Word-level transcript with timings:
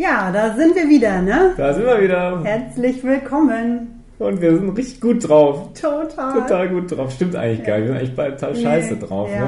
Ja, 0.00 0.32
da 0.32 0.54
sind 0.56 0.74
wir 0.74 0.88
wieder, 0.88 1.20
ne? 1.20 1.52
Da 1.58 1.74
sind 1.74 1.84
wir 1.84 2.00
wieder. 2.00 2.42
Herzlich 2.42 3.04
willkommen. 3.04 4.02
Und 4.18 4.40
wir 4.40 4.56
sind 4.56 4.70
richtig 4.70 4.98
gut 4.98 5.28
drauf. 5.28 5.74
Total. 5.78 6.40
Total 6.40 6.68
gut 6.70 6.90
drauf. 6.96 7.10
Stimmt 7.12 7.36
eigentlich 7.36 7.66
gar 7.66 7.76
nicht. 7.76 7.82
Wir 7.82 7.88
sind 7.88 7.96
eigentlich 7.98 8.16
beide 8.16 8.36
total 8.38 8.56
scheiße 8.56 8.94
Nee, 8.94 9.00
drauf. 9.06 9.28
Ja, 9.30 9.40
Ne? 9.40 9.46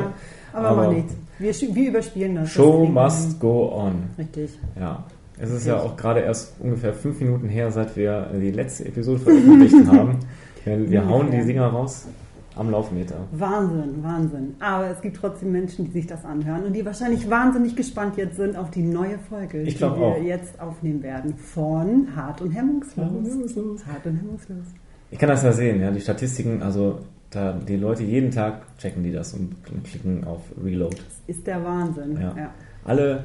aber, 0.53 0.69
Aber- 0.69 0.83
macht 0.89 0.97
nichts. 0.97 1.15
Wir, 1.39 1.75
wir 1.75 1.89
überspielen 1.89 2.35
das. 2.35 2.51
Show 2.51 2.73
Deswegen- 2.81 2.93
must 2.93 3.41
go 3.41 3.73
on. 3.75 3.95
Richtig. 4.19 4.51
Ja. 4.79 5.03
Es 5.41 5.51
ist 5.51 5.67
ja 5.67 5.79
auch 5.79 5.97
gerade 5.97 6.21
erst 6.21 6.53
ungefähr 6.61 6.93
fünf 6.93 7.19
Minuten 7.21 7.49
her, 7.49 7.71
seit 7.71 7.97
wir 7.97 8.27
die 8.35 8.51
letzte 8.51 8.85
Episode 8.85 9.21
veröffentlicht 9.21 9.87
haben. 9.89 10.19
Wir, 10.65 10.91
wir 10.91 11.09
hauen 11.09 11.31
die 11.33 11.45
Dinger 11.45 11.67
raus 11.67 12.07
am 12.57 12.71
Laufmeter. 12.71 13.17
Wahnsinn, 13.33 14.03
Wahnsinn. 14.03 14.55
Aber 14.61 14.91
es 14.91 15.01
gibt 15.01 15.17
trotzdem 15.17 15.53
Menschen, 15.53 15.87
die 15.87 15.93
sich 15.93 16.07
das 16.07 16.25
anhören 16.25 16.65
und 16.65 16.73
die 16.75 16.85
wahrscheinlich 16.85 17.29
wahnsinnig 17.31 17.77
gespannt 17.77 18.17
jetzt 18.17 18.37
sind 18.37 18.57
auf 18.57 18.71
die 18.71 18.83
neue 18.83 19.19
Folge, 19.19 19.63
Ich 19.63 19.77
die 19.77 19.81
wir 19.81 19.93
auch. 19.93 20.23
jetzt 20.23 20.61
aufnehmen 20.61 21.03
werden 21.03 21.35
von 21.37 22.09
Hart 22.15 22.41
und 22.43 22.51
Hemmungslos. 22.53 23.87
Hart 23.87 24.07
und 24.07 24.17
Hemmungslos. 24.17 24.67
Ich 25.11 25.19
kann 25.19 25.29
das 25.29 25.43
ja 25.43 25.53
sehen, 25.53 25.81
ja, 25.81 25.91
die 25.91 26.01
Statistiken, 26.01 26.63
also 26.63 27.01
da 27.31 27.53
die 27.53 27.77
Leute 27.77 28.03
jeden 28.03 28.31
Tag 28.31 28.63
checken 28.79 29.03
die 29.03 29.13
das 29.13 29.35
und, 29.35 29.55
klicken 29.85 30.25
auf 30.25 30.41
Reload. 30.63 30.97
Das 30.97 31.37
ist 31.37 31.47
der 31.47 31.65
Wahnsinn. 31.65 32.19
Ja. 32.21 32.35
Ja. 32.37 32.51
Alle, 32.85 33.25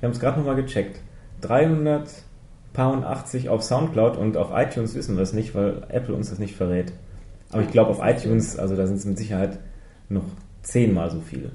wir 0.00 0.06
haben 0.08 0.12
es 0.12 0.20
gerade 0.20 0.38
nochmal 0.38 0.56
gecheckt, 0.56 1.00
380 1.42 3.48
auf 3.48 3.62
Soundcloud 3.62 4.16
und 4.16 4.36
auf 4.36 4.50
iTunes 4.54 4.94
wissen 4.94 5.16
wir 5.16 5.22
es 5.22 5.32
nicht, 5.32 5.54
weil 5.54 5.82
Apple 5.88 6.14
uns 6.14 6.30
das 6.30 6.38
nicht 6.38 6.56
verrät. 6.56 6.92
Aber 7.52 7.62
ich 7.62 7.70
glaube 7.70 7.90
auf 7.90 8.00
iTunes, 8.02 8.58
also 8.58 8.76
da 8.76 8.86
sind 8.86 8.96
es 8.96 9.04
mit 9.04 9.18
Sicherheit 9.18 9.58
noch 10.08 10.24
zehnmal 10.62 11.10
so 11.10 11.20
viele. 11.20 11.50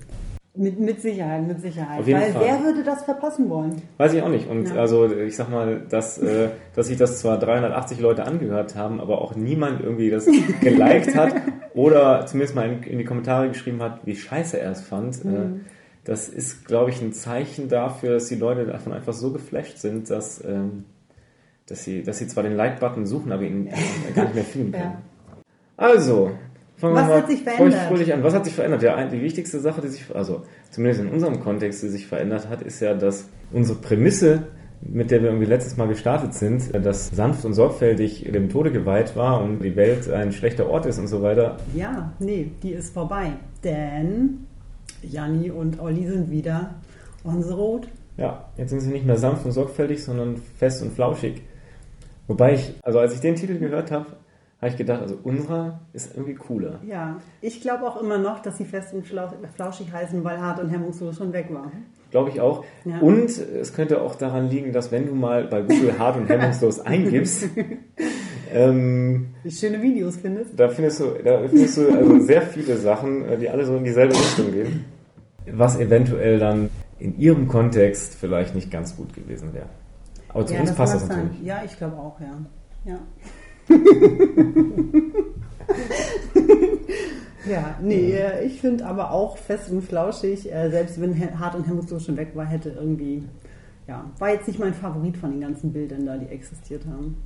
Mit, 0.58 0.80
mit 0.80 1.02
Sicherheit, 1.02 1.46
mit 1.46 1.60
Sicherheit. 1.60 2.00
Auf 2.00 2.08
jeden 2.08 2.22
Weil 2.22 2.32
Fall. 2.32 2.42
wer 2.46 2.64
würde 2.64 2.84
das 2.84 3.04
verpassen 3.04 3.50
wollen? 3.50 3.82
Weiß 3.98 4.14
ich 4.14 4.22
auch 4.22 4.30
nicht. 4.30 4.48
Und 4.48 4.70
Ja. 4.70 4.76
also 4.76 5.12
ich 5.12 5.36
sag 5.36 5.50
mal, 5.50 5.82
dass, 5.90 6.18
äh, 6.18 6.50
dass 6.76 6.88
sich 6.88 6.98
das 6.98 7.20
zwar 7.20 7.38
380 7.40 8.00
Leute 8.00 8.24
angehört 8.26 8.76
haben, 8.76 9.02
aber 9.02 9.22
auch 9.22 9.36
niemand 9.36 9.82
irgendwie 9.82 10.10
das 10.10 10.26
geliked 10.62 11.16
hat 11.16 11.34
oder 11.74 12.26
zumindest 12.26 12.56
mal 12.56 12.72
in, 12.72 12.84
in 12.84 12.98
die 13.00 13.04
Kommentare 13.04 13.50
geschrieben 13.50 13.82
hat, 13.82 14.06
wie 14.06 14.16
scheiße 14.16 14.58
er 14.58 14.72
es 14.72 14.82
fand. 14.82 15.26
Äh, 15.26 15.60
das 16.06 16.30
ist, 16.30 16.66
glaube 16.66 16.92
ich, 16.92 17.02
ein 17.02 17.12
Zeichen 17.12 17.68
dafür, 17.68 18.14
dass 18.14 18.28
die 18.28 18.36
Leute 18.36 18.66
davon 18.66 18.94
einfach 18.94 19.14
so 19.14 19.34
geflasht 19.34 19.80
sind, 19.80 20.10
dass, 20.10 20.42
ähm, 20.46 20.86
dass, 21.68 21.84
sie, 21.84 22.02
dass 22.04 22.20
sie 22.20 22.28
zwar 22.28 22.44
den 22.44 22.56
Like-Button 22.56 23.06
suchen, 23.06 23.34
aber 23.34 23.44
ihn 23.44 23.70
gar 24.16 24.24
nicht 24.26 24.36
mehr 24.36 24.44
finden 24.46 24.72
können. 24.72 24.84
Ja. 24.84 25.02
Also, 25.78 26.32
fangen 26.78 26.96
Was 26.96 27.04
wir 27.04 27.10
mal 27.10 27.22
hat 27.22 27.28
sich 27.28 27.44
verändert? 27.44 27.82
fröhlich 27.88 28.14
an. 28.14 28.24
Was 28.24 28.34
hat 28.34 28.46
sich 28.46 28.54
verändert? 28.54 28.84
Ja, 28.84 29.06
die 29.06 29.22
wichtigste 29.22 29.60
Sache, 29.60 29.82
die 29.82 29.90
sich, 29.90 30.04
also 30.14 30.44
zumindest 30.72 31.02
in 31.02 31.10
unserem 31.10 31.40
Kontext, 31.40 31.84
die 31.84 31.90
sich 31.90 32.08
verändert 32.08 32.50
hat, 32.50 32.62
ist 32.62 32.80
ja, 32.80 32.94
dass 32.94 33.28
unsere 33.52 33.80
Prämisse, 33.80 34.48
mit 34.82 35.12
der 35.12 35.22
wir 35.22 35.30
irgendwie 35.30 35.48
letztes 35.48 35.78
Mal 35.78 35.88
gestartet 35.88 36.34
sind, 36.34 36.74
dass 36.86 37.10
sanft 37.10 37.44
und 37.46 37.54
sorgfältig 37.54 38.30
dem 38.32 38.50
Tode 38.50 38.72
geweiht 38.72 39.16
war 39.16 39.42
und 39.42 39.60
die 39.60 39.76
Welt 39.76 40.10
ein 40.12 40.32
schlechter 40.32 40.70
Ort 40.70 40.86
ist 40.86 41.00
und 41.00 41.08
so 41.08 41.22
weiter. 41.22 41.58
Ja, 41.74 42.12
nee, 42.20 42.52
die 42.62 42.72
ist 42.72 42.94
vorbei. 42.94 43.32
Denn 43.64 44.46
Janni 45.02 45.50
und 45.52 45.80
Olli 45.80 46.06
sind 46.06 46.30
wieder 46.30 46.76
on 47.24 47.42
the 47.42 47.54
road. 47.54 47.88
Ja, 48.18 48.46
jetzt 48.58 48.70
sind 48.70 48.80
sie 48.82 48.92
nicht 48.92 49.06
mehr 49.06 49.18
sanft 49.18 49.46
und 49.46 49.52
sorgfältig, 49.52 50.04
sondern 50.04 50.38
fest 50.58 50.82
und 50.82 50.94
flauschig. 50.94 51.42
Wobei 52.28 52.54
ich, 52.54 52.74
also 52.82 53.00
als 53.00 53.14
ich 53.14 53.20
den 53.20 53.36
Titel 53.36 53.58
gehört 53.60 53.92
habe, 53.92 54.06
habe 54.62 54.70
ich 54.72 54.78
gedacht, 54.78 55.02
also 55.02 55.18
unserer 55.24 55.82
ist 55.94 56.16
irgendwie 56.16 56.36
cooler. 56.36 56.80
Ja, 56.88 57.18
ich 57.42 57.62
glaube 57.62 57.84
auch 57.86 58.02
immer 58.02 58.18
noch, 58.18 58.42
dass 58.42 58.58
sie 58.58 58.66
fest 58.66 58.94
und 58.94 59.06
flau- 59.06 59.32
flauschig 59.56 59.92
heißen, 59.92 60.24
weil 60.24 60.40
hart 60.40 60.60
und 60.62 60.70
hemmungslos 60.70 61.18
schon 61.18 61.34
weg 61.34 61.48
war. 61.52 61.72
Glaube 62.12 62.30
ich 62.30 62.40
auch. 62.40 62.64
Ja. 62.86 63.00
Und 63.00 63.30
es 63.30 63.74
könnte 63.74 64.02
auch 64.02 64.16
daran 64.16 64.50
liegen, 64.50 64.72
dass 64.72 64.92
wenn 64.92 65.06
du 65.08 65.14
mal 65.14 65.46
bei 65.48 65.62
Google 65.62 66.00
hart 66.00 66.16
und 66.18 66.30
hemmungslos 66.30 66.80
eingibst, 66.86 67.48
ähm, 68.54 69.28
Schöne 69.50 69.82
Videos 69.82 70.18
findest. 70.18 70.58
da 70.60 70.70
findest 70.70 71.00
du, 71.02 71.06
da 71.24 71.48
findest 71.48 71.78
du 71.78 71.90
also 71.92 72.20
sehr 72.22 72.42
viele 72.42 72.78
Sachen, 72.78 73.26
äh, 73.26 73.38
die 73.38 73.50
alle 73.50 73.66
so 73.66 73.76
in 73.76 73.84
dieselbe 73.84 74.14
Richtung 74.16 74.52
gehen, 74.52 74.86
was 75.52 75.78
eventuell 75.80 76.40
dann 76.40 76.70
in 77.00 77.18
ihrem 77.20 77.48
Kontext 77.48 78.16
vielleicht 78.16 78.56
nicht 78.56 78.72
ganz 78.72 78.96
gut 78.96 79.14
gewesen 79.14 79.54
wäre. 79.54 79.68
Aber 80.30 80.46
zu 80.46 80.54
ja, 80.54 80.62
uns 80.62 80.74
passt 80.74 80.94
mag 80.94 81.02
das 81.02 81.08
sein. 81.10 81.24
natürlich. 81.26 81.44
Ja, 81.46 81.62
ich 81.66 81.78
glaube 81.78 81.98
auch, 81.98 82.20
ja. 82.22 82.38
Ja. 82.86 83.00
ja, 87.50 87.76
nee, 87.82 88.12
äh, 88.12 88.46
ich 88.46 88.62
finde 88.62 88.86
aber 88.86 89.12
auch 89.12 89.38
fest 89.38 89.72
und 89.72 89.82
flauschig, 89.82 90.52
äh, 90.52 90.70
selbst 90.70 91.02
wenn 91.02 91.40
hart 91.40 91.56
und 91.56 91.68
hemmungslos 91.68 92.06
schon 92.06 92.18
weg 92.18 92.32
war, 92.36 92.46
hätte 92.46 92.70
irgendwie, 92.70 93.24
ja, 93.88 94.06
war 94.20 94.30
jetzt 94.30 94.48
nicht 94.48 94.60
mein 94.60 94.74
Favorit 94.74 95.18
von 95.18 95.32
den 95.32 95.42
ganzen 95.42 95.74
Bildern 95.74 96.06
da, 96.06 96.18
die 96.18 96.28
existiert 96.28 96.86
haben. 96.86 97.18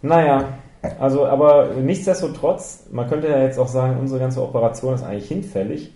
Naja, 0.00 0.54
also 1.00 1.26
aber 1.26 1.74
nichtsdestotrotz, 1.74 2.86
man 2.92 3.08
könnte 3.08 3.28
ja 3.28 3.42
jetzt 3.42 3.58
auch 3.58 3.68
sagen, 3.68 3.98
unsere 3.98 4.20
ganze 4.20 4.42
Operation 4.42 4.94
ist 4.94 5.02
eigentlich 5.02 5.28
hinfällig. 5.28 5.92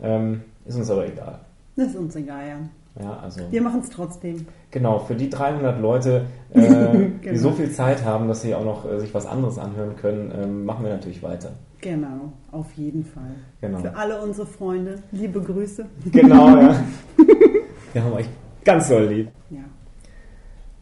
Ähm, 0.00 0.42
ist 0.64 0.76
uns 0.76 0.90
aber 0.90 1.06
egal. 1.06 1.40
Das 1.76 1.88
ist 1.88 1.96
uns 1.96 2.16
egal, 2.16 2.48
ja. 2.48 2.56
Ja, 3.00 3.18
also. 3.22 3.40
Wir 3.50 3.62
machen 3.62 3.80
es 3.80 3.90
trotzdem. 3.90 4.46
Genau, 4.70 4.98
für 4.98 5.14
die 5.14 5.30
300 5.30 5.80
Leute, 5.80 6.26
äh, 6.52 6.60
die 6.60 7.20
Genau. 7.22 7.38
so 7.38 7.50
viel 7.52 7.70
Zeit 7.70 8.04
haben, 8.04 8.28
dass 8.28 8.42
sie 8.42 8.54
auch 8.54 8.64
noch 8.64 8.90
äh, 8.90 9.00
sich 9.00 9.14
was 9.14 9.26
anderes 9.26 9.58
anhören 9.58 9.96
können, 9.96 10.32
ähm, 10.36 10.64
machen 10.64 10.84
wir 10.84 10.92
natürlich 10.92 11.22
weiter. 11.22 11.52
Genau, 11.80 12.32
auf 12.52 12.70
jeden 12.74 13.04
Fall. 13.04 13.34
Genau. 13.60 13.78
Für 13.78 13.96
alle 13.96 14.20
unsere 14.22 14.46
Freunde, 14.46 14.98
liebe 15.10 15.40
Grüße. 15.40 15.86
Genau, 16.12 16.48
ja. 16.48 16.76
Wir 17.92 18.04
haben 18.04 18.12
euch 18.12 18.28
ganz 18.64 18.88
doll 18.88 19.06
lieb. 19.06 19.28
Ja. 19.50 19.58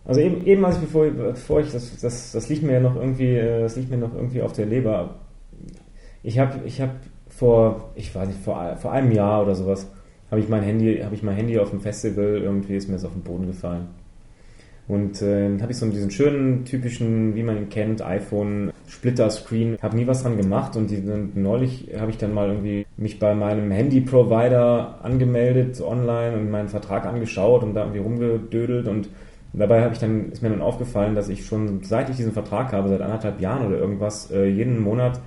Also 0.04 0.20
eben, 0.20 0.44
eben 0.46 0.64
als 0.64 0.76
ich, 0.76 0.82
bevor, 0.82 1.06
bevor 1.10 1.60
ich, 1.60 1.72
das, 1.72 2.00
das, 2.00 2.32
das 2.32 2.48
liegt 2.48 2.62
mir 2.62 2.74
ja 2.74 2.80
noch 2.80 2.96
irgendwie, 2.96 3.36
äh, 3.36 3.62
das 3.62 3.76
liegt 3.76 3.90
mir 3.90 3.96
noch 3.96 4.14
irgendwie 4.14 4.42
auf 4.42 4.52
der 4.52 4.66
Leber. 4.66 5.16
Ich 6.22 6.38
habe 6.38 6.60
ich 6.66 6.80
hab 6.80 6.90
vor, 7.28 7.90
ich 7.94 8.14
weiß 8.14 8.28
nicht, 8.28 8.40
vor, 8.40 8.76
vor 8.76 8.92
einem 8.92 9.12
Jahr 9.12 9.42
oder 9.42 9.54
sowas, 9.54 9.90
habe 10.30 10.40
ich 10.40 10.48
mein 10.48 10.62
Handy, 10.62 10.98
habe 10.98 11.14
ich 11.14 11.22
mein 11.22 11.36
Handy 11.36 11.58
auf 11.58 11.70
dem 11.70 11.80
Festival, 11.80 12.40
irgendwie 12.42 12.76
ist 12.76 12.88
mir 12.88 12.94
das 12.94 13.04
auf 13.04 13.12
den 13.12 13.22
Boden 13.22 13.46
gefallen. 13.46 13.88
Und 14.90 15.22
äh, 15.22 15.44
dann 15.44 15.62
habe 15.62 15.70
ich 15.70 15.78
so 15.78 15.86
diesen 15.86 16.10
schönen, 16.10 16.64
typischen, 16.64 17.36
wie 17.36 17.44
man 17.44 17.56
ihn 17.56 17.68
kennt, 17.68 18.02
iPhone 18.02 18.72
Splitter-Screen. 18.88 19.78
Habe 19.80 19.96
nie 19.96 20.08
was 20.08 20.24
dran 20.24 20.36
gemacht 20.36 20.74
und 20.76 20.90
die, 20.90 21.00
neulich 21.34 21.90
habe 21.96 22.10
ich 22.10 22.18
dann 22.18 22.34
mal 22.34 22.48
irgendwie 22.48 22.86
mich 22.96 23.20
bei 23.20 23.34
meinem 23.36 23.70
Handy-Provider 23.70 24.98
angemeldet 25.02 25.80
online 25.80 26.36
und 26.36 26.50
meinen 26.50 26.68
Vertrag 26.68 27.06
angeschaut 27.06 27.62
und 27.62 27.74
da 27.74 27.82
irgendwie 27.82 28.00
rumgedödelt 28.00 28.88
und 28.88 29.08
dabei 29.52 29.82
habe 29.82 29.94
ich 29.94 30.00
dann, 30.00 30.32
ist 30.32 30.42
mir 30.42 30.50
dann 30.50 30.60
aufgefallen, 30.60 31.14
dass 31.14 31.28
ich 31.28 31.46
schon 31.46 31.84
seit 31.84 32.10
ich 32.10 32.16
diesen 32.16 32.32
Vertrag 32.32 32.72
habe, 32.72 32.88
seit 32.88 33.00
anderthalb 33.00 33.40
Jahren 33.40 33.68
oder 33.68 33.78
irgendwas, 33.78 34.30
äh, 34.32 34.46
jeden 34.46 34.80
Monat 34.80 35.20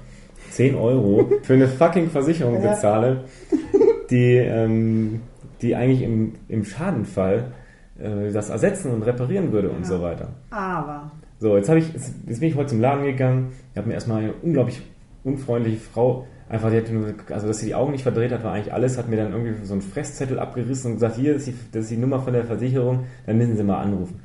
10 0.51 0.75
Euro 0.75 1.29
für 1.43 1.53
eine 1.53 1.69
fucking 1.69 2.09
Versicherung 2.09 2.61
bezahle, 2.61 3.23
die, 4.13 4.35
ähm, 4.37 5.21
die 5.61 5.75
eigentlich 5.75 6.01
im, 6.03 6.33
im 6.47 6.63
Schadenfall 6.63 7.51
äh, 7.99 8.31
das 8.31 8.49
ersetzen 8.49 8.91
und 8.91 9.03
reparieren 9.03 9.51
würde 9.51 9.69
und 9.69 9.79
Ja. 9.81 9.85
so 9.85 10.01
weiter. 10.01 10.29
Aber, 10.51 11.11
So, 11.39 11.57
jetzt 11.57 11.67
habe 11.67 11.79
ich, 11.79 11.91
jetzt, 11.91 12.13
jetzt 12.27 12.39
bin 12.39 12.49
ich 12.49 12.55
heute 12.55 12.67
zum 12.69 12.79
Laden 12.79 13.03
gegangen. 13.05 13.51
Ich 13.71 13.77
habe 13.77 13.87
mir 13.87 13.95
erstmal 13.95 14.19
eine 14.23 14.33
unglaublich 14.41 14.81
unfreundliche 15.25 15.77
Frau, 15.77 16.25
einfach, 16.49 16.69
die 16.69 16.77
hat 16.77 16.91
nur, 16.91 17.13
also 17.29 17.47
dass 17.47 17.59
sie 17.59 17.67
die 17.67 17.75
Augen 17.75 17.91
nicht 17.93 18.03
verdreht 18.03 18.31
hat, 18.31 18.43
war 18.43 18.53
eigentlich 18.53 18.73
alles, 18.73 18.97
hat 18.97 19.09
mir 19.09 19.15
dann 19.17 19.31
irgendwie 19.33 19.65
so 19.65 19.73
einen 19.73 19.81
Fresszettel 19.81 20.37
abgerissen 20.39 20.91
und 20.91 20.97
gesagt, 20.97 21.15
hier 21.15 21.35
ist 21.35 21.47
die, 21.47 21.55
das 21.71 21.83
ist 21.83 21.91
die 21.91 21.97
Nummer 21.97 22.19
von 22.19 22.33
der 22.33 22.43
Versicherung, 22.45 23.05
dann 23.25 23.37
müssen 23.37 23.55
Sie 23.57 23.63
mal 23.63 23.81
anrufen. 23.81 24.19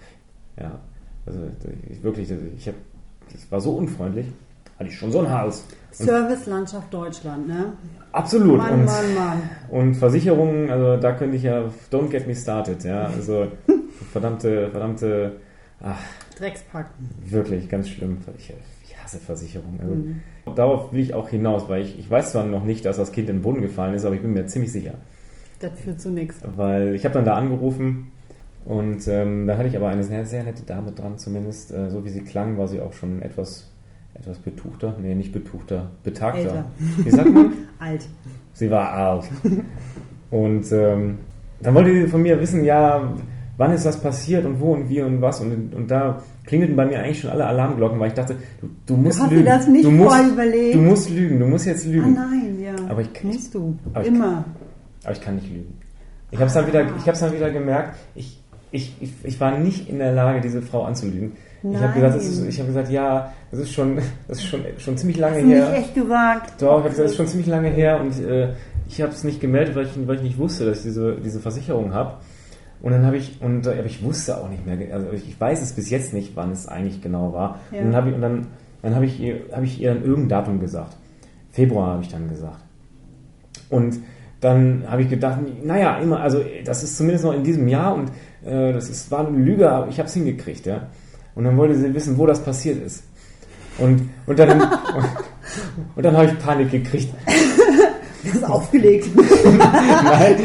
Ja, 0.61 0.81
also 1.26 1.38
ich, 1.90 2.02
wirklich, 2.02 2.31
ich 2.56 2.67
habe, 2.67 2.76
das 3.32 3.50
war 3.50 3.61
so 3.61 3.73
unfreundlich, 3.73 4.26
hatte 4.78 4.88
ich 4.88 4.96
schon 4.96 5.10
so 5.12 5.20
ein 5.20 5.30
Hals. 5.30 5.64
Servicelandschaft 5.90 6.92
Deutschland, 6.92 7.48
ne? 7.48 7.72
absolut. 8.12 8.58
Mann, 8.58 8.72
und, 8.80 8.84
Mann, 8.84 9.14
Mann. 9.14 9.42
und 9.70 9.94
Versicherungen, 9.94 10.70
also 10.70 10.96
da 10.96 11.12
könnte 11.12 11.36
ich 11.36 11.42
ja, 11.42 11.64
don't 11.90 12.08
get 12.08 12.26
me 12.26 12.34
started, 12.34 12.82
ja, 12.84 13.04
also 13.06 13.48
verdammte, 14.12 14.70
verdammte, 14.70 15.32
ach, 15.82 15.98
Dreckspack. 16.38 16.86
Wirklich, 17.25 17.69
ganz 17.69 17.88
schlimm. 17.88 18.19
Ich, 18.36 18.52
ich 18.84 18.96
hasse 19.02 19.19
Versicherungen. 19.19 19.80
Also, 19.80 19.94
Mhm. 19.94 20.20
Darauf 20.54 20.92
will 20.92 21.00
ich 21.00 21.12
auch 21.12 21.28
hinaus, 21.28 21.69
weil 21.69 21.82
ich, 21.82 21.98
ich 21.98 22.10
weiß 22.10 22.32
zwar 22.32 22.44
noch 22.44 22.64
nicht, 22.64 22.84
dass 22.86 22.96
das 22.96 23.12
Kind 23.12 23.28
in 23.28 23.36
den 23.36 23.42
Boden 23.42 23.60
gefallen 23.60 23.92
ist, 23.94 24.04
aber 24.06 24.14
ich 24.14 24.22
bin 24.22 24.32
mir 24.32 24.46
ziemlich 24.46 24.72
sicher. 24.72 24.94
Das 25.60 25.72
führt 25.78 26.00
zu 26.00 26.10
nichts. 26.10 26.36
Weil 26.56 26.94
ich 26.94 27.04
habe 27.04 27.12
dann 27.14 27.25
da 27.26 27.34
angerufen 27.34 28.12
und 28.64 29.06
ähm, 29.08 29.46
da 29.46 29.58
hatte 29.58 29.69
ich 29.69 29.76
aber 29.76 29.88
eine 29.88 30.04
sehr, 30.04 30.25
sehr 30.25 30.44
nette 30.44 30.62
Dame 30.62 30.92
dran, 30.92 31.19
zumindest. 31.19 31.70
Äh, 31.72 31.90
so 31.90 32.04
wie 32.04 32.08
sie 32.10 32.22
klang, 32.22 32.56
war 32.56 32.66
sie 32.69 32.80
auch 32.80 32.92
schon 32.94 33.20
etwas, 33.20 33.70
etwas 34.20 34.38
betuchter. 34.38 34.94
Nee, 35.00 35.15
nicht 35.15 35.32
betuchter, 35.32 35.91
betagter. 36.03 36.41
Älter. 36.41 36.65
Wie 37.05 37.11
sagt 37.11 37.32
man? 37.32 37.53
Alt. 37.79 38.06
Sie 38.55 38.70
war 38.70 38.93
alt. 38.93 39.25
Und 40.31 40.73
ähm, 40.73 41.19
dann 41.62 41.75
wollte 41.75 41.93
sie 41.93 42.09
von 42.09 42.23
mir 42.23 42.41
wissen, 42.41 42.65
ja, 42.65 43.12
wann 43.56 43.73
ist 43.73 43.87
das 43.87 44.00
passiert 44.00 44.44
und 44.44 44.59
wo 44.61 44.73
und 44.75 44.88
wie 44.88 45.00
und 45.00 45.20
was. 45.23 45.41
Und, 45.41 45.75
und 45.75 45.88
da 45.91 46.23
klingelten 46.44 46.75
bei 46.76 46.85
mir 46.87 46.99
eigentlich 47.00 47.20
schon 47.20 47.31
alle 47.31 47.47
Alarmglocken, 47.47 48.00
weil 48.00 48.09
ich 48.09 48.15
dachte, 48.15 48.35
du, 48.61 48.69
du 48.87 48.97
musst 48.97 49.20
hast 49.20 49.31
dir 49.31 49.37
lügen. 49.37 49.47
das 49.47 49.69
nicht 49.69 49.85
du 49.85 49.91
musst, 49.93 50.32
überlegt? 50.32 50.75
Du 50.75 50.79
musst 50.81 51.11
lügen, 51.11 51.38
du 51.38 51.47
musst 51.47 51.67
jetzt 51.67 51.87
Ah 51.87 51.91
lügen. 51.91 52.14
nein, 52.14 52.59
ja. 52.61 52.75
Aber 52.88 53.00
ich- 53.03 53.25
Musst 53.25 53.55
du. 53.55 53.76
aber 53.94 54.03
ich- 54.03 54.09
Immer. 54.09 54.44
Aber 55.05 55.12
ich 55.12 55.21
kann 55.21 55.37
nicht 55.37 55.49
lügen. 55.53 55.75
Ich 56.31 56.38
habe 56.38 56.49
es 56.49 56.55
dann, 56.55 56.67
wieder- 56.67 56.85
ich 56.99 57.06
hab's 57.09 57.21
dann 57.21 57.32
wieder 57.32 57.50
gemerkt, 57.50 57.97
ich, 58.14 58.43
ich, 58.73 58.97
ich, 59.00 59.12
ich 59.23 59.41
war 59.41 59.56
nicht 59.56 59.88
in 59.88 59.99
der 59.99 60.12
Lage, 60.12 60.41
diese 60.41 60.61
Frau 60.62 60.82
anzulügen. 60.82 61.32
Ich 61.62 61.75
habe 61.75 61.84
Nein. 61.84 61.94
gesagt, 61.94 62.14
das 62.14 62.25
ist, 62.25 62.46
ich 62.46 62.58
habe 62.58 62.69
gesagt, 62.69 62.90
ja, 62.90 63.32
das 63.50 63.60
ist 63.60 63.72
schon, 63.72 63.96
das 64.28 64.38
ist 64.38 64.44
schon, 64.44 64.60
schon 64.78 64.96
ziemlich 64.96 65.19
lange 65.19 65.38
her. 65.38 65.70
nicht 65.70 65.78
echt 65.78 65.94
gesagt? 65.94 66.62
Doch, 66.62 66.66
ich 66.66 66.70
habe 66.70 66.82
gesagt, 66.90 67.05
das 67.05 67.10
ist 67.10 67.16
schon 67.16 67.26
ziemlich 67.26 67.49
lange 67.49 67.69
her 67.70 68.00
und 68.00 68.20
äh, 68.25 68.52
ich 68.88 69.02
habe 69.02 69.12
es 69.12 69.25
nicht 69.25 69.40
gemeldet, 69.40 69.75
weil 69.75 69.87
ich, 69.87 70.06
weil 70.06 70.16
ich 70.16 70.22
nicht 70.22 70.38
wusste, 70.38 70.66
dass 70.66 70.78
ich 70.78 70.84
diese, 70.84 71.16
diese 71.16 71.40
Versicherung 71.40 71.93
habe. 71.93 72.14
Und 72.81 72.93
dann 72.93 73.05
habe 73.05 73.16
ich, 73.16 73.40
und 73.43 73.66
äh, 73.66 73.70
aber 73.70 73.87
ich 73.87 74.05
wusste 74.05 74.38
auch 74.38 74.49
nicht 74.49 74.64
mehr, 74.64 74.94
also 74.94 75.10
ich, 75.12 75.28
ich 75.28 75.40
weiß 75.40 75.60
es 75.60 75.72
bis 75.72 75.90
jetzt 75.90 76.14
nicht, 76.14 76.37
wann 76.37 76.52
es 76.52 76.69
eigentlich 76.69 77.02
genau 77.02 77.32
war. 77.32 77.58
Ja. 77.72 77.81
Und 77.81 77.87
dann 77.87 77.96
habe 77.96 78.11
ich, 78.11 78.14
und 78.14 78.22
dann, 78.22 78.46
dann 78.82 78.94
habe 78.94 79.04
ich 79.04 79.20
ihr, 79.20 79.40
habe 79.52 79.64
ich 79.64 79.81
ihr 79.81 79.93
dann 79.93 80.04
irgendein 80.04 80.28
Datum 80.28 80.61
gesagt. 80.61 80.96
Februar 81.50 81.94
habe 81.94 82.02
ich 82.02 82.08
dann 82.08 82.28
gesagt. 82.28 82.62
Und 83.69 83.99
dann 84.40 84.84
habe 84.88 85.02
ich 85.02 85.11
gedacht, 85.11 85.40
naja, 85.64 85.99
immer, 85.99 86.20
also 86.20 86.40
das 86.64 86.84
ist 86.84 86.96
zumindest 86.96 87.25
noch 87.25 87.34
in 87.34 87.43
diesem 87.43 87.66
Jahr 87.66 87.94
und 87.94 88.11
äh, 88.44 88.72
das 88.72 88.88
ist, 88.88 89.11
war 89.11 89.26
eine 89.26 89.37
Lüge, 89.37 89.69
aber 89.69 89.88
ich 89.88 89.99
habe 89.99 90.06
es 90.06 90.14
hingekriegt, 90.14 90.66
ja. 90.66 90.87
Und 91.38 91.44
dann 91.44 91.56
wollte 91.56 91.76
sie 91.76 91.94
wissen, 91.94 92.19
wo 92.19 92.26
das 92.26 92.43
passiert 92.43 92.85
ist. 92.85 93.05
Und, 93.79 94.11
und 94.26 94.37
dann, 94.40 94.61
und 95.94 96.05
dann 96.05 96.17
habe 96.17 96.26
ich 96.26 96.38
Panik 96.40 96.69
gekriegt. 96.73 97.14
Das 98.25 98.35
ist 98.35 98.44
aufgelegt. 98.44 99.06
Nein. 99.17 100.37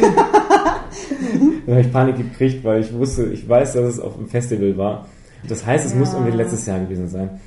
Dann 1.65 1.75
habe 1.75 1.81
ich 1.81 1.91
Panik 1.91 2.17
gekriegt, 2.17 2.63
weil 2.63 2.81
ich 2.81 2.93
wusste, 2.93 3.23
ich 3.25 3.49
weiß, 3.49 3.73
dass 3.73 3.85
es 3.95 3.99
auf 3.99 4.17
dem 4.17 4.27
Festival 4.27 4.77
war. 4.77 5.07
Das 5.49 5.65
heißt, 5.65 5.83
es 5.83 5.93
Ja. 5.93 5.97
muss 5.97 6.13
irgendwie 6.13 6.37
letztes 6.37 6.63
Jahr 6.67 6.79
gewesen 6.79 7.09
sein. 7.09 7.41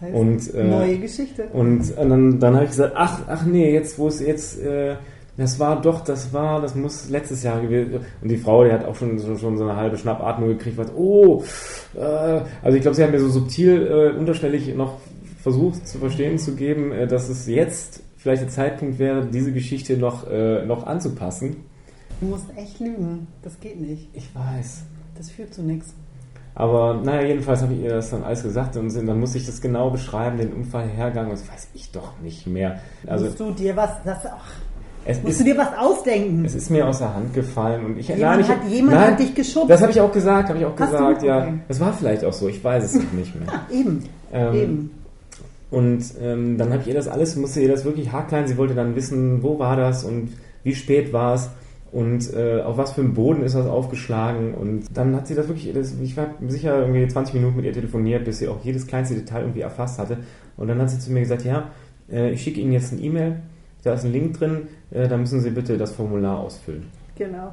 Das 0.00 0.08
heißt, 0.08 0.18
Und, 0.18 0.54
äh, 0.54 0.64
neue 0.64 0.98
Geschichte. 0.98 1.46
Und 1.52 1.94
dann, 1.94 2.40
dann 2.40 2.54
habe 2.54 2.64
ich 2.64 2.70
gesagt, 2.70 2.94
ach, 2.96 3.20
ach 3.28 3.44
nee, 3.44 3.70
jetzt 3.74 3.98
wo 3.98 4.08
es 4.08 4.20
jetzt, 4.20 4.58
äh, 4.62 4.96
das 5.38 5.58
war 5.60 5.80
doch, 5.80 6.00
das 6.00 6.32
war, 6.32 6.60
das 6.60 6.74
muss 6.74 7.08
letztes 7.08 7.44
Jahr 7.44 7.60
gewesen. 7.60 8.00
Und 8.20 8.28
die 8.28 8.36
Frau, 8.36 8.64
die 8.64 8.72
hat 8.72 8.84
auch 8.84 8.96
schon 8.96 9.18
so, 9.18 9.36
schon 9.36 9.56
so 9.56 9.64
eine 9.64 9.76
halbe 9.76 9.96
Schnappatmung 9.96 10.48
gekriegt, 10.48 10.76
was, 10.76 10.92
oh, 10.94 11.44
äh, 11.94 12.00
also 12.62 12.76
ich 12.76 12.82
glaube, 12.82 12.96
sie 12.96 13.04
hat 13.04 13.12
mir 13.12 13.20
so 13.20 13.28
subtil, 13.28 13.86
äh, 13.86 14.18
unterschwellig 14.18 14.74
noch 14.74 14.98
versucht 15.40 15.86
zu 15.86 15.98
verstehen 15.98 16.38
zu 16.38 16.56
geben, 16.56 16.90
äh, 16.90 17.06
dass 17.06 17.28
es 17.28 17.46
jetzt 17.46 18.02
vielleicht 18.16 18.42
der 18.42 18.48
Zeitpunkt 18.48 18.98
wäre, 18.98 19.26
diese 19.26 19.52
Geschichte 19.52 19.96
noch, 19.96 20.28
äh, 20.28 20.66
noch 20.66 20.86
anzupassen. 20.86 21.64
Du 22.20 22.26
musst 22.26 22.46
echt 22.56 22.80
lügen. 22.80 23.28
Das 23.42 23.60
geht 23.60 23.80
nicht. 23.80 24.08
Ich 24.12 24.34
weiß. 24.34 24.82
Das 25.16 25.30
führt 25.30 25.54
zu 25.54 25.62
nichts. 25.62 25.94
Aber 26.58 26.94
naja, 26.94 27.28
jedenfalls 27.28 27.62
habe 27.62 27.72
ich 27.74 27.82
ihr 27.82 27.90
das 27.90 28.10
dann 28.10 28.24
alles 28.24 28.42
gesagt 28.42 28.76
und 28.76 28.92
dann 28.92 29.20
musste 29.20 29.38
ich 29.38 29.46
das 29.46 29.60
genau 29.60 29.90
beschreiben, 29.90 30.38
den 30.38 30.52
Unfallhergang, 30.52 31.26
und 31.26 31.32
das 31.32 31.48
weiß 31.48 31.68
ich 31.74 31.92
doch 31.92 32.18
nicht 32.20 32.48
mehr. 32.48 32.80
Also 33.06 33.26
musst 33.26 33.38
du 33.38 33.52
dir 33.52 33.76
was, 33.76 34.02
das, 34.02 34.26
ach, 34.26 34.54
es 35.08 35.22
musst 35.22 35.32
ist, 35.32 35.40
du 35.40 35.44
dir 35.44 35.58
was 35.58 35.76
ausdenken? 35.76 36.44
es 36.44 36.54
ist 36.54 36.70
mir 36.70 36.86
aus 36.86 36.98
der 36.98 37.14
Hand 37.14 37.34
gefallen 37.34 37.84
und 37.84 37.98
ich 37.98 38.08
Jemand 38.08 38.40
ich, 38.42 38.48
hat- 38.48 38.64
jemand 38.68 38.98
hat 38.98 39.18
dich 39.18 39.34
geschubst. 39.34 39.70
Das 39.70 39.80
habe 39.82 39.90
ich 39.90 40.00
auch 40.00 40.12
gesagt, 40.12 40.48
habe 40.48 40.58
ich 40.58 40.64
auch 40.64 40.78
Hast 40.78 40.90
gesagt, 40.92 41.22
ja. 41.22 41.38
Okay. 41.42 41.54
Das 41.66 41.80
war 41.80 41.92
vielleicht 41.92 42.24
auch 42.24 42.32
so, 42.32 42.48
ich 42.48 42.62
weiß 42.62 42.84
es 42.84 42.94
noch 42.94 43.12
nicht 43.12 43.34
mehr. 43.34 43.48
Ach, 43.50 43.72
eben. 43.72 44.04
Ähm, 44.32 44.54
eben. 44.54 44.90
Und 45.70 46.04
ähm, 46.22 46.56
dann 46.58 46.70
habe 46.72 46.82
ich 46.82 46.88
ihr 46.88 46.94
das 46.94 47.08
alles, 47.08 47.36
musste 47.36 47.60
ihr 47.60 47.68
das 47.68 47.84
wirklich 47.84 48.10
haarklein, 48.12 48.46
sie 48.48 48.56
wollte 48.56 48.74
dann 48.74 48.94
wissen, 48.96 49.42
wo 49.42 49.58
war 49.58 49.76
das 49.76 50.04
und 50.04 50.30
wie 50.62 50.74
spät 50.74 51.12
war 51.12 51.34
es 51.34 51.50
und 51.92 52.32
äh, 52.34 52.60
auf 52.62 52.76
was 52.76 52.92
für 52.92 53.00
einem 53.02 53.14
Boden 53.14 53.42
ist 53.42 53.54
das 53.54 53.66
aufgeschlagen 53.66 54.54
und 54.54 54.84
dann 54.94 55.14
hat 55.16 55.26
sie 55.26 55.34
das 55.34 55.48
wirklich, 55.48 55.72
das, 55.72 55.94
ich 56.02 56.16
war 56.16 56.26
sicher 56.48 56.80
irgendwie 56.80 57.06
20 57.06 57.34
Minuten 57.34 57.56
mit 57.56 57.64
ihr 57.66 57.72
telefoniert, 57.72 58.24
bis 58.24 58.38
sie 58.38 58.48
auch 58.48 58.58
jedes 58.62 58.86
kleinste 58.86 59.14
Detail 59.14 59.40
irgendwie 59.40 59.60
erfasst 59.60 59.98
hatte 59.98 60.18
und 60.56 60.68
dann 60.68 60.80
hat 60.80 60.90
sie 60.90 60.98
zu 60.98 61.12
mir 61.12 61.20
gesagt, 61.20 61.44
ja, 61.44 61.70
äh, 62.10 62.30
ich 62.30 62.42
schicke 62.42 62.60
Ihnen 62.60 62.72
jetzt 62.72 62.92
ein 62.92 63.02
E-Mail, 63.02 63.36
da 63.84 63.94
ist 63.94 64.04
ein 64.04 64.12
Link 64.12 64.38
drin, 64.38 64.68
äh, 64.90 65.08
da 65.08 65.16
müssen 65.16 65.40
Sie 65.40 65.50
bitte 65.50 65.76
das 65.78 65.92
Formular 65.92 66.38
ausfüllen. 66.40 66.86
Genau. 67.16 67.52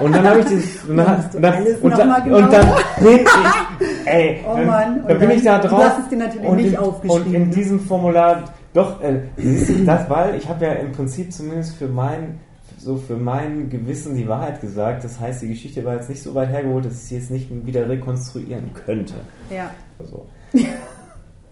Und 0.00 0.14
dann 0.14 0.26
habe 0.28 0.40
ich 0.40 0.46
dieses. 0.46 0.84
Und 0.88 0.96
dann, 0.98 1.30
du 1.32 1.36
und 1.38 1.42
dann, 1.42 1.72
und 1.82 1.98
dann, 1.98 2.24
genau? 2.24 2.36
und 2.38 2.52
dann 2.52 2.66
bin 3.00 3.18
ich, 3.20 4.06
ey, 4.06 4.44
Oh 4.46 4.54
dann, 4.56 4.66
Mann, 4.66 4.94
dann 4.96 5.00
und 5.00 5.06
bin 5.18 5.28
dann- 5.28 5.30
ich 5.38 5.44
da 5.44 5.58
du 5.58 5.68
drauf. 5.68 5.82
hast 5.84 5.98
es 6.00 6.08
dir 6.10 6.16
natürlich 6.18 6.46
und 6.48 6.56
nicht 6.56 6.72
in, 6.72 6.76
aufgeschrieben, 6.76 7.26
Und 7.26 7.34
in 7.34 7.48
ne? 7.48 7.54
diesem 7.54 7.80
Formular, 7.80 8.44
doch, 8.74 9.00
äh, 9.02 9.20
du 9.38 9.84
das, 9.86 10.10
weil 10.10 10.34
ich 10.34 10.46
habe 10.48 10.66
ja 10.66 10.72
im 10.72 10.92
Prinzip 10.92 11.32
zumindest 11.32 11.76
für 11.76 11.88
mein, 11.88 12.38
so 12.78 12.96
für 12.98 13.16
mein 13.16 13.70
Gewissen 13.70 14.14
die 14.14 14.28
Wahrheit 14.28 14.60
gesagt. 14.60 15.04
Das 15.04 15.18
heißt, 15.18 15.40
die 15.40 15.48
Geschichte 15.48 15.82
war 15.84 15.94
jetzt 15.94 16.10
nicht 16.10 16.22
so 16.22 16.34
weit 16.34 16.50
hergeholt, 16.50 16.84
dass 16.84 16.92
ich 16.92 17.00
sie 17.08 17.14
jetzt 17.16 17.30
nicht 17.30 17.48
wieder 17.66 17.88
rekonstruieren 17.88 18.70
könnte. 18.74 19.14
Ja. 19.50 19.70
So. 20.04 20.26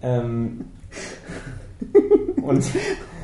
ähm, 0.02 0.66
und 2.42 2.64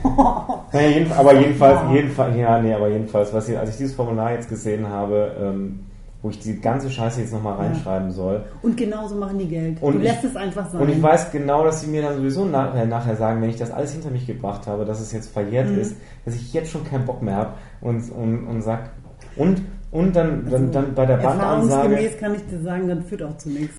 naja, 0.73 0.89
jeden, 0.89 1.13
aber 1.13 1.35
jedenfalls, 1.35 1.81
Ja. 1.83 1.93
jedenfalls, 1.95 2.37
ja, 2.37 2.61
nee, 2.61 2.75
aber 2.75 2.89
jedenfalls, 2.89 3.33
was 3.35 3.49
ich, 3.49 3.59
als 3.59 3.71
ich 3.71 3.77
dieses 3.77 3.95
Formular 3.95 4.33
jetzt 4.33 4.49
gesehen 4.49 4.89
habe, 4.89 5.33
ähm, 5.41 5.81
wo 6.23 6.29
ich 6.29 6.39
die 6.39 6.61
ganze 6.61 6.91
Scheiße 6.91 7.21
jetzt 7.23 7.33
nochmal 7.33 7.55
reinschreiben 7.55 8.11
soll, 8.11 8.45
Und 8.63 8.77
genauso 8.77 9.15
machen 9.15 9.39
die 9.39 9.49
Geld. 9.49 9.81
Und 9.81 9.95
du 9.95 9.99
ich- 10.01 10.05
lässt 10.05 10.23
es 10.25 10.37
einfach 10.37 10.69
sein. 10.69 10.83
und 10.83 10.89
ich 10.91 11.03
weiß 11.03 11.33
genau, 11.33 11.65
dass 11.65 11.81
sie 11.81 11.87
mir 11.87 12.03
dann 12.03 12.17
sowieso 12.17 12.45
nachher, 12.45 12.85
nachher 12.87 13.17
sagen, 13.17 13.41
wenn 13.41 13.49
ich 13.49 13.57
das 13.57 13.71
alles 13.71 13.93
hinter 13.93 14.11
mich 14.11 14.27
gebracht 14.27 14.67
habe, 14.67 14.85
dass 14.85 15.01
es 15.01 15.13
jetzt 15.13 15.31
verjährt 15.33 15.69
Mhm. 15.71 15.79
ist, 15.81 15.97
dass 16.27 16.35
ich 16.35 16.53
jetzt 16.53 16.71
schon 16.71 16.85
keinen 16.85 17.07
Bock 17.07 17.23
mehr 17.23 17.37
habe 17.37 17.51
und, 17.81 18.11
und, 18.13 18.47
und 18.49 18.61
sag, 18.63 18.91
und, 19.37 19.63
und 19.93 20.15
dann, 20.15 20.47
dann, 20.51 20.71
dann 20.71 20.95
bei 20.95 21.07
der 21.07 21.17
Bandansage, 21.17 21.95
Erfahrungsgemäß 21.95 22.19
kann 22.19 22.35
ich 22.35 22.47
dir 22.47 22.61
sagen, 22.61 22.89
das 22.89 22.99
führt 23.09 23.23
auch 23.23 23.37
zu 23.39 23.49
nichts. 23.49 23.77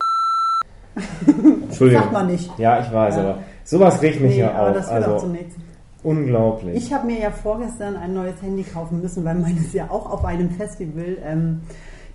Entschuldigung. 1.69 2.01
Sagt 2.03 2.13
man 2.13 2.27
nicht. 2.27 2.51
Ja, 2.57 2.79
ich 2.79 2.91
weiß, 2.91 3.15
Ja. 3.17 3.21
aber 3.21 3.37
sowas 3.63 4.01
regt 4.01 4.19
mich 4.19 4.31
Nee, 4.35 4.41
ja 4.41 4.51
aber 4.53 4.69
auf. 4.69 4.75
das 4.75 4.89
führt 4.89 5.03
auch 5.03 5.07
zu 5.07 5.13
Also, 5.13 5.27
nichts. 5.27 5.55
Unglaublich. 6.03 6.75
Ich 6.75 6.93
habe 6.93 7.07
mir 7.07 7.19
ja 7.19 7.31
vorgestern 7.31 7.95
ein 7.95 8.13
neues 8.13 8.41
Handy 8.41 8.63
kaufen 8.63 9.01
müssen, 9.01 9.23
weil 9.23 9.35
meines 9.35 9.73
ja 9.73 9.89
auch 9.89 10.09
auf 10.09 10.25
einem 10.25 10.49
Festival 10.49 11.17
ähm, 11.23 11.61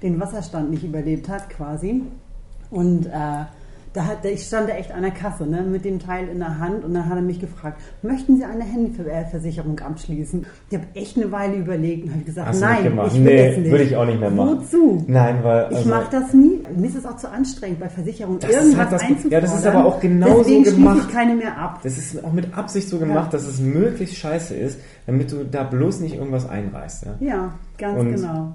den 0.03 0.21
Wasserstand 0.21 0.71
nicht 0.71 0.85
überlebt 0.85 1.29
hat, 1.29 1.49
quasi. 1.51 2.03
Und 2.71 3.07
äh, 3.07 3.45
da 3.97 4.05
hat, 4.07 4.25
ich 4.25 4.43
stand 4.43 4.69
da 4.69 4.75
echt 4.75 4.93
an 4.93 5.03
der 5.03 5.11
Kasse 5.11 5.47
ne, 5.47 5.63
mit 5.63 5.85
dem 5.85 5.99
Teil 5.99 6.29
in 6.29 6.39
der 6.39 6.59
Hand 6.59 6.85
und 6.85 6.93
dann 6.95 7.09
hat 7.09 7.17
er 7.17 7.23
mich 7.23 7.41
gefragt, 7.41 7.81
möchten 8.03 8.37
Sie 8.37 8.45
eine 8.45 8.63
Handyversicherung 8.65 9.79
abschließen? 9.81 10.45
Ich 10.71 10.77
habe 10.77 10.87
echt 10.95 11.17
eine 11.17 11.33
Weile 11.33 11.57
überlegt 11.57 12.05
und 12.05 12.13
habe 12.13 12.23
gesagt, 12.25 12.49
Hast 12.49 12.61
nein, 12.61 12.85
ich 13.07 13.15
will 13.15 13.21
Nee, 13.23 13.49
das 13.49 13.57
nicht. 13.59 13.71
würde 13.71 13.85
ich 13.85 13.97
auch 13.97 14.05
nicht 14.05 14.21
mehr 14.21 14.31
machen. 14.31 14.59
Wozu? 14.61 15.05
Nein, 15.07 15.39
weil. 15.43 15.69
Ich 15.71 15.79
also- 15.79 15.89
mache 15.91 16.09
das 16.11 16.33
nie. 16.35 16.63
Mir 16.77 16.87
ist 16.87 16.97
es 16.97 17.07
auch 17.07 17.17
zu 17.17 17.31
anstrengend, 17.31 17.81
bei 17.81 17.89
Versicherungen 17.89 18.39
ist 18.39 18.49
irgendwas 18.51 18.79
halt 18.79 18.93
das- 18.93 19.03
einzufordern. 19.03 19.31
ja, 19.33 19.41
das 19.41 19.55
ist 19.59 19.67
aber 19.67 19.85
auch 19.87 20.01
genauso 20.01 20.39
Deswegen 20.39 20.63
schließe 20.65 20.77
gemacht. 20.77 20.99
ich 21.09 21.13
keine 21.15 21.35
mehr 21.35 21.59
ab. 21.59 21.81
Das 21.83 21.97
ist 21.99 22.23
auch 22.25 22.33
mit 22.33 22.57
Absicht 22.57 22.89
so 22.89 22.99
gemacht, 22.99 23.33
Ja. 23.33 23.39
dass 23.39 23.47
es 23.49 23.61
möglichst 23.61 24.17
scheiße 24.17 24.55
ist, 24.55 24.79
damit 25.07 25.33
du 25.33 25.45
da 25.45 25.63
bloß 25.63 26.01
nicht 26.01 26.15
irgendwas 26.17 26.49
einreißt. 26.49 27.07
Ja, 27.07 27.15
Ja, 27.21 27.55
ganz 27.79 27.99
Und- 28.01 28.15
genau. 28.15 28.53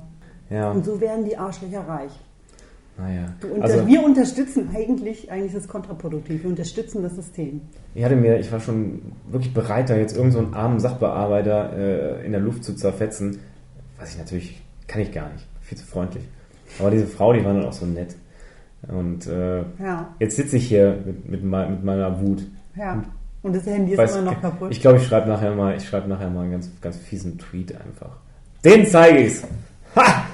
ja. 0.49 0.71
Und 0.71 0.85
so 0.85 1.01
werden 1.01 1.25
die 1.25 1.35
Arschlöcher 1.37 1.81
reich. 1.87 2.11
Naja. 2.97 3.33
Unter, 3.43 3.63
Also, 3.63 3.87
wir 3.87 4.03
unterstützen 4.03 4.69
eigentlich, 4.75 5.31
eigentlich 5.31 5.53
es 5.53 5.67
kontraproduktiv, 5.67 6.43
wir 6.43 6.49
unterstützen 6.49 7.01
das 7.03 7.15
System. 7.15 7.61
ich 7.95 8.03
hatte 8.03 8.15
mir, 8.15 8.39
ich 8.39 8.51
war 8.51 8.59
schon 8.59 9.01
wirklich 9.29 9.53
bereit, 9.53 9.89
da 9.89 9.95
jetzt 9.95 10.15
irgendeinen 10.15 10.31
so 10.43 10.47
einen 10.47 10.53
armen 10.55 10.79
Sachbearbeiter 10.79 11.73
äh, 12.21 12.25
in 12.25 12.31
der 12.31 12.41
Luft 12.41 12.63
zu 12.63 12.75
zerfetzen. 12.75 13.39
Was 13.99 14.11
ich 14.13 14.17
natürlich, 14.19 14.61
kann 14.87 15.01
ich 15.01 15.11
gar 15.11 15.31
nicht. 15.31 15.45
Viel 15.61 15.77
zu 15.77 15.85
freundlich. 15.85 16.23
Aber 16.79 16.89
diese 16.91 17.07
Frau, 17.07 17.33
die 17.33 17.43
war 17.45 17.53
dann 17.53 17.65
auch 17.65 17.73
so 17.73 17.85
nett. 17.85 18.15
Und 18.87 19.27
äh, 19.27 19.59
Ja, 19.79 20.13
jetzt 20.19 20.35
sitze 20.37 20.57
ich 20.57 20.67
hier 20.67 20.97
mit, 21.05 21.29
mit, 21.29 21.43
mit 21.43 21.83
meiner 21.83 22.19
Wut. 22.21 22.43
ja. 22.75 23.03
Und 23.43 23.55
das 23.55 23.65
Handy 23.65 23.93
ist 23.93 23.99
Weiß- 23.99 24.19
immer 24.19 24.33
noch 24.33 24.39
kaputt. 24.41 24.67
Ich 24.69 24.81
glaube, 24.81 24.97
ich 24.99 25.07
schreibe 25.07 25.27
nachher 25.27 25.55
mal, 25.55 25.75
ich 25.75 25.87
schreibe 25.87 26.07
nachher 26.07 26.29
mal 26.29 26.41
einen 26.43 26.51
ganz, 26.51 26.69
ganz 26.79 26.97
fiesen 26.97 27.39
Tweet 27.39 27.73
einfach. 27.73 28.17
Den 28.63 28.85
zeige 28.85 29.17
ich's. 29.23 29.43
Ha! 29.95 30.25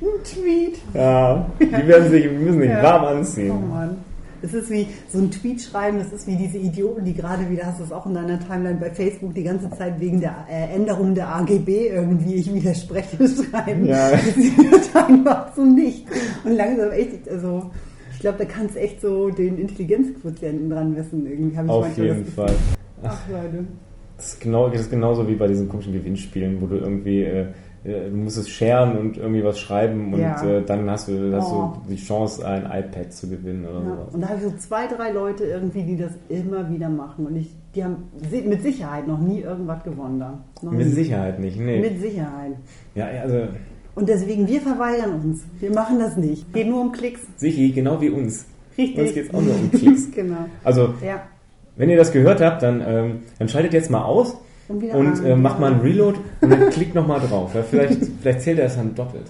Ein 0.00 0.24
Tweet. 0.24 0.78
Ja, 0.94 1.46
die 1.60 1.86
werden 1.88 2.10
sich, 2.10 2.30
müssen 2.30 2.60
sich 2.60 2.70
Ja. 2.70 2.82
warm 2.82 3.04
Oh 3.04 3.06
anziehen. 3.18 3.68
Mann. 3.68 3.96
Das 4.42 4.54
ist 4.54 4.70
wie 4.70 4.86
so 5.12 5.18
ein 5.18 5.30
Tweet 5.30 5.60
schreiben, 5.60 5.98
das 5.98 6.12
ist 6.14 6.26
wie 6.26 6.34
diese 6.36 6.56
Idioten, 6.56 7.04
die 7.04 7.12
gerade 7.12 7.50
wieder, 7.50 7.66
hast 7.66 7.78
du 7.80 7.84
es 7.84 7.92
auch 7.92 8.06
in 8.06 8.14
deiner 8.14 8.40
Timeline 8.40 8.78
bei 8.80 8.88
Facebook, 8.90 9.34
die 9.34 9.42
ganze 9.42 9.68
Zeit 9.72 10.00
wegen 10.00 10.18
der 10.20 10.34
äh, 10.50 10.74
Änderung 10.74 11.14
der 11.14 11.28
AGB 11.28 11.88
irgendwie, 11.88 12.36
ich 12.36 12.54
widerspreche, 12.54 13.18
schreiben. 13.28 13.84
Ja. 13.84 14.10
Das 14.20 14.20
führt 14.32 14.96
einfach 14.96 15.54
zu 15.54 15.66
nichts. 15.66 16.10
Und 16.44 16.52
langsam 16.56 16.90
echt, 16.92 17.28
also, 17.28 17.70
ich 18.14 18.20
glaube, 18.20 18.38
da 18.38 18.44
kannst 18.46 18.76
du 18.76 18.80
echt 18.80 19.02
so 19.02 19.28
den 19.28 19.58
Intelligenzquotienten 19.58 20.70
dran 20.70 20.94
messen, 20.94 21.26
irgendwie, 21.26 21.56
habe 21.58 21.66
ich 21.66 21.72
Auf 21.72 21.98
jeden 21.98 22.24
Fall. 22.24 22.54
Ach, 23.02 23.20
Leute. 23.28 23.66
Das 24.16 24.28
ist, 24.34 24.40
genau, 24.40 24.68
das 24.70 24.80
ist 24.82 24.90
genauso 24.90 25.28
wie 25.28 25.34
bei 25.34 25.48
diesen 25.48 25.68
komischen 25.68 25.92
Gewinnspielen, 25.92 26.60
wo 26.62 26.66
du 26.66 26.76
irgendwie, 26.76 27.24
äh, 27.24 27.46
du 27.84 28.10
musst 28.16 28.36
es 28.36 28.48
scheren 28.48 28.96
und 28.98 29.16
irgendwie 29.16 29.42
was 29.42 29.58
schreiben 29.58 30.12
und 30.12 30.20
Ja. 30.20 30.42
äh, 30.44 30.62
dann 30.62 30.88
hast 30.90 31.08
du, 31.08 31.34
hast 31.34 31.50
Oh. 31.50 31.72
du 31.86 31.90
die 31.94 31.96
Chance, 31.96 32.46
ein 32.46 32.64
iPad 32.64 33.12
zu 33.12 33.28
gewinnen 33.28 33.64
oder 33.64 33.80
Ja. 33.80 33.84
sowas. 33.96 34.14
Und 34.14 34.20
da 34.20 34.28
habe 34.28 34.38
ich 34.38 34.44
so 34.44 34.56
zwei, 34.58 34.86
drei 34.86 35.10
Leute 35.12 35.44
irgendwie, 35.44 35.82
die 35.82 35.96
das 35.96 36.12
immer 36.28 36.68
wieder 36.70 36.88
machen. 36.90 37.26
Und 37.26 37.36
ich, 37.36 37.48
die 37.74 37.82
haben 37.84 37.96
mit 38.44 38.62
Sicherheit 38.62 39.06
noch 39.08 39.18
nie 39.18 39.40
irgendwas 39.40 39.82
gewonnen 39.84 40.18
da. 40.20 40.38
Noch 40.62 40.72
Mit 40.72 40.86
nie. 40.88 40.92
Sicherheit 40.92 41.38
nicht, 41.40 41.58
nee. 41.58 41.80
Mit 41.80 42.00
Sicherheit. 42.00 42.52
ja, 42.94 43.06
also, 43.22 43.48
Und 43.94 44.08
deswegen, 44.08 44.46
wir 44.46 44.60
verweigern 44.60 45.14
uns. 45.20 45.42
Wir 45.58 45.72
machen 45.72 45.98
das 45.98 46.16
nicht. 46.16 46.52
Geht 46.52 46.68
nur 46.68 46.80
um 46.82 46.92
Klicks. 46.92 47.22
Sichi, 47.36 47.72
genau 47.72 48.00
wie 48.00 48.10
uns. 48.10 48.46
Richtig. 48.78 48.98
Uns 48.98 49.14
geht's 49.14 49.34
auch 49.34 49.40
nur 49.42 49.54
um 49.54 49.70
Klicks. 49.70 50.10
genau. 50.14 50.46
Also, 50.64 50.94
Ja. 51.04 51.22
wenn 51.76 51.90
ihr 51.90 51.96
das 51.96 52.12
gehört 52.12 52.40
habt, 52.40 52.62
dann, 52.62 52.82
ähm, 52.86 53.20
dann 53.38 53.48
schaltet 53.48 53.72
jetzt 53.72 53.90
mal 53.90 54.02
aus 54.04 54.36
Und 54.70 54.82
und 54.94 55.24
äh, 55.24 55.36
macht 55.36 55.58
mal 55.58 55.72
einen 55.72 55.80
Reload 55.80 56.18
und 56.40 56.50
dann 56.50 56.70
klickt 56.70 56.94
nochmal 56.94 57.20
drauf. 57.20 57.54
Ja, 57.54 57.62
vielleicht, 57.62 57.98
vielleicht 58.22 58.42
zählt 58.42 58.58
er 58.58 58.66
es 58.66 58.76
dann 58.76 58.94
doppelt. 58.94 59.26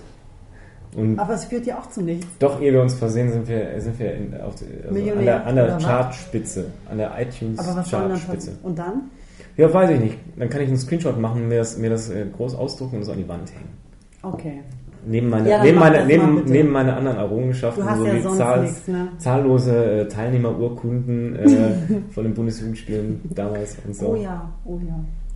Und 0.97 1.19
Aber 1.19 1.35
es 1.35 1.45
führt 1.45 1.67
ja 1.67 1.79
auch 1.79 1.89
zu 1.89 2.03
nichts. 2.03 2.27
doch, 2.41 2.61
ehe 2.61 2.73
wir 2.73 2.83
uns 2.83 2.95
versehen, 2.95 3.33
sind 3.33 3.49
wir, 3.49 3.81
sind 3.81 3.99
wir 3.99 4.13
in, 4.15 4.35
auf, 4.41 4.55
also 4.89 5.11
an 5.13 5.25
der, 5.25 5.47
an 5.47 5.55
der? 5.55 5.79
Chartspitze, 5.79 6.67
an 6.91 6.99
der 6.99 7.13
iTunes-Chartspitze. 7.19 8.53
Und 8.63 8.79
dann? 8.79 9.03
Ja, 9.57 9.73
weiß 9.73 9.91
ich 9.91 10.01
nicht. 10.01 10.19
Dann 10.37 10.51
kann 10.51 10.63
ich 10.63 10.69
einen 10.69 10.79
Screenshot 10.79 11.19
machen, 11.19 11.49
mir 11.49 11.59
das, 11.59 11.79
mir 11.79 11.91
das 11.91 12.11
äh, 12.11 12.27
groß 12.37 12.55
ausdrucken 12.57 12.97
und 12.97 13.05
so 13.05 13.13
an 13.13 13.19
die 13.19 13.29
Wand 13.29 13.53
hängen. 13.53 13.69
Okay. 14.23 14.61
Neben 15.07 15.31
meine, 15.31 15.49
Ja, 15.49 15.63
neben 15.63 15.79
mach 15.79 15.91
meine, 15.91 16.07
neben, 16.07 16.45
neben 16.45 16.71
meine 16.71 16.95
anderen 16.95 17.17
Errungenschaften, 17.17 17.83
so 17.97 18.07
ja 18.07 18.15
wie 18.15 18.37
zahl, 18.37 18.69
ne? 18.87 19.09
zahllose 19.17 20.01
äh, 20.01 20.09
Teilnehmerurkunden 20.09 21.37
äh, 21.37 21.73
von 22.11 22.25
den 22.25 22.35
Bundesjugendspielen 22.35 23.21
damals 23.35 23.77
und 23.87 23.97
so. 23.97 24.09
Oh 24.09 24.17
ja, 24.17 24.51
oh 24.65 24.79
ja. 24.87 24.95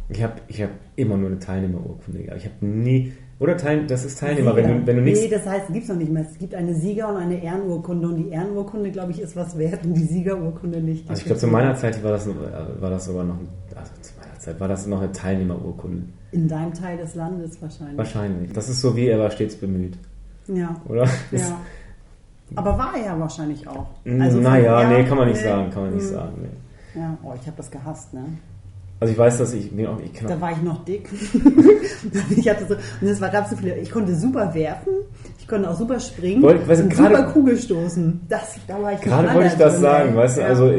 Ich 0.09 0.23
habe 0.23 0.35
ich 0.49 0.63
hab 0.63 0.71
immer 0.97 1.17
nur 1.17 1.29
eine 1.31 1.39
Teilnehmerurkunde. 1.39 2.21
Ich 2.37 2.45
habe 2.45 2.67
nie. 2.67 3.13
Oder 3.41 3.57
Teil, 3.57 3.87
das 3.87 4.05
ist 4.05 4.21
Teilnehmer, 4.21 4.55
wenn 4.55 4.69
du, 4.69 4.87
wenn 4.87 4.97
du 4.97 5.03
Nee, 5.03 5.13
nichts. 5.13 5.31
das 5.31 5.45
heißt, 5.47 5.65
es 5.69 5.73
gibt 5.73 5.85
es 5.85 5.89
noch 5.91 5.97
nicht 5.97 6.13
mehr. 6.13 6.25
Es 6.31 6.39
gibt 6.39 6.55
eine 6.55 6.75
Sieger- 6.75 7.09
und 7.09 7.17
eine 7.17 7.43
Ehrenurkunde 7.43 8.09
und 8.09 8.17
die 8.17 8.29
Ehrenurkunde, 8.29 8.91
glaube 8.93 9.11
ich, 9.13 9.21
ist 9.21 9.35
was 9.35 9.59
wert 9.59 9.85
und 9.85 9.95
die 9.95 10.05
Siegerurkunde 10.05 10.81
nicht. 10.81 11.09
Also 11.11 11.21
ich 11.21 11.27
glaube, 11.27 11.41
zu 11.41 11.49
meiner 11.49 11.75
Zeit 11.75 12.03
war 12.05 12.13
das, 12.13 12.27
äh, 12.29 12.33
war 12.81 12.91
das 12.91 13.07
sogar 13.07 13.25
noch. 13.25 13.39
Also 13.75 13.91
zu 14.03 14.13
meiner 14.21 14.39
Zeit 14.39 14.61
war 14.61 14.69
das 14.69 14.87
noch 14.87 15.01
eine 15.01 15.11
Teilnehmerurkunde. 15.11 16.05
In 16.31 16.47
deinem 16.49 16.73
Teil 16.75 16.97
des 16.99 17.15
Landes 17.17 17.61
wahrscheinlich. 17.61 17.99
Wahrscheinlich. 17.99 18.53
Das 18.53 18.69
ist 18.69 18.81
so 18.81 18.95
wie 18.97 19.09
er 19.09 19.19
war 19.19 19.31
stets 19.31 19.57
bemüht, 19.57 19.99
Ja, 20.47 20.81
oder? 20.89 21.09
ja. 21.33 21.61
Aber 22.55 22.79
war 22.79 22.95
er 22.97 23.05
ja 23.07 23.19
wahrscheinlich 23.19 23.67
auch. 23.67 23.87
Also 24.21 24.39
naja, 24.39 24.83
ja, 24.83 24.89
nee, 24.91 25.05
kann 25.05 25.17
man 25.19 25.29
nicht 25.29 25.43
nee. 25.43 25.49
sagen, 25.49 25.71
kann 25.71 25.83
man 25.85 25.95
nicht 25.95 26.05
Hm. 26.07 26.13
sagen. 26.13 26.33
Nee. 26.43 27.01
Ja, 27.01 27.19
oh, 27.25 27.33
ich 27.35 27.47
habe 27.47 27.57
das 27.57 27.71
gehasst, 27.71 28.15
ne? 28.15 28.25
Also 29.01 29.13
ich 29.13 29.19
weiß, 29.19 29.39
dass 29.39 29.53
ich 29.53 29.71
ich 29.73 30.13
kann 30.15 30.29
Da 30.29 30.41
war 30.41 30.53
ich 30.53 30.63
noch 30.63 30.85
dick. 30.85 31.09
ich 32.37 32.49
hatte 32.49 32.67
so, 32.67 32.75
und 32.75 33.09
es 33.09 33.21
war 33.21 33.29
gab 33.29 33.49
so 33.49 33.57
viele. 33.57 33.77
Ich 33.79 33.91
konnte 33.91 34.15
super 34.15 34.55
werfen, 34.55 34.93
ich 35.45 35.49
konnte 35.49 35.69
auch 35.69 35.77
super 35.77 36.01
springen 36.01 36.41
Wollt- 36.43 36.67
weißt 36.67 36.85
und 36.85 36.89
gerade- 36.89 37.17
super 37.17 37.29
Kugelstoßen. 37.33 38.21
Das, 38.31 38.55
da 38.67 38.81
war 38.83 38.95
ich 38.95 39.01
gerade 39.03 39.35
wollte 39.35 39.49
ich 39.49 39.55
das 39.59 39.79
sagen, 39.79 40.11
ey. 40.13 40.17
weißt 40.17 40.39
du, 40.39 40.41
Ja. 40.41 40.47
also 40.47 40.71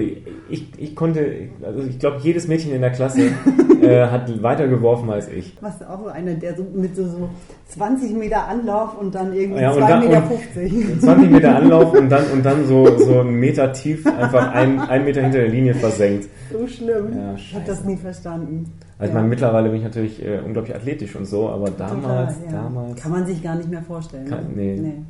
ich, 0.50 0.67
ich 0.79 0.95
konnte, 0.95 1.24
also 1.63 1.81
ich 1.88 2.00
glaube, 2.00 2.17
jedes 2.22 2.48
Mädchen 2.48 2.72
in 2.74 2.81
der 2.81 2.89
Klasse 2.89 3.22
äh, 3.84 4.07
hat 4.07 4.41
weiter 4.41 4.67
geworfen 4.67 5.12
als 5.12 5.27
ich. 5.29 5.55
Warst 5.62 5.81
du 5.81 5.86
auch 5.89 6.00
so 6.03 6.07
einer, 6.07 6.34
der 6.34 6.55
so 6.55 6.65
mit 6.74 6.95
so, 6.95 7.03
so 7.07 7.29
20 7.69 8.13
Meter 8.17 8.48
Anlauf 8.48 8.98
und 9.00 9.13
dann 9.13 9.34
irgendwie 9.36 9.62
Ja, 9.62 9.69
und 9.72 9.77
2 9.81 9.88
dann- 9.88 10.00
Meter 10.00 10.17
und- 10.24 10.41
50. 10.41 11.00
20 11.01 11.29
Meter 11.31 11.55
Anlauf 11.57 11.93
und 11.93 12.10
dann, 12.10 12.24
und 12.34 12.43
dann 12.43 12.65
so, 12.65 12.98
so 12.98 13.19
einen 13.19 13.36
Meter 13.39 13.72
tief 13.72 14.07
einfach 14.07 14.51
ein, 14.51 14.79
ein 14.79 15.05
Meter 15.05 15.22
hinter 15.22 15.38
der 15.39 15.50
Linie 15.50 15.75
versenkt. 15.75 16.27
So 16.51 16.65
schlimm. 16.65 17.15
Ja, 17.15 17.36
ich 17.36 17.53
habe 17.53 17.65
das 17.67 17.84
nie 17.84 17.98
verstanden. 17.98 18.72
Also 18.98 19.10
ich 19.10 19.13
Ja. 19.13 19.15
meine, 19.15 19.27
mittlerweile 19.27 19.67
bin 19.67 19.79
ich 19.79 19.84
natürlich 19.84 20.25
äh, 20.25 20.39
unglaublich 20.45 20.74
athletisch 20.74 21.17
und 21.17 21.25
so, 21.25 21.50
aber 21.50 21.69
damals, 21.69 22.36
Total, 22.38 22.53
ja. 22.53 22.62
damals, 22.63 23.01
Kann 23.01 23.12
man 23.12 23.25
sich 23.25 23.43
gar 23.43 23.55
nicht 23.55 23.69
mehr 23.69 23.81
vorstellen. 23.81 24.25
Kann- 24.29 24.54
ne? 24.55 24.63
nee. 24.81 25.01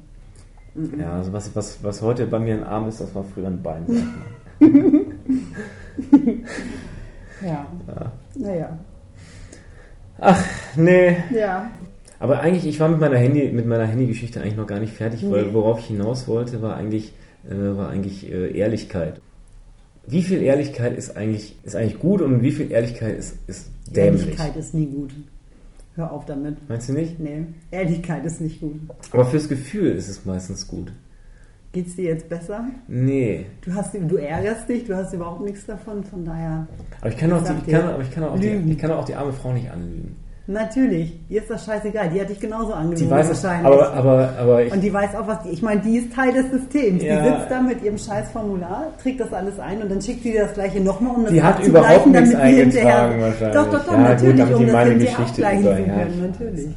Mhm. 0.76 1.00
ja, 1.00 1.14
also 1.14 1.32
was, 1.34 1.56
was, 1.56 1.82
was 1.84 2.02
heute 2.02 2.28
bei 2.28 2.40
mir 2.40 2.56
ein 2.56 2.64
Arm 2.64 2.88
ist, 2.90 3.00
das 3.00 3.14
war 3.16 3.24
früher 3.24 3.48
ein 3.48 3.62
Bein. 3.64 3.84
sag 3.88 3.96
ich 4.60 4.72
mal. 4.72 5.06
Ja. 7.42 7.68
Ja. 7.88 8.12
Naja. 8.36 8.78
Nee, 10.78 11.18
Ja. 11.34 11.70
aber 12.20 12.40
eigentlich, 12.40 12.66
ich 12.66 12.80
war 12.80 12.88
mit 12.88 13.00
meiner 13.02 13.18
Handy, 13.18 13.52
mit 13.52 13.66
meiner 13.68 13.86
Handygeschichte 13.86 14.40
eigentlich 14.42 14.56
noch 14.56 14.68
gar 14.68 14.80
nicht 14.80 14.94
fertig, 14.94 15.30
weil 15.30 15.48
Nee. 15.48 15.54
worauf 15.54 15.80
ich 15.80 15.88
hinaus 15.88 16.28
wollte, 16.28 16.62
war 16.62 16.76
eigentlich, 16.78 17.14
äh, 17.50 17.54
war 17.78 17.90
eigentlich 17.90 18.32
äh, 18.32 18.58
Ehrlichkeit. 18.58 19.20
Wie 20.08 20.22
viel 20.24 20.42
Ehrlichkeit 20.42 20.98
ist 20.98 21.18
eigentlich, 21.18 21.58
ist 21.64 21.76
eigentlich 21.76 22.00
gut 22.00 22.22
und 22.22 22.42
wie 22.42 22.52
viel 22.52 22.72
Ehrlichkeit 22.72 23.18
ist, 23.18 23.38
ist 23.48 23.70
dämlich? 23.94 24.22
Ehrlichkeit 24.24 24.56
ist 24.56 24.74
nie 24.74 24.86
gut. 24.86 25.12
Hör 25.96 26.12
auf 26.12 26.26
damit. 26.26 26.58
Meinst 26.68 26.90
du 26.90 26.94
nicht? 26.94 27.20
Nee, 27.20 27.46
Ehrlichkeit 27.72 28.26
ist 28.26 28.42
nicht 28.42 28.60
gut. 28.60 28.80
Aber 29.12 29.26
fürs 29.26 29.48
Gefühl 29.48 29.92
ist 29.92 30.10
es 30.10 30.26
meistens 30.26 30.68
gut. 30.68 30.92
Geht's 31.72 31.96
dir 31.96 32.06
jetzt 32.06 32.30
besser? 32.30 32.66
Nee. 32.88 33.46
Du, 33.62 33.74
hast, 33.74 33.94
du 33.94 34.16
ärgerst 34.18 34.70
dich, 34.70 34.86
du 34.86 34.96
hast 34.96 35.14
überhaupt 35.14 35.42
nichts 35.42 35.66
davon, 35.66 36.04
von 36.04 36.24
daher. 36.24 36.68
Aber 37.02 37.10
ich 37.10 37.18
kann 37.18 37.32
auch, 37.34 37.40
die, 37.42 37.48
sag 37.48 37.58
ich 37.66 37.72
kann, 37.72 37.82
dir, 37.82 37.94
aber 37.94 38.04
ich 38.04 38.12
kann 38.12 38.24
auch 38.24 38.40
die, 38.40 38.50
Lügen. 38.50 38.72
ich 38.72 38.78
kann 38.78 38.92
auch 38.92 39.06
die 39.06 39.16
arme 39.16 39.34
Frau 39.34 39.54
nicht 39.54 39.70
anlügen. 39.70 40.16
Natürlich, 40.48 41.20
ihr 41.28 41.42
ist 41.42 41.50
das 41.50 41.66
scheißegal. 41.66 42.10
Die 42.10 42.22
hat 42.22 42.30
dich 42.30 42.40
genauso 42.40 42.72
angelogen 42.74 43.08
Die 43.08 43.10
weiß 43.10 43.32
es, 43.32 43.44
wahrscheinlich. 43.44 43.66
aber, 43.66 43.94
aber, 43.94 44.34
aber 44.38 44.64
ich, 44.64 44.72
und 44.72 44.82
die 44.82 44.94
weiß 44.94 45.16
auch, 45.16 45.28
was 45.28 45.42
die. 45.42 45.50
Ich 45.50 45.64
meine, 45.64 45.82
die 45.82 45.98
ist 45.98 46.14
Teil 46.14 46.34
des 46.34 46.52
Systems. 46.52 47.02
Ja. 47.02 47.20
Die 47.20 47.30
sitzt 47.30 47.50
da 47.50 47.62
mit 47.62 47.82
ihrem 47.82 47.98
scheiß 47.98 48.30
Formular, 48.30 48.94
trägt 49.02 49.22
das 49.22 49.34
alles 49.34 49.60
ein 49.60 49.82
und 49.82 49.90
dann 49.90 50.00
schickt 50.00 50.22
sie 50.22 50.34
dir 50.34 50.44
das 50.44 50.54
gleiche 50.54 50.80
nochmal, 50.82 51.16
um 51.16 51.24
das 51.24 51.34
die 51.34 51.42
hat 51.42 51.64
überhaupt 51.64 52.06
nichts 52.06 52.36
eingetragen 52.36 53.22
wahrscheinlich. 53.22 53.56
Doch, 53.56 53.72
doch, 53.72 53.86
doch, 53.86 53.94
ja, 53.94 54.00
natürlich, 54.00 54.46
gut, 54.46 54.54
um 54.54 54.60
die 54.60 54.66
das 54.66 54.74
meine 54.74 54.98
Geschichte 54.98 55.42
ja, 55.42 55.50
können, 55.50 56.22
natürlich. 56.22 56.68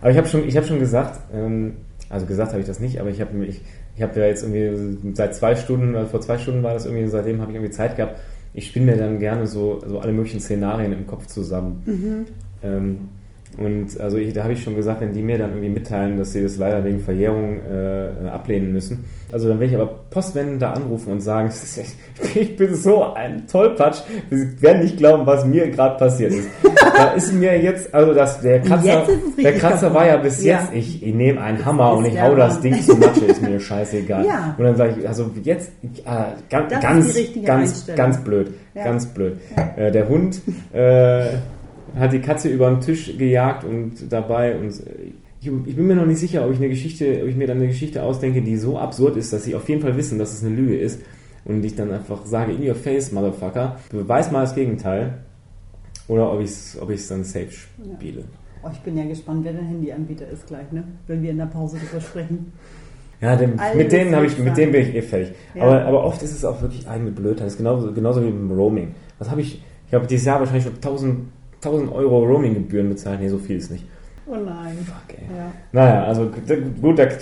Aber 0.00 0.10
ich 0.10 0.16
habe 0.16 0.28
schon, 0.28 0.48
ich 0.48 0.56
habe 0.56 0.66
schon 0.66 0.78
gesagt, 0.78 1.20
ähm, 1.34 1.74
also 2.08 2.24
gesagt 2.24 2.52
habe 2.52 2.60
ich 2.60 2.66
das 2.66 2.80
nicht, 2.80 3.00
aber 3.00 3.10
ich 3.10 3.20
habe 3.20 3.44
ich, 3.44 3.60
ich 3.96 4.02
habe 4.02 4.18
ja 4.18 4.26
jetzt 4.26 4.44
irgendwie 4.44 5.14
seit 5.14 5.34
zwei 5.34 5.56
Stunden, 5.56 5.94
also 5.94 6.08
vor 6.08 6.22
zwei 6.22 6.38
Stunden 6.38 6.62
war 6.62 6.72
das 6.72 6.86
irgendwie, 6.86 7.06
seitdem 7.06 7.42
habe 7.42 7.50
ich 7.50 7.56
irgendwie 7.56 7.72
Zeit 7.72 7.96
gehabt. 7.96 8.18
Ich 8.54 8.68
spinne 8.68 8.92
mir 8.92 8.96
dann 8.96 9.18
gerne 9.18 9.46
so, 9.46 9.82
so 9.84 9.98
alle 9.98 10.12
möglichen 10.12 10.40
Szenarien 10.40 10.92
im 10.92 11.06
Kopf 11.06 11.26
zusammen. 11.26 11.82
Mhm. 11.84 12.26
Ähm, 12.64 13.08
und 13.56 14.00
also 14.00 14.16
ich, 14.16 14.32
da 14.32 14.42
habe 14.42 14.52
ich 14.54 14.64
schon 14.64 14.74
gesagt, 14.74 15.00
wenn 15.00 15.12
die 15.12 15.22
mir 15.22 15.38
dann 15.38 15.50
irgendwie 15.50 15.68
mitteilen, 15.68 16.18
dass 16.18 16.32
sie 16.32 16.42
das 16.42 16.56
leider 16.56 16.82
wegen 16.84 16.98
Verjährung 16.98 17.60
äh, 17.60 18.28
ablehnen 18.28 18.72
müssen. 18.72 19.04
Also 19.30 19.48
dann 19.48 19.60
werde 19.60 19.72
ich 19.74 19.80
aber 19.80 19.94
postwendend 20.10 20.60
da 20.60 20.72
anrufen 20.72 21.12
und 21.12 21.20
sagen, 21.20 21.50
ich 22.34 22.56
bin 22.56 22.74
so 22.74 23.12
ein 23.14 23.46
Tollpatsch, 23.46 24.00
sie 24.30 24.60
werden 24.60 24.82
nicht 24.82 24.96
glauben, 24.96 25.24
was 25.24 25.44
mir 25.46 25.70
gerade 25.70 25.96
passiert 25.98 26.32
ist. 26.32 26.48
da 26.96 27.12
ist 27.12 27.32
mir 27.32 27.56
jetzt, 27.62 27.94
also 27.94 28.12
das, 28.12 28.40
der 28.40 28.60
Kratzer, 28.60 29.06
der 29.40 29.52
Kratzer 29.52 29.80
kaputt. 29.86 29.94
war 29.94 30.06
ja 30.08 30.16
bis 30.16 30.42
Ja. 30.42 30.58
jetzt, 30.60 30.74
ich, 30.74 31.02
ich 31.06 31.14
nehme 31.14 31.40
einen 31.40 31.64
Hammer 31.64 31.96
und 31.96 32.06
ich 32.06 32.20
hau 32.20 32.34
das. 32.34 32.60
Ding 32.60 32.80
zu 32.82 32.96
Matsche, 32.96 33.26
ist 33.26 33.40
mir 33.40 33.60
scheißegal. 33.60 34.26
Ja. 34.26 34.54
Und 34.58 34.64
dann 34.64 34.74
sage 34.76 34.94
ich, 34.98 35.06
also 35.08 35.30
jetzt, 35.44 35.70
ah, 36.06 36.26
ganz, 36.50 36.72
ganz, 36.80 37.14
ganz, 37.44 37.86
ganz 37.94 38.18
blöd, 38.24 38.50
Ja. 38.74 38.82
ganz 38.84 39.06
blöd. 39.06 39.36
Äh, 39.76 39.92
der 39.92 40.08
Hund 40.08 40.40
äh, 40.72 41.26
hat 41.94 42.12
die 42.12 42.20
Katze 42.20 42.48
über 42.48 42.70
den 42.70 42.80
Tisch 42.80 43.16
gejagt 43.16 43.64
und 43.64 44.12
dabei 44.12 44.56
und 44.56 44.70
äh, 44.70 45.12
ich, 45.40 45.48
ich 45.66 45.76
bin 45.76 45.86
mir 45.86 45.94
noch 45.94 46.06
nicht 46.06 46.18
sicher, 46.18 46.44
ob 46.44 46.52
ich 46.52 46.58
eine 46.58 46.68
Geschichte, 46.68 47.20
ob 47.22 47.28
ich 47.28 47.36
mir 47.36 47.46
dann 47.46 47.58
eine 47.58 47.66
Geschichte 47.68 48.02
ausdenke, 48.02 48.40
die 48.40 48.56
so 48.56 48.78
absurd 48.78 49.16
ist, 49.16 49.32
dass 49.32 49.44
sie 49.44 49.54
auf 49.54 49.68
jeden 49.68 49.82
Fall 49.82 49.96
wissen, 49.96 50.18
dass 50.18 50.32
es 50.32 50.42
eine 50.44 50.54
Lüge 50.54 50.76
ist 50.78 51.00
und 51.44 51.64
ich 51.64 51.76
dann 51.76 51.92
einfach 51.92 52.24
sage, 52.24 52.52
in 52.52 52.66
your 52.66 52.74
face, 52.74 53.12
Motherfucker, 53.12 53.76
beweis 53.90 54.32
mal 54.32 54.40
das 54.40 54.54
Gegenteil 54.54 55.18
oder 56.08 56.32
ob 56.32 56.40
ich 56.40 56.50
es 56.50 56.78
ob 56.80 56.90
ich's 56.90 57.08
dann 57.08 57.24
safe 57.24 57.50
spiele. 57.50 58.24
Oh, 58.62 58.70
ich 58.72 58.80
bin 58.80 58.96
ja 58.96 59.04
gespannt, 59.04 59.44
wer 59.44 59.52
dein 59.52 59.66
Handyanbieter 59.66 60.28
ist 60.28 60.46
gleich, 60.46 60.72
ne? 60.72 60.84
Wenn 61.06 61.22
wir 61.22 61.30
in 61.30 61.38
der 61.38 61.46
Pause 61.46 61.76
drüber 61.76 62.00
sprechen. 62.00 62.52
Ja, 63.20 63.36
dem, 63.36 63.58
mit 63.76 63.92
denen 63.92 64.14
habe 64.14 64.26
ich, 64.26 64.38
mit 64.38 64.56
denen 64.56 64.72
bin 64.72 64.82
ich 64.82 64.94
eh 64.94 65.02
fertig. 65.02 65.34
Ja. 65.54 65.64
Aber, 65.64 65.84
aber 65.84 66.04
oft 66.04 66.22
ist 66.22 66.32
es 66.32 66.44
auch 66.44 66.60
wirklich 66.60 66.88
eigene 66.88 67.10
Blödheit. 67.10 67.46
Das 67.46 67.52
ist 67.52 67.58
genauso, 67.58 67.92
genauso 67.92 68.22
wie 68.22 68.30
beim 68.30 68.50
Roaming. 68.50 68.94
Was 69.18 69.30
habe 69.30 69.40
ich? 69.40 69.62
Ich 69.86 69.94
habe 69.94 70.06
dieses 70.06 70.24
Jahr 70.26 70.40
wahrscheinlich 70.40 70.64
schon 70.64 70.74
1000, 70.74 71.18
1000 71.64 71.92
Euro 71.92 72.24
Roaming-Gebühren 72.24 72.88
bezahlt. 72.88 73.20
Nee, 73.20 73.28
so 73.28 73.38
viel 73.38 73.56
ist 73.56 73.70
nicht. 73.70 73.86
Oh 74.26 74.36
nein. 74.36 74.78
Fuck, 74.86 75.18
ey. 75.18 75.36
Ja. 75.36 75.52
Naja, 75.72 76.04
also 76.04 76.26
gut, 76.80 76.98
da, 76.98 77.04
da 77.04 77.12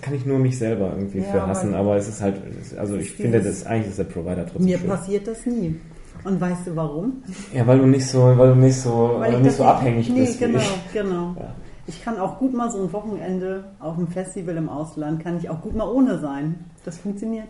kann 0.00 0.14
ich 0.14 0.24
nur 0.24 0.38
mich 0.38 0.58
selber 0.58 0.92
irgendwie 0.96 1.18
Ja, 1.18 1.24
für 1.24 1.42
aber- 1.42 1.46
hassen, 1.48 1.74
aber 1.74 1.96
es 1.96 2.08
ist 2.08 2.22
halt, 2.22 2.36
also 2.78 2.96
ich 2.96 3.12
finde, 3.12 3.40
das 3.40 3.66
eigentlich 3.66 3.88
ist 3.88 3.98
der 3.98 4.04
Provider 4.04 4.44
trotzdem 4.46 4.64
Mir 4.64 4.78
schuld. 4.78 4.90
passiert 4.90 5.26
das 5.26 5.44
nie. 5.44 5.76
Und 6.24 6.40
weißt 6.40 6.66
du 6.66 6.74
warum? 6.76 7.22
Ja, 7.54 7.66
weil 7.66 7.78
du 7.78 7.86
nicht 7.86 8.06
so, 8.06 8.22
weil 8.36 8.48
du 8.48 8.54
nicht 8.56 8.76
so, 8.76 9.16
weil, 9.18 9.30
ich 9.32 9.36
du 9.38 9.42
nicht 9.44 9.56
so 9.56 9.64
abhängig 9.64 10.08
nee, 10.08 10.20
bist. 10.20 10.40
wie 10.40 10.44
genau, 10.46 10.58
ich. 10.58 10.92
genau. 10.92 11.34
Ja. 11.38 11.54
Ich 11.86 12.02
kann 12.04 12.18
auch 12.18 12.38
gut 12.38 12.52
mal 12.54 12.70
so 12.70 12.82
ein 12.82 12.92
Wochenende 12.92 13.64
auf 13.78 13.96
einem 13.96 14.08
Festival 14.08 14.56
im 14.56 14.68
Ausland, 14.68 15.22
kann 15.22 15.38
ich 15.38 15.48
auch 15.48 15.60
gut 15.60 15.74
mal 15.76 15.88
ohne 15.88 16.18
sein. 16.18 16.56
Das 16.84 16.98
funktioniert. 16.98 17.46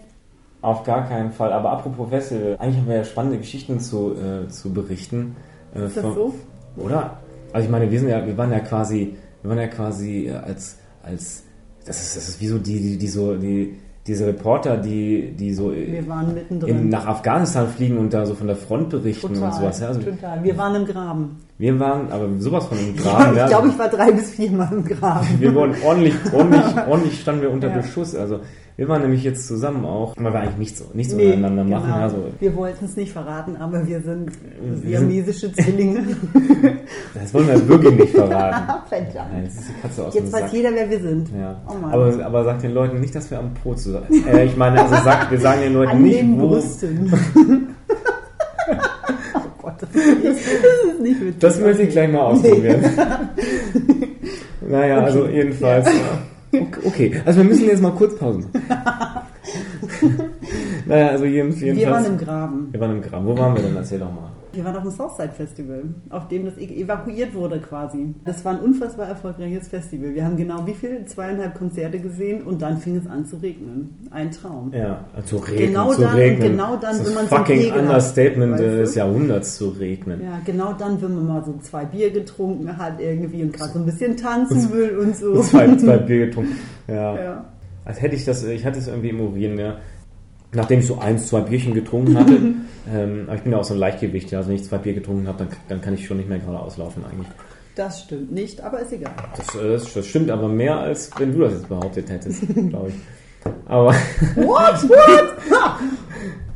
Auf 0.60 0.82
gar 0.82 1.08
keinen 1.08 1.30
Fall. 1.32 1.52
Aber 1.52 1.70
apropos 1.70 2.08
Festival, 2.08 2.56
eigentlich 2.58 2.78
haben 2.78 2.88
wir 2.88 2.96
ja 2.96 3.04
spannende 3.04 3.38
Geschichten 3.38 3.78
zu, 3.80 4.14
äh, 4.14 4.48
zu 4.48 4.72
berichten. 4.72 5.36
Äh, 5.74 5.86
Ist 5.86 5.96
das 5.96 6.04
von- 6.04 6.14
so? 6.14 6.34
Oder? 6.76 7.18
Also 7.52 7.64
ich 7.64 7.70
meine, 7.70 7.90
wir 7.90 7.98
sind 7.98 8.08
ja, 8.08 8.24
wir 8.26 8.36
waren 8.36 8.52
ja 8.52 8.60
quasi, 8.60 9.14
wir 9.42 9.50
waren 9.50 9.58
ja 9.58 9.66
quasi 9.68 10.26
äh, 10.26 10.32
als, 10.32 10.76
als, 11.02 11.42
das 11.84 12.00
ist, 12.02 12.16
das 12.16 12.28
ist 12.28 12.40
wie 12.40 12.46
so 12.48 12.58
die, 12.58 12.80
die, 12.80 12.98
die 12.98 13.08
so, 13.08 13.36
die, 13.36 13.74
diese 14.06 14.26
Reporter, 14.26 14.76
die, 14.78 15.32
die 15.38 15.52
so 15.52 15.70
in, 15.70 16.88
nach 16.88 17.06
Afghanistan 17.06 17.68
fliegen 17.68 17.98
und 17.98 18.12
da 18.14 18.24
so 18.24 18.34
von 18.34 18.46
der 18.46 18.56
Front 18.56 18.88
berichten 18.90 19.34
total, 19.34 19.48
und 19.50 19.54
sowas. 19.54 19.80
Ja, 19.80 19.88
also 19.88 20.00
total. 20.00 20.42
Wir 20.42 20.56
waren 20.56 20.74
im 20.76 20.86
Graben. 20.86 21.36
wir 21.58 21.78
waren 21.78 22.10
aber 22.10 22.26
sowas 22.38 22.66
von 22.66 22.78
im 22.78 22.96
Graben. 23.02 23.32
ich 23.32 23.38
ja. 23.38 23.48
glaube, 23.48 23.68
ich 23.68 23.78
war 23.78 23.88
drei 23.88 24.10
bis 24.12 24.30
viermal 24.30 24.72
im 24.72 24.84
Graben. 24.84 25.26
wir 25.38 25.54
wurden 25.54 25.74
ordentlich, 25.84 26.14
ordentlich, 26.32 26.64
ordentlich 26.88 27.20
standen 27.20 27.42
wir 27.42 27.50
unter 27.50 27.68
Ja. 27.68 27.76
Beschuss. 27.76 28.14
Also 28.14 28.40
wir 28.78 28.88
waren 28.88 29.02
nämlich 29.02 29.24
jetzt 29.24 29.48
zusammen 29.48 29.84
auch, 29.84 30.14
weil 30.16 30.32
wir 30.32 30.38
eigentlich 30.40 30.56
nichts, 30.56 30.84
nichts 30.94 31.12
Nee, 31.12 31.32
untereinander 31.34 31.64
machen. 31.64 31.86
genau. 31.86 31.98
Ja, 31.98 32.08
so. 32.10 32.16
Wir 32.38 32.54
wollten 32.54 32.84
es 32.84 32.96
nicht 32.96 33.10
verraten, 33.12 33.56
aber 33.56 33.84
wir 33.84 34.00
sind 34.00 34.30
siamesische 34.84 35.52
Zwillinge. 35.52 36.04
Das 37.14 37.34
wollen 37.34 37.48
wir 37.48 37.68
wirklich 37.68 37.94
nicht 37.98 38.12
verraten. 38.14 38.72
Nein, 38.90 39.44
das 39.44 39.54
ist 39.54 39.68
die 39.68 39.82
Katze 39.82 40.06
aus 40.06 40.14
Jetzt 40.14 40.32
weiß 40.32 40.40
Sack. 40.42 40.52
jeder, 40.52 40.70
wer 40.72 40.88
wir 40.88 41.00
sind. 41.00 41.28
Ja. 41.36 41.60
Oh 41.68 41.72
aber, 41.90 42.24
aber 42.24 42.44
sagt 42.44 42.62
den 42.62 42.72
Leuten 42.72 43.00
nicht, 43.00 43.14
dass 43.14 43.28
wir 43.32 43.40
am 43.40 43.52
Po 43.54 43.74
zusammen. 43.74 44.06
Äh, 44.26 44.44
ich 44.44 44.56
meine, 44.56 44.80
also 44.80 44.94
sagt, 45.04 45.30
wir 45.32 45.40
sagen 45.40 45.60
den 45.62 45.74
Leuten 45.74 45.90
An 45.90 46.02
nicht, 46.02 46.20
den 46.20 46.40
wo. 46.40 46.48
Brüsten. 46.48 47.12
oh 49.34 49.40
Gott, 49.60 49.74
das 49.82 49.90
ist, 49.94 51.00
nicht 51.02 51.20
witzig. 51.20 51.40
Das 51.40 51.60
möchte 51.60 51.82
ich 51.82 51.90
gleich 51.90 52.12
mal 52.12 52.20
ausprobieren. 52.20 52.84
naja, 54.68 55.00
also 55.00 55.26
jedenfalls. 55.26 55.86
Ja. 55.88 55.92
Okay, 56.52 57.20
also 57.24 57.40
wir 57.40 57.48
müssen 57.48 57.66
jetzt 57.66 57.82
mal 57.82 57.92
kurz 57.92 58.18
Pause 58.18 58.38
machen. 58.38 58.50
naja, 60.86 61.08
also 61.08 61.24
jedenfalls. 61.24 61.76
Wir 61.76 61.90
waren 61.90 62.04
im 62.04 62.18
Graben. 62.18 62.68
Wir 62.70 62.80
waren 62.80 62.90
im 62.92 63.02
Graben. 63.02 63.26
Wo 63.26 63.36
waren 63.36 63.54
wir 63.54 63.62
denn? 63.62 63.76
Erzähl 63.76 63.98
doch 63.98 64.12
mal. 64.12 64.30
Wir 64.52 64.64
waren 64.64 64.76
auf 64.76 64.82
dem 64.82 64.90
Southside 64.92 65.30
Festival, 65.32 65.82
auf 66.10 66.26
dem 66.28 66.44
das 66.46 66.56
e- 66.56 66.80
evakuiert 66.82 67.34
wurde 67.34 67.58
quasi. 67.60 68.14
Das 68.24 68.44
war 68.44 68.52
ein 68.54 68.60
unfassbar 68.60 69.06
erfolgreiches 69.08 69.68
Festival. 69.68 70.14
Wir 70.14 70.24
haben 70.24 70.36
genau 70.36 70.66
wie 70.66 70.72
viel? 70.74 71.04
Zweieinhalb 71.04 71.54
Konzerte 71.56 71.98
gesehen 71.98 72.42
und 72.42 72.62
dann 72.62 72.78
fing 72.78 72.96
es 72.96 73.06
an 73.06 73.26
zu 73.26 73.36
regnen. 73.36 73.94
Ein 74.10 74.30
Traum. 74.30 74.72
Ja, 74.72 75.04
zu 75.24 75.36
regnen, 75.36 75.68
Genau 75.68 75.92
zu 75.92 76.00
dann- 76.02 76.14
regnen. 76.16 76.50
genau 76.52 76.76
dann, 76.76 76.96
das 76.98 77.06
wenn 77.06 77.14
man 77.14 77.24
ist 77.24 77.30
so 77.30 77.36
fucking 77.36 77.70
hat, 77.72 77.78
Understatement 77.80 78.58
du? 78.58 78.76
des 78.78 78.94
Jahrhunderts 78.94 79.56
zu 79.56 79.68
regnen. 79.68 80.22
Ja, 80.22 80.40
genau 80.44 80.72
dann, 80.72 81.00
wenn 81.02 81.14
man 81.14 81.26
mal 81.26 81.44
so 81.44 81.54
zwei 81.60 81.84
Bier 81.84 82.10
getrunken 82.10 82.76
hat 82.76 83.00
irgendwie 83.00 83.42
und 83.42 83.52
gerade 83.52 83.72
so 83.72 83.78
ein 83.78 83.86
bisschen 83.86 84.16
tanzen 84.16 84.72
will 84.72 84.96
und 84.98 85.16
so. 85.16 85.40
Zwei, 85.42 85.76
zwei 85.76 85.96
Bier 85.98 86.26
getrunken. 86.26 86.56
Ja. 86.88 87.14
Ja. 87.22 87.44
Als 87.84 88.02
hätte 88.02 88.16
ich 88.16 88.24
das, 88.24 88.44
ich 88.44 88.66
hatte 88.66 88.78
es 88.78 88.88
irgendwie 88.88 89.10
im 89.10 89.20
Urin, 89.20 89.58
ja. 89.58 89.76
Nachdem 90.52 90.78
ich 90.80 90.86
so 90.86 90.98
eins, 90.98 91.26
zwei 91.28 91.40
Bierchen 91.42 91.74
getrunken 91.74 92.18
hatte, 92.18 92.32
ähm, 92.94 93.24
aber 93.26 93.36
ich 93.36 93.42
bin 93.42 93.52
ja 93.52 93.58
auch 93.58 93.64
so 93.64 93.74
ein 93.74 93.80
Leichtgewicht, 93.80 94.30
ja, 94.30 94.38
also 94.38 94.48
wenn 94.48 94.56
ich 94.56 94.64
zwei 94.64 94.78
Bier 94.78 94.94
getrunken 94.94 95.28
habe, 95.28 95.38
dann, 95.38 95.48
dann 95.68 95.80
kann 95.80 95.94
ich 95.94 96.06
schon 96.06 96.16
nicht 96.16 96.28
mehr 96.28 96.38
geradeaus 96.38 96.76
laufen 96.78 97.04
eigentlich. 97.04 97.28
Das 97.74 98.00
stimmt 98.00 98.32
nicht, 98.32 98.60
aber 98.60 98.80
ist 98.80 98.92
egal. 98.92 99.12
Das, 99.36 99.54
äh, 99.54 99.72
das, 99.72 99.92
das 99.92 100.06
stimmt 100.06 100.30
aber 100.30 100.48
mehr, 100.48 100.78
als 100.78 101.10
wenn 101.18 101.32
du 101.32 101.40
das 101.40 101.52
jetzt 101.52 101.68
behauptet 101.68 102.10
hättest, 102.10 102.42
glaube 102.70 102.88
ich. 102.88 102.94
Aber 103.66 103.92
What? 104.36 104.88
What? 104.88 105.36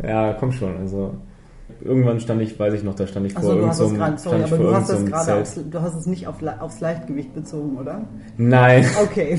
ja, 0.02 0.32
komm 0.34 0.52
schon, 0.52 0.76
also 0.78 1.14
irgendwann 1.84 2.20
stand 2.20 2.42
ich, 2.42 2.58
weiß 2.58 2.74
ich 2.74 2.82
noch, 2.82 2.94
da 2.94 3.06
stand 3.06 3.26
ich 3.26 3.34
vor 3.34 3.42
es 3.42 3.48
irgendeinem 3.80 3.98
gerade, 3.98 4.18
sorry, 4.18 4.42
aber 4.42 4.56
du 4.56 4.74
hast 4.74 4.84
es 4.84 4.90
irgendeinem 4.90 5.24
gerade 5.24 5.40
aufs, 5.40 5.60
du 5.70 5.80
hast 5.80 5.94
es 5.94 6.06
nicht 6.06 6.26
auf, 6.26 6.36
aufs 6.60 6.80
Leichtgewicht 6.80 7.34
bezogen, 7.34 7.76
oder? 7.76 8.02
Nein, 8.36 8.86
Okay. 9.02 9.38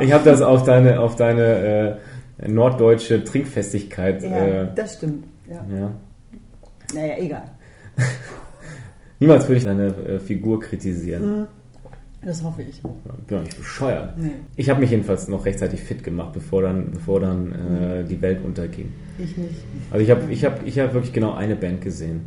ich 0.00 0.12
habe 0.12 0.24
das 0.24 0.42
auf 0.42 0.64
deine, 0.64 1.00
auf 1.00 1.16
deine 1.16 1.42
äh, 1.42 1.96
norddeutsche 2.44 3.24
Trinkfestigkeit. 3.24 4.22
ja, 4.22 4.46
Äh, 4.46 4.74
das 4.74 4.94
stimmt. 4.94 5.24
Ja. 5.48 5.64
ja. 5.74 5.92
Naja, 6.94 7.14
egal. 7.18 7.50
Niemals 9.20 9.48
würde 9.48 9.58
ich 9.58 9.64
deine 9.64 9.86
äh, 9.86 10.18
Figur 10.18 10.60
kritisieren. 10.60 11.48
Das 12.22 12.42
hoffe 12.42 12.62
ich. 12.62 12.68
Ich 12.70 12.82
bin 12.82 12.92
doch 13.28 13.42
nicht 13.42 13.56
bescheuert. 13.56 14.18
Nee, 14.18 14.32
Ich 14.56 14.68
habe 14.68 14.80
mich 14.80 14.90
jedenfalls 14.90 15.28
noch 15.28 15.44
rechtzeitig 15.44 15.80
fit 15.80 16.02
gemacht, 16.02 16.32
bevor 16.32 16.62
dann, 16.62 16.90
bevor 16.90 17.20
dann 17.20 17.52
äh, 17.52 18.04
die 18.04 18.20
Welt 18.20 18.44
unterging. 18.44 18.92
ich 19.18 19.36
nicht. 19.36 19.54
Also 19.90 20.04
ich 20.04 20.10
habe 20.10 20.32
ich 20.32 20.44
hab, 20.44 20.66
ich 20.66 20.78
hab 20.78 20.92
wirklich 20.92 21.12
genau 21.12 21.34
eine 21.34 21.54
Band 21.54 21.82
gesehen. 21.82 22.22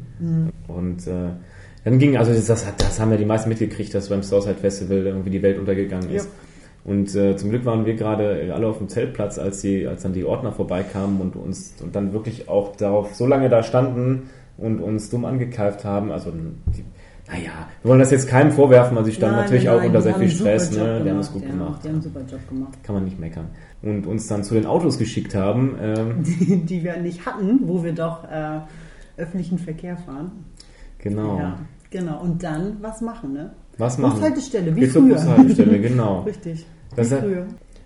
Und 0.68 1.06
äh, 1.06 1.32
dann 1.84 2.00
ging, 2.00 2.18
also 2.18 2.34
das, 2.34 2.66
das, 2.78 3.00
haben 3.00 3.12
ja 3.12 3.18
die 3.18 3.25
meisten 3.25 3.50
mitgekriegt, 3.50 3.94
dass 3.94 4.10
beim 4.10 4.24
Southside 4.24 4.56
Festival 4.56 5.06
irgendwie 5.06 5.32
die 5.32 5.42
Welt 5.42 5.58
untergegangen 5.58 6.10
ist. 6.12 6.30
Und 6.89 7.13
äh, 7.13 7.38
zum 7.38 7.51
Glück 7.51 7.65
waren 7.65 7.86
wir 7.86 7.93
gerade 7.93 8.51
alle 8.51 8.65
auf 8.65 8.79
dem 8.79 8.89
Zeltplatz, 8.89 9.38
als, 9.38 9.62
die, 9.62 9.86
als 9.86 10.01
dann 10.01 10.13
die 10.13 10.25
Ordner 10.25 10.51
vorbeikamen 10.51 11.22
und 11.22 11.36
uns 11.36 11.75
und 11.84 11.96
dann 11.96 12.13
wirklich 12.13 12.50
auch 12.50 12.75
darauf 12.75 13.13
so 13.13 13.27
lange 13.27 13.48
da 13.48 13.62
standen 13.62 14.31
und 14.58 14.79
uns 14.79 15.12
dumm 15.12 15.24
angekeift 15.24 15.86
haben. 15.86 16.12
Also 16.12 16.31
die, 16.31 16.84
naja, 17.27 17.51
wir 17.84 17.89
wollen 17.89 18.00
das 18.00 18.10
jetzt 18.10 18.27
keinem 18.27 18.51
vorwerfen, 18.51 18.98
also 18.98 19.08
sie 19.08 19.15
standen 19.15 19.36
Nein, 19.36 19.46
natürlich 19.46 19.65
nein, 19.65 19.79
auch 19.79 19.84
unter 19.84 20.01
sehr 20.01 20.15
viel 20.15 20.29
Stress, 20.29 20.72
ne? 20.72 21.01
Die 21.03 21.10
haben 21.12 21.19
es 21.19 21.31
gut 21.31 21.43
ja, 21.43 21.50
gemacht. 21.50 21.79
Die 21.84 21.88
haben 21.89 21.93
einen 21.93 22.01
super 22.01 22.22
Job 22.22 22.50
gemacht. 22.50 22.79
Kann 22.81 22.96
man 22.96 23.05
nicht 23.05 23.19
meckern. 23.19 23.46
Und 23.84 24.08
uns 24.08 24.25
dann 24.25 24.43
zu 24.43 24.55
den 24.55 24.65
Autos 24.65 24.98
geschickt 24.98 25.36
haben. 25.36 25.75
Ähm, 25.80 26.15
Die, 26.23 26.65
die 26.65 26.84
wir 26.84 26.97
nicht 26.97 27.23
hatten, 27.23 27.67
wo 27.67 27.84
wir 27.84 27.93
doch 27.93 28.23
äh, 28.23 28.62
öffentlichen 29.17 29.60
Verkehr 29.60 29.95
fahren. 29.95 30.32
genau. 30.97 31.38
Ja, 31.38 31.60
genau. 31.91 32.19
Und 32.19 32.41
dann 32.41 32.78
was 32.82 32.99
machen, 33.02 33.34
ne? 33.34 33.52
Was 33.78 33.99
machen? 33.99 34.15
Bushaltestelle, 34.15 34.75
wie 34.75 34.80
Geht 34.80 34.91
früher. 34.91 35.13
Bushaltestelle, 35.13 35.80
genau. 35.80 36.21
Richtig. 36.25 36.65
Das 36.95 37.12
ist- 37.12 37.19
früher. 37.19 37.45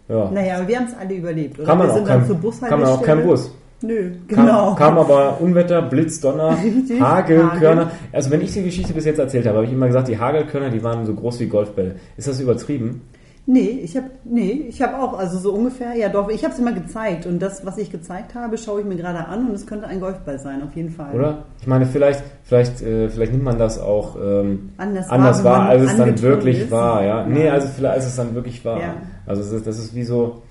Ja. 0.09 0.29
Naja, 0.31 0.57
aber 0.57 0.67
wir 0.67 0.77
haben 0.77 0.87
es 0.87 0.93
alle 0.99 1.15
überlebt, 1.15 1.57
oder? 1.59 1.67
Kann 1.67 1.77
man, 1.77 1.87
wir 1.87 1.91
auch 1.93 1.95
sind 1.97 2.07
dann 2.09 2.17
kein, 2.19 2.27
zur 2.27 2.35
kann 2.35 2.41
Bushaltestelle. 2.43 2.81
man 2.81 2.89
auch 2.99 3.01
kein 3.03 3.23
Bus. 3.23 3.51
Nö, 3.81 4.11
Kam, 4.29 4.45
genau. 4.45 4.75
kam 4.75 4.97
aber 4.97 5.41
Unwetter, 5.41 5.81
Blitz, 5.81 6.19
Donner, 6.21 6.57
Richtig. 6.63 7.01
Hagel, 7.01 7.43
Hagel. 7.45 7.59
Körner. 7.59 7.91
Also 8.13 8.31
wenn 8.31 8.41
ich 8.41 8.53
die 8.53 8.63
Geschichte 8.63 8.93
bis 8.93 9.03
jetzt 9.05 9.19
erzählt 9.19 9.45
habe, 9.45 9.57
habe 9.57 9.65
ich 9.65 9.73
immer 9.73 9.87
gesagt, 9.87 10.07
die 10.07 10.17
Hagelkörner, 10.17 10.69
die 10.69 10.81
waren 10.83 11.05
so 11.05 11.13
groß 11.13 11.39
wie 11.41 11.47
Golfbälle. 11.47 11.95
Ist 12.15 12.27
das 12.27 12.39
übertrieben? 12.39 13.01
Nee, 13.45 13.81
ich 13.83 13.97
habe 13.97 14.09
nee, 14.23 14.65
ich 14.69 14.81
habe 14.81 14.97
auch, 14.97 15.17
also 15.17 15.37
so 15.37 15.53
ungefähr, 15.53 15.95
ja 15.95 16.07
doch, 16.07 16.29
ich 16.29 16.45
habe 16.45 16.53
es 16.53 16.59
immer 16.59 16.71
gezeigt 16.71 17.25
und 17.25 17.39
das, 17.39 17.65
was 17.65 17.77
ich 17.77 17.91
gezeigt 17.91 18.35
habe, 18.35 18.57
schaue 18.57 18.79
ich 18.79 18.85
mir 18.85 18.95
gerade 18.95 19.25
an 19.25 19.49
und 19.49 19.53
es 19.53 19.67
könnte 19.67 19.85
ein 19.85 19.99
Golfball 19.99 20.39
sein, 20.39 20.63
auf 20.63 20.73
jeden 20.75 20.91
Fall. 20.91 21.13
Oder? 21.13 21.43
Ich 21.59 21.67
meine, 21.67 21.85
vielleicht, 21.85 22.23
vielleicht, 22.43 22.81
äh, 22.81 23.09
vielleicht 23.09 23.33
nimmt 23.33 23.43
man 23.43 23.57
das 23.57 23.79
auch 23.79 24.15
ähm, 24.15 24.69
Anders, 24.77 25.09
anders 25.09 25.43
war, 25.43 25.59
wahr, 25.59 25.69
als 25.69 25.81
es 25.83 25.97
dann 25.97 26.21
wirklich 26.21 26.59
ist. 26.61 26.71
war. 26.71 27.03
Ja? 27.03 27.25
Nee, 27.25 27.49
also 27.49 27.67
vielleicht 27.67 27.95
als 27.95 28.05
es 28.05 28.15
dann 28.15 28.33
wirklich 28.33 28.63
war. 28.63 28.79
Ja. 28.79 28.95
Also 29.25 29.41
es 29.41 29.51
ist, 29.51 29.67
das 29.67 29.77
ist 29.77 29.93
wie 29.93 30.03
so, 30.03 30.41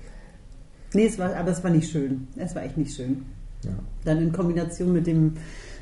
Nee, 0.93 1.07
es 1.07 1.17
war, 1.17 1.35
aber 1.35 1.49
es 1.49 1.63
war 1.63 1.71
nicht 1.71 1.89
schön. 1.91 2.27
Es 2.35 2.55
war 2.55 2.63
echt 2.63 2.77
nicht 2.77 2.95
schön. 2.95 3.25
Ja. 3.63 3.71
Dann 4.05 4.19
in 4.21 4.31
Kombination 4.31 4.93
mit 4.93 5.07
dem, 5.07 5.33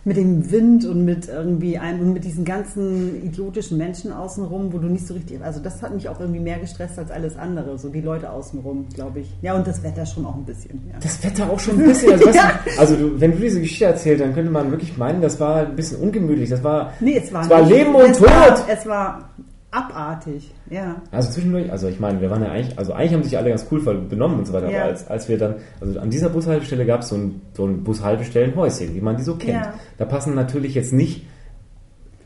mit 0.04 0.18
dem 0.18 0.52
Wind 0.52 0.86
und 0.86 1.06
mit 1.06 1.28
irgendwie 1.28 1.78
einem 1.78 2.02
und 2.02 2.14
mit 2.14 2.24
diesen 2.24 2.44
ganzen 2.44 3.24
idiotischen 3.24 3.78
Menschen 3.78 4.12
außenrum, 4.12 4.74
wo 4.74 4.80
du 4.80 4.88
nicht 4.88 5.06
so 5.06 5.14
richtig. 5.14 5.44
Also 5.44 5.60
das 5.60 5.82
hat 5.82 5.94
mich 5.94 6.10
auch 6.10 6.20
irgendwie 6.20 6.40
mehr 6.40 6.58
gestresst 6.58 6.98
als 6.98 7.12
alles 7.12 7.38
andere. 7.38 7.78
So 7.78 7.90
die 7.90 8.02
Leute 8.02 8.32
außenrum, 8.32 8.88
glaube 8.94 9.20
ich. 9.20 9.30
Ja, 9.42 9.56
und 9.56 9.68
das 9.68 9.84
Wetter 9.84 10.06
schon 10.06 10.26
auch 10.26 10.36
ein 10.36 10.46
bisschen. 10.46 10.82
Ja. 10.92 11.00
das 11.02 11.24
Wetter 11.24 11.50
auch 11.50 11.60
schon 11.60 11.80
ein 11.80 11.86
bisschen. 11.86 12.14
Also, 12.14 12.26
weißt 12.26 12.40
du, 12.40 12.80
also 12.80 12.96
du, 12.96 13.22
wenn 13.22 13.32
du 13.32 13.38
diese 13.38 13.62
Geschichte 13.62 13.86
erzählst, 13.86 14.24
dann 14.24 14.34
könnte 14.34 14.52
man 14.52 14.72
wirklich 14.72 14.98
meinen, 14.98 15.22
das 15.22 15.40
war 15.40 15.68
ein 15.68 15.76
bisschen 15.76 16.00
ungemütlich. 16.00 16.50
Das 16.50 16.64
war, 16.64 16.94
Nee, 17.00 17.22
es 17.24 17.32
war, 17.32 17.44
Es 17.44 17.50
war 17.50 17.62
Leben 17.62 17.94
und 17.94 18.10
es 18.12 18.18
Tod. 18.18 18.28
War, 18.30 18.70
es 18.70 18.86
war 18.86 19.30
abartig, 19.72 20.54
ja. 20.70 21.02
Also 21.12 21.32
zwischendurch, 21.32 21.72
also 21.72 21.88
ich 21.88 22.00
meine, 22.00 22.20
wir 22.22 22.30
waren 22.30 22.44
ja 22.44 22.50
eigentlich, 22.52 22.78
also 22.78 22.92
eigentlich 22.94 23.14
haben 23.14 23.24
sich 23.24 23.38
alle 23.38 23.50
ganz 23.50 23.66
cool 23.72 23.80
benommen 24.10 24.40
und 24.40 24.46
so 24.46 24.54
weiter, 24.54 24.70
Ja. 24.70 24.82
aber 24.82 24.90
als, 24.90 25.08
als 25.08 25.30
wir 25.30 25.38
dann, 25.38 25.56
also 25.80 26.00
an 26.00 26.10
dieser 26.10 26.30
Bushaltestelle 26.30 26.86
gab 26.86 27.02
es 27.02 27.08
so 27.10 27.16
ein, 27.16 27.42
so 27.54 27.66
ein 27.66 27.84
Bushaltestellenhäuschen, 27.84 28.94
wie 28.94 29.02
man 29.02 29.16
die 29.16 29.24
so 29.24 29.36
kennt. 29.36 29.54
Ja. 29.54 29.74
Da 29.98 30.06
passen 30.06 30.36
natürlich 30.36 30.76
jetzt 30.76 30.92
nicht 30.92 31.26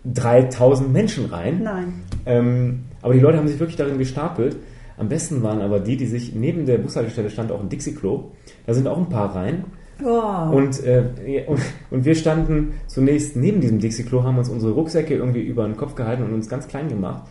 3000 0.06 0.92
Menschen 0.92 1.26
rein, 1.26 1.62
Nein. 1.64 1.94
ähm, 2.26 2.84
aber 3.02 3.14
die 3.14 3.20
Leute 3.20 3.38
haben 3.38 3.48
sich 3.48 3.60
wirklich 3.60 3.78
darin 3.78 3.98
gestapelt. 3.98 4.58
Am 4.98 5.10
besten 5.10 5.44
waren 5.44 5.62
aber 5.62 5.80
die, 5.80 5.98
die 5.98 6.06
sich 6.06 6.34
neben 6.34 6.66
der 6.66 6.78
Bushaltestelle 6.78 7.30
stand 7.30 7.52
auch 7.52 7.60
ein 7.60 7.70
Dixie-Klo. 7.70 8.32
Da 8.66 8.74
sind 8.74 8.88
auch 8.88 8.98
ein 8.98 9.10
paar 9.10 9.36
rein. 9.36 9.66
Oh. 10.04 10.56
Und, 10.56 10.84
äh, 10.84 11.04
und, 11.48 11.60
und 11.92 12.06
wir 12.06 12.16
standen 12.16 12.74
zunächst 12.88 13.36
neben 13.36 13.62
diesem 13.62 13.80
Dixie-Klo, 13.80 14.24
haben 14.24 14.38
uns 14.38 14.50
unsere 14.50 14.74
Rucksäcke 14.74 15.14
irgendwie 15.16 15.42
über 15.42 15.64
den 15.66 15.78
Kopf 15.78 15.96
gehalten 15.96 16.24
und 16.24 16.34
uns 16.34 16.50
ganz 16.50 16.68
klein 16.68 16.90
gemacht. 16.90 17.24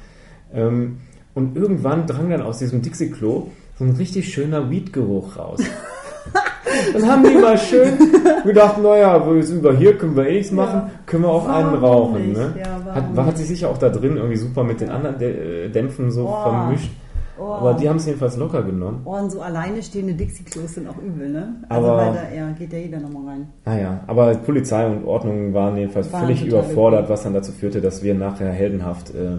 Ähm, 0.53 0.98
und 1.35 1.57
irgendwann 1.57 2.07
drang 2.07 2.31
dann 2.31 2.42
aus 2.42 2.59
diesem 2.59 2.81
Dixie-Klo 2.81 3.48
so 3.79 3.85
ein 3.85 3.90
richtig 3.92 4.33
schöner 4.33 4.70
Weed-Geruch 4.70 5.37
raus. 5.37 5.61
Dann 6.92 7.09
haben 7.09 7.22
die 7.22 7.37
mal 7.38 7.57
schön 7.57 7.92
gedacht, 8.44 8.83
naja, 8.83 9.24
wir 9.33 9.42
sind 9.42 9.59
über 9.59 9.74
hier, 9.77 9.96
können 9.96 10.16
wir 10.16 10.27
eh 10.27 10.35
nichts 10.38 10.50
machen, 10.53 10.81
Ja. 10.87 10.90
können 11.07 11.22
wir 11.22 11.29
auch 11.29 11.48
einen 11.48 11.81
Warum 11.81 11.85
rauchen. 12.14 12.29
nicht? 12.29 12.37
Ne? 12.37 12.55
Ja, 12.59 12.94
hat, 12.94 13.16
war, 13.16 13.27
hat 13.27 13.38
sich 13.38 13.46
sicher 13.46 13.68
auch 13.68 13.79
da 13.79 13.88
drin 13.90 14.16
irgendwie 14.16 14.37
super 14.37 14.64
mit 14.64 14.81
den 14.81 14.90
anderen 14.90 15.20
äh, 15.20 15.68
Dämpfen 15.70 16.11
so 16.11 16.27
Oh. 16.29 16.42
vermischt. 16.42 16.90
Oh. 17.38 17.44
Aber 17.44 17.75
die 17.75 17.88
haben 17.88 17.97
es 17.97 18.07
jedenfalls 18.07 18.37
locker 18.37 18.62
genommen. 18.62 19.01
Oh, 19.05 19.16
und 19.16 19.31
so 19.31 19.40
alleine 19.40 19.83
stehende 19.83 20.14
Dixie-Klos 20.14 20.75
sind 20.75 20.88
auch 20.88 20.99
übel, 20.99 21.29
ne? 21.31 21.57
Also 21.68 21.88
Aber- 21.88 21.99
weil 21.99 22.12
da 22.14 22.35
ja, 22.35 22.51
geht 22.53 22.73
ja 22.73 22.79
jeder 22.79 23.01
nochmal 23.01 23.35
rein. 23.35 23.49
Naja, 23.64 24.01
aber 24.07 24.35
Polizei 24.37 24.87
und 24.87 25.05
Ordnung 25.05 25.53
waren 25.53 25.77
jedenfalls 25.77 26.12
Waren 26.12 26.23
völlig 26.23 26.47
überfordert, 26.47 27.05
okay. 27.05 27.12
was 27.12 27.23
dann 27.25 27.35
dazu 27.35 27.53
führte, 27.53 27.81
dass 27.81 28.03
wir 28.03 28.14
nachher 28.14 28.51
heldenhaft 28.51 29.11
äh, 29.11 29.38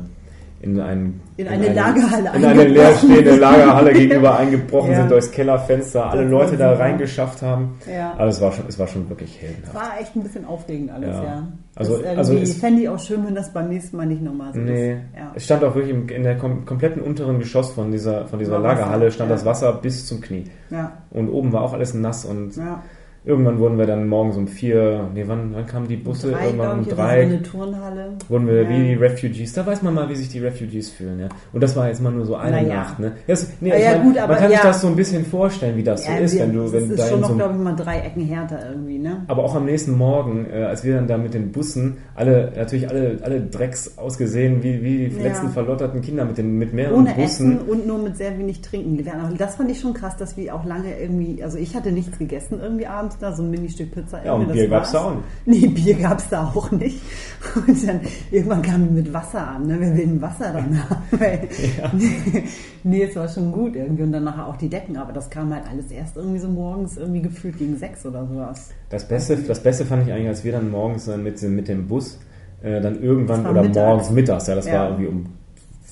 in, 0.62 0.80
ein, 0.80 1.20
In 1.38 1.48
eine 1.48 1.72
Lagerhalle 1.74 2.32
in 2.36 2.44
eine 2.46 2.64
leerstehende 2.64 3.36
Lagerhalle 3.36 3.94
gegenüber 3.94 4.36
eingebrochen 4.40 4.92
Ja. 4.92 4.98
sind, 5.00 5.12
durchs 5.12 5.32
Kellerfenster, 5.32 6.10
alle 6.10 6.24
Das 6.24 6.32
Leute 6.32 6.58
da 6.58 6.74
reingeschafft 6.74 7.42
haben. 7.42 7.76
Ja. 7.92 8.14
Aber 8.18 8.28
es 8.30 8.42
war 8.42 8.52
schon, 8.52 8.66
es 8.68 8.80
war 8.80 8.88
schon 8.88 9.08
wirklich 9.10 9.40
heldenhaft. 9.42 9.76
War 9.76 10.00
echt 10.00 10.16
ein 10.16 10.24
bisschen 10.24 10.46
aufregend 10.46 10.92
alles, 10.92 11.16
Ja. 11.16 11.24
ja. 11.24 11.48
Also- 11.76 11.98
das 11.98 12.18
also 12.18 12.34
irgendwie 12.34 12.52
es- 12.52 12.58
fände 12.58 12.82
ich 12.82 12.90
auch 12.90 13.00
schön, 13.00 13.26
wenn 13.28 13.36
das 13.36 13.52
beim 13.54 13.68
nächsten 13.70 13.98
Mal 13.98 14.06
nicht 14.08 14.22
nochmal 14.24 14.54
so 14.54 14.60
Nee, 14.60 14.94
ist. 14.94 15.00
Ja. 15.16 15.32
es 15.36 15.44
stand 15.46 15.64
auch 15.64 15.76
wirklich 15.76 15.94
im, 15.94 16.08
in 16.10 16.24
der 16.24 16.38
kom 16.38 16.66
kompletten 16.66 17.02
unteren 17.04 17.38
Geschoss 17.38 17.72
von 17.74 17.92
dieser, 17.92 18.26
von 18.28 18.40
dieser 18.40 18.58
Lagerhalle 18.60 19.12
stand 19.12 19.30
das 19.30 19.46
Wasser 19.46 19.74
bis 19.74 20.06
zum 20.08 20.22
Knie. 20.22 20.46
Ja. 20.72 20.94
Und 21.12 21.30
oben 21.30 21.52
war 21.54 21.62
auch 21.64 21.74
alles 21.74 21.94
nass 21.94 22.26
und 22.26 22.56
ja. 22.56 22.82
Irgendwann 23.26 23.60
wurden 23.60 23.78
wir 23.78 23.86
dann 23.86 24.08
morgens 24.08 24.38
um 24.38 24.48
vier, 24.48 25.10
nee, 25.14 25.24
wann, 25.28 25.54
wann 25.54 25.66
kamen 25.66 25.88
die 25.88 25.96
Busse? 25.98 26.32
Drei, 26.32 26.46
irgendwann 26.46 26.80
um 26.80 26.86
drei. 26.88 27.22
eine 27.24 27.42
Turnhalle. 27.42 28.14
wurden 28.30 28.48
wir 28.48 28.62
Ja. 28.64 28.70
wie 28.70 28.84
die 28.90 28.94
Refugees. 28.94 29.54
Da 29.54 29.66
weiß 29.66 29.82
man 29.82 29.94
mal, 29.94 30.08
wie 30.10 30.16
sich 30.16 30.30
die 30.30 30.40
Refugees 30.40 30.90
fühlen. 30.92 31.20
Ja. 31.20 31.28
Und 31.54 31.62
das 31.64 31.76
war 31.76 31.88
jetzt 31.88 32.02
mal 32.02 32.12
nur 32.12 32.26
so 32.26 32.36
eine 32.36 32.62
Naja. 32.62 32.76
Nacht. 32.76 33.00
Ne? 33.00 33.14
Das, 33.28 33.52
nee, 33.62 33.70
Ja, 33.70 33.92
mein, 33.98 34.04
gut, 34.04 34.18
aber 34.18 34.34
man 34.34 34.42
kann 34.42 34.52
sich 34.52 34.60
das 34.60 34.82
so 34.82 34.88
ein 34.88 34.96
bisschen 34.96 35.26
vorstellen, 35.26 35.76
wie 35.78 35.84
das 35.84 36.06
so 36.06 36.12
ist, 36.12 36.34
wir- 36.36 36.42
wenn 36.42 36.54
du, 36.54 36.72
wenn 36.72 36.90
das 36.90 37.00
ist 37.00 37.10
schon 37.10 37.22
noch, 37.22 37.30
so 37.30 37.36
glaube 37.36 37.54
ich, 37.56 37.60
mal 37.62 37.76
drei 37.76 38.00
Ecken 38.00 38.26
härter 38.26 38.70
irgendwie, 38.70 39.00
ne? 39.00 39.24
aber 39.28 39.44
auch 39.44 39.56
am 39.56 39.66
nächsten 39.66 39.92
Morgen, 39.98 40.46
äh, 40.52 40.64
als 40.64 40.84
wir 40.84 40.96
dann 40.96 41.08
da 41.08 41.18
mit 41.18 41.34
den 41.34 41.52
Bussen, 41.52 41.98
alle, 42.16 42.52
natürlich 42.56 42.90
alle, 42.90 43.18
alle 43.24 43.42
Drecks 43.42 43.98
ausgesehen, 43.98 44.62
wie, 44.64 44.82
wie 44.84 45.10
die 45.10 45.22
letzten 45.22 45.50
verlotterten 45.50 46.02
Kinder 46.02 46.26
mit 46.26 46.38
den, 46.38 46.58
mit 46.58 46.74
mehreren 46.74 46.96
Ohne 47.02 47.14
Bussen. 47.14 47.58
Essen 47.58 47.60
und 47.68 47.88
nur 47.88 47.98
mit 47.98 48.18
sehr 48.18 48.38
wenig 48.38 48.62
Trinken. 48.62 49.04
Das 49.38 49.56
fand 49.56 49.72
ich 49.72 49.80
schon 49.80 49.94
krass, 49.94 50.16
dass 50.18 50.38
wir 50.38 50.54
auch 50.54 50.66
lange 50.66 51.00
irgendwie, 51.00 51.44
also 51.44 51.58
ich 51.58 51.76
hatte 51.76 51.92
nichts 51.92 52.18
gegessen 52.18 52.60
irgendwie 52.62 52.88
abends 52.88 53.15
es 53.16 53.20
da, 53.20 53.34
so 53.36 53.42
ein 53.44 53.50
Mini-Stück 53.52 53.92
Pizza. 53.92 54.24
Ja, 54.24 54.34
und 54.34 54.52
Bier 54.52 54.68
gab's 54.68 54.94
war's. 54.94 55.04
da 55.04 55.10
auch 55.10 55.16
nicht. 55.46 55.62
Nee, 55.64 55.68
Bier 55.68 55.96
gab 55.96 56.20
es 56.20 56.30
da 56.30 56.44
auch 56.54 56.72
nicht. 56.72 57.02
Und 57.68 57.88
dann 57.88 58.00
irgendwann 58.32 58.62
kamen 58.62 58.88
die 58.90 58.94
mit 59.02 59.14
Wasser 59.14 59.48
an, 59.48 59.68
ne? 59.68 59.78
Wer 59.80 59.96
will 59.98 60.06
denn 60.06 60.22
Wasser 60.22 60.54
dann 60.54 60.90
haben? 60.90 61.02
Weil- 61.12 61.48
nee, 62.84 63.04
es 63.04 63.16
war 63.16 63.28
schon 63.28 63.52
gut 63.52 63.76
irgendwie. 63.76 64.04
Und 64.04 64.12
dann 64.12 64.24
nachher 64.24 64.48
auch 64.48 64.58
die 64.58 64.70
Decken, 64.70 64.98
aber 64.98 65.12
das 65.14 65.30
kam 65.30 65.54
halt 65.54 65.64
alles 65.70 65.92
erst 65.92 66.18
irgendwie 66.18 66.40
so 66.40 66.48
morgens 66.48 66.98
irgendwie 66.98 67.22
gefühlt 67.22 67.58
gegen 67.58 67.78
sechs 67.78 68.06
oder 68.06 68.26
sowas. 68.28 68.70
Das 68.90 69.08
Beste, 69.08 69.38
das 69.38 69.60
Beste 69.62 69.86
fand 69.86 70.08
ich 70.08 70.14
eigentlich, 70.14 70.28
als 70.28 70.44
wir 70.44 70.52
dann 70.52 70.70
morgens 70.72 71.08
mit, 71.08 71.42
dem- 71.42 71.56
mit 71.56 71.68
dem 71.68 71.88
Bus 71.88 72.20
äh, 72.62 72.82
dann 72.82 73.02
irgendwann 73.02 73.46
oder 73.46 73.62
mittags. 73.64 73.76
morgens 73.88 74.10
mittags, 74.12 74.48
ja, 74.48 74.56
das 74.56 74.66
Ja. 74.68 74.74
war 74.74 74.86
irgendwie 74.90 75.08
um 75.08 75.26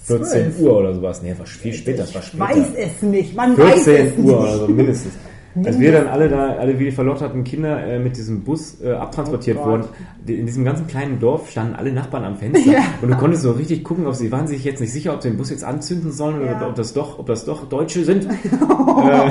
14 0.05 0.25
Zwölf. 0.25 0.59
Uhr 0.59 0.77
oder 0.79 0.93
sowas. 0.93 1.21
Nee, 1.23 1.33
war 1.37 1.45
viel 1.45 1.73
später, 1.73 1.99
das 2.03 2.13
war 2.13 2.21
Ich 2.21 2.27
später. 2.27 2.43
weiß 2.49 2.67
es 2.77 3.01
nicht, 3.03 3.35
man 3.35 3.57
weiß 3.57 3.75
es 3.77 3.83
14 3.83 4.05
nicht. 4.05 4.17
Uhr 4.33 4.39
oder 4.41 4.57
so 4.57 4.67
mindestens. 4.67 5.13
Als 5.63 5.79
wir 5.79 5.91
dann 5.91 6.07
alle 6.07 6.29
da, 6.29 6.55
alle 6.55 6.79
wie 6.79 6.85
die 6.85 6.91
verlotterten 6.91 7.43
Kinder 7.43 7.83
äh, 7.85 7.99
mit 7.99 8.17
diesem 8.17 8.43
Bus 8.43 8.81
äh, 8.81 8.91
abtransportiert 8.91 9.57
Oh 9.61 9.65
wurden, 9.67 9.83
in 10.25 10.45
diesem 10.45 10.63
ganzen 10.65 10.87
kleinen 10.87 11.19
Dorf 11.19 11.51
standen 11.51 11.75
alle 11.75 11.91
Nachbarn 11.91 12.23
am 12.23 12.37
Fenster 12.37 12.71
Ja. 12.71 12.79
und 13.01 13.11
du 13.11 13.17
konntest 13.17 13.43
so 13.43 13.51
richtig 13.51 13.83
gucken, 13.83 14.07
ob 14.07 14.15
sie 14.15 14.31
waren 14.31 14.47
sich 14.47 14.63
jetzt 14.63 14.79
nicht 14.81 14.91
sicher, 14.93 15.13
ob 15.13 15.21
sie 15.21 15.29
den 15.29 15.37
Bus 15.37 15.49
jetzt 15.51 15.63
anzünden 15.63 16.11
sollen 16.11 16.41
oder 16.41 16.51
Ja. 16.51 16.67
ob 16.67 16.75
das 16.75 16.93
doch, 16.93 17.19
ob 17.19 17.25
das 17.27 17.45
doch 17.45 17.67
Deutsche 17.69 18.03
sind. 18.03 18.25
äh, 18.31 19.29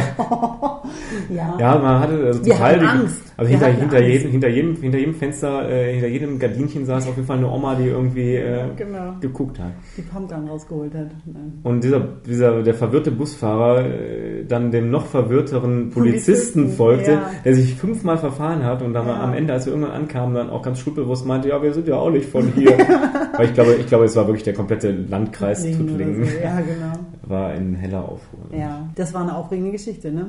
Ja. 1.30 1.56
ja, 1.58 1.78
man 1.78 2.00
hatte 2.00 2.14
also 2.14 2.38
hatten 2.54 2.80
die, 2.80 2.86
Angst. 2.86 3.22
also 3.36 3.50
hinter, 3.50 3.66
hinter, 3.68 3.96
Angst. 3.96 4.08
jedem, 4.08 4.30
hinter 4.30 4.48
jedem 4.48 4.76
hinter 4.76 4.98
jedem 4.98 5.14
Fenster, 5.14 5.68
äh, 5.70 5.92
hinter 5.92 6.08
jedem 6.08 6.38
Gardinchen 6.38 6.84
saß 6.86 7.08
auf 7.08 7.16
jeden 7.16 7.26
Fall 7.26 7.38
eine 7.38 7.48
Oma, 7.50 7.74
die 7.74 7.86
irgendwie 7.86 8.36
äh, 8.36 8.64
Genau. 8.76 9.14
geguckt 9.20 9.58
hat. 9.58 9.72
Die 9.96 10.02
Pumpgun 10.02 10.48
rausgeholt 10.48 10.94
hat. 10.94 11.08
Nein. 11.26 11.60
Und 11.62 11.84
dieser, 11.84 12.00
dieser, 12.26 12.62
der 12.62 12.74
verwirrte 12.74 13.10
Busfahrer 13.10 13.84
äh, 13.84 14.44
dann 14.46 14.70
dem 14.70 14.90
noch 14.90 15.06
verwirrteren 15.06 15.90
Polizisten, 15.90 16.62
Polizisten, 16.64 16.68
folgte, 16.76 17.12
ja. 17.12 17.30
der 17.44 17.54
sich 17.54 17.74
fünfmal 17.74 18.18
verfahren 18.18 18.64
hat 18.64 18.82
und 18.82 18.92
dann 18.94 19.06
Ja. 19.06 19.20
am 19.22 19.34
Ende, 19.34 19.52
als 19.52 19.66
wir 19.66 19.72
irgendwann 19.72 19.94
ankamen, 19.94 20.34
dann 20.34 20.50
auch 20.50 20.62
ganz 20.62 20.80
skrupelbewusst 20.80 21.26
meinte, 21.26 21.48
ja, 21.48 21.62
wir 21.62 21.72
sind 21.74 21.88
ja 21.88 21.96
auch 21.96 22.10
nicht 22.10 22.28
von 22.28 22.46
hier. 22.54 22.70
Weil 23.36 23.46
ich 23.46 23.54
glaube, 23.54 23.74
ich 23.74 23.86
glaube, 23.86 24.04
es 24.04 24.14
war 24.16 24.26
wirklich 24.26 24.44
der 24.44 24.54
komplette 24.54 24.90
Landkreis 24.92 25.62
Tuttlingen. 25.64 26.24
so. 26.24 26.30
Ja, 26.42 26.56
genau. 26.60 26.92
War 27.26 27.54
in 27.54 27.74
heller 27.74 28.02
Aufruhr. 28.04 28.40
Ja, 28.56 28.88
das 28.94 29.14
war 29.14 29.22
eine 29.22 29.34
aufregende 29.36 29.70
Geschichte, 29.72 30.12
ne? 30.12 30.26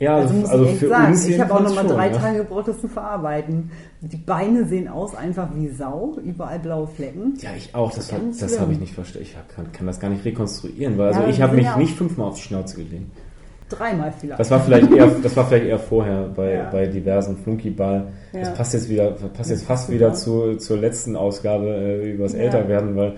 Ja, 0.00 0.16
Also, 0.16 0.32
muss 0.32 0.48
also 0.48 0.64
ich 0.64 0.70
echt 0.82 0.88
sagen, 0.88 1.18
ich 1.28 1.40
habe 1.40 1.54
auch 1.54 1.60
nochmal 1.62 1.86
drei 1.86 2.10
ja. 2.10 2.16
Tage 2.16 2.38
gebraucht, 2.38 2.68
das 2.68 2.80
zu 2.80 2.88
verarbeiten. 2.88 3.70
Die 4.00 4.16
Beine 4.16 4.64
sehen 4.66 4.88
aus 4.88 5.14
einfach 5.14 5.50
wie 5.54 5.68
Sau, 5.68 6.16
überall 6.24 6.58
blaue 6.58 6.86
Flecken. 6.86 7.34
Ja, 7.40 7.50
ich 7.54 7.74
auch. 7.74 7.92
Das, 7.92 8.08
das 8.08 8.38
schlimm. 8.50 8.60
habe 8.60 8.72
ich 8.72 8.80
nicht 8.80 8.94
verstanden. 8.94 9.28
Ich 9.28 9.54
kann, 9.54 9.70
kann 9.72 9.86
das 9.86 10.00
gar 10.00 10.08
nicht 10.08 10.24
rekonstruieren, 10.24 10.96
weil 10.96 11.08
also 11.08 11.20
Ja, 11.20 11.28
ich 11.28 11.42
habe 11.42 11.54
mich 11.54 11.76
nicht 11.76 11.96
fünfmal 11.98 12.28
auf 12.28 12.36
die 12.36 12.42
Schnauze 12.42 12.76
gelegt. 12.76 13.12
Dreimal 13.68 14.12
vielleicht. 14.18 14.40
Das 14.40 14.50
war 14.50 14.60
vielleicht 14.60 14.90
eher, 14.90 15.06
das 15.22 15.36
war 15.36 15.46
vielleicht 15.46 15.66
eher 15.66 15.78
vorher 15.78 16.22
bei, 16.34 16.54
Ja. 16.54 16.70
bei 16.70 16.86
diversen 16.86 17.36
Flunkyball. 17.36 18.06
Das 18.32 18.48
Ja. 18.48 18.54
passt 18.54 18.72
jetzt 18.72 18.88
wieder, 18.88 19.10
passt 19.12 19.50
jetzt 19.50 19.64
fast 19.64 19.90
wieder 19.90 20.14
zu, 20.14 20.56
zur 20.56 20.78
letzten 20.78 21.14
Ausgabe 21.14 21.66
äh, 21.68 22.12
übers 22.14 22.32
Ja. 22.32 22.38
Älterwerden, 22.40 22.96
weil 22.96 23.16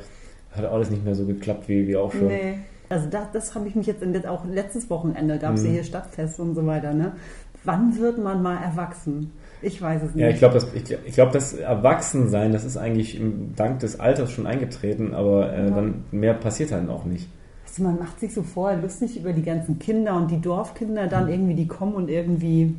hat 0.50 0.64
alles 0.66 0.90
nicht 0.90 1.04
mehr 1.04 1.14
so 1.14 1.24
geklappt 1.26 1.68
wie, 1.68 1.86
wie 1.86 1.96
auch 1.96 2.12
schon. 2.12 2.26
Nee. 2.26 2.58
Also 2.92 3.08
das, 3.08 3.24
das 3.32 3.54
habe 3.54 3.66
ich 3.68 3.74
mich 3.74 3.86
jetzt 3.86 4.02
in 4.02 4.14
auch 4.26 4.44
letztes 4.44 4.90
Wochenende 4.90 5.38
gab 5.38 5.54
es 5.54 5.64
ja 5.64 5.70
Mhm. 5.70 5.74
hier 5.74 5.84
Stadtfest 5.84 6.38
und 6.40 6.54
so 6.54 6.66
weiter. 6.66 6.92
Ne? 6.92 7.12
Wann 7.64 7.96
wird 7.98 8.18
man 8.22 8.42
mal 8.42 8.56
erwachsen? 8.56 9.32
Ich 9.62 9.80
weiß 9.80 10.02
es 10.02 10.14
nicht. 10.14 10.22
Ja, 10.22 10.28
ich 10.28 10.38
glaube, 10.38 10.54
das, 10.54 10.66
ich, 10.74 10.82
ich 11.06 11.14
glaub, 11.14 11.30
das 11.32 11.54
Erwachsensein, 11.54 12.52
das 12.52 12.64
ist 12.64 12.76
eigentlich 12.76 13.18
im, 13.18 13.54
dank 13.54 13.78
des 13.78 14.00
Alters 14.00 14.30
schon 14.32 14.46
eingetreten, 14.46 15.14
aber 15.14 15.52
äh, 15.52 15.68
Ja. 15.68 15.70
dann 15.70 16.04
mehr 16.10 16.34
passiert 16.34 16.72
dann 16.72 16.90
auch 16.90 17.04
nicht. 17.04 17.28
Also 17.66 17.84
man 17.84 17.98
macht 17.98 18.20
sich 18.20 18.34
so 18.34 18.42
vorher 18.42 18.80
lustig 18.82 19.18
über 19.18 19.32
die 19.32 19.42
ganzen 19.44 19.78
Kinder 19.78 20.16
und 20.16 20.30
die 20.30 20.40
Dorfkinder 20.40 21.06
dann 21.06 21.28
irgendwie, 21.28 21.54
die 21.54 21.68
kommen 21.68 21.94
und 21.94 22.10
irgendwie, 22.10 22.74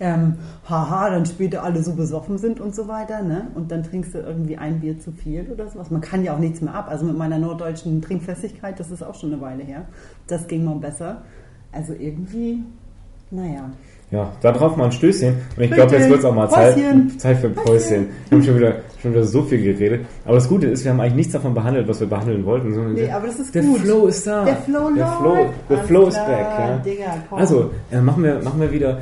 ähm, 0.00 0.34
haha, 0.68 1.10
dann 1.10 1.26
später 1.26 1.64
alle 1.64 1.82
so 1.82 1.94
besoffen 1.94 2.38
sind 2.38 2.60
und 2.60 2.74
so 2.74 2.86
weiter, 2.88 3.22
ne? 3.22 3.48
Und 3.54 3.72
dann 3.72 3.82
trinkst 3.82 4.14
du 4.14 4.18
irgendwie 4.18 4.56
ein 4.56 4.80
Bier 4.80 4.98
zu 5.00 5.10
viel 5.12 5.48
oder 5.52 5.68
sowas. 5.68 5.90
Man 5.90 6.00
kann 6.00 6.22
ja 6.22 6.34
auch 6.34 6.38
nichts 6.38 6.60
mehr 6.60 6.74
ab. 6.74 6.86
Also 6.88 7.04
mit 7.04 7.16
meiner 7.16 7.38
norddeutschen 7.38 8.00
Trinkfestigkeit, 8.00 8.78
das 8.78 8.90
ist 8.90 9.02
auch 9.02 9.14
schon 9.14 9.32
eine 9.32 9.40
Weile 9.42 9.64
her. 9.64 9.86
Das 10.28 10.46
ging 10.46 10.64
mal 10.64 10.76
besser. 10.76 11.22
Also 11.72 11.92
irgendwie, 11.94 12.64
naja. 13.30 13.70
Ja, 14.10 14.32
da 14.40 14.52
drauf 14.52 14.74
mal 14.76 14.86
ein 14.86 14.92
Stößchen. 14.92 15.34
Und 15.56 15.62
ich 15.62 15.70
glaube, 15.70 15.94
jetzt 15.94 16.08
wird 16.08 16.20
es 16.20 16.24
auch 16.24 16.34
mal 16.34 16.48
Zeit. 16.48 16.78
Zeit 17.18 17.36
für 17.38 17.48
ein 17.48 17.54
Päuschen. 17.54 18.06
Wir 18.30 18.38
haben 18.38 18.44
schon 18.44 18.56
wieder, 18.56 18.76
schon 19.02 19.12
wieder 19.12 19.24
so 19.24 19.42
viel 19.42 19.62
geredet. 19.62 20.06
Aber 20.24 20.36
das 20.36 20.48
Gute 20.48 20.68
ist, 20.68 20.82
wir 20.84 20.92
haben 20.92 21.00
eigentlich 21.00 21.14
nichts 21.16 21.32
davon 21.34 21.52
behandelt, 21.52 21.86
was 21.88 22.00
wir 22.00 22.06
behandeln 22.06 22.46
wollten. 22.46 22.72
sondern 22.72 22.94
Nee, 22.94 23.02
der, 23.02 23.16
aber 23.16 23.26
das 23.26 23.38
ist 23.38 23.54
der 23.54 23.62
gut. 23.62 23.80
Flow 23.80 24.06
ist 24.06 24.26
da. 24.26 24.46
Der 24.46 24.56
Flow 24.56 24.90
der. 24.96 25.06
Flow, 25.08 25.46
Alles 25.68 25.86
flow 25.86 26.06
is 26.06 26.14
klar, 26.14 26.26
back. 26.26 26.46
Ja. 26.58 26.76
Digga. 26.78 27.14
Also, 27.32 27.70
äh, 27.90 28.00
machen, 28.00 28.22
wir, 28.22 28.40
machen 28.42 28.60
wir 28.60 28.72
wieder. 28.72 28.98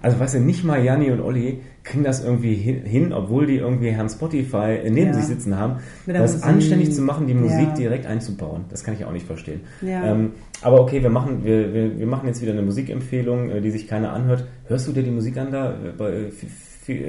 Also, 0.00 0.20
weißt 0.20 0.36
du, 0.36 0.40
nicht 0.40 0.64
mal 0.64 0.82
Janni 0.84 1.10
und 1.10 1.20
Olli 1.20 1.60
kriegen 1.82 2.04
das 2.04 2.22
irgendwie 2.24 2.54
hin, 2.54 3.12
obwohl 3.12 3.46
die 3.46 3.56
irgendwie 3.56 3.90
Herrn 3.90 4.08
Spotify 4.08 4.78
äh, 4.84 4.90
neben 4.90 5.08
Ja. 5.08 5.14
sich 5.14 5.24
sitzen 5.24 5.56
haben, 5.58 5.80
Mit 6.06 6.16
das 6.16 6.34
Musik. 6.34 6.46
anständig 6.48 6.92
zu 6.92 7.02
machen, 7.02 7.26
die 7.26 7.34
Musik 7.34 7.68
Ja. 7.70 7.74
direkt 7.74 8.06
einzubauen. 8.06 8.64
Das 8.70 8.84
kann 8.84 8.94
ich 8.94 9.04
auch 9.04 9.12
nicht 9.12 9.26
verstehen. 9.26 9.60
Ja. 9.82 10.12
Ähm, 10.12 10.32
aber 10.62 10.80
okay, 10.80 11.02
wir 11.02 11.10
machen, 11.10 11.44
wir, 11.44 11.72
wir, 11.72 11.98
wir 11.98 12.06
machen 12.06 12.26
jetzt 12.26 12.42
wieder 12.42 12.52
eine 12.52 12.62
Musikempfehlung, 12.62 13.50
äh, 13.50 13.60
die 13.60 13.70
sich 13.70 13.86
keiner 13.88 14.12
anhört. 14.12 14.46
Hörst 14.66 14.86
du 14.88 14.92
dir 14.92 15.02
die 15.02 15.10
Musik 15.10 15.36
an 15.38 15.50
da 15.52 15.70
äh, 15.72 15.74
bei 15.96 16.30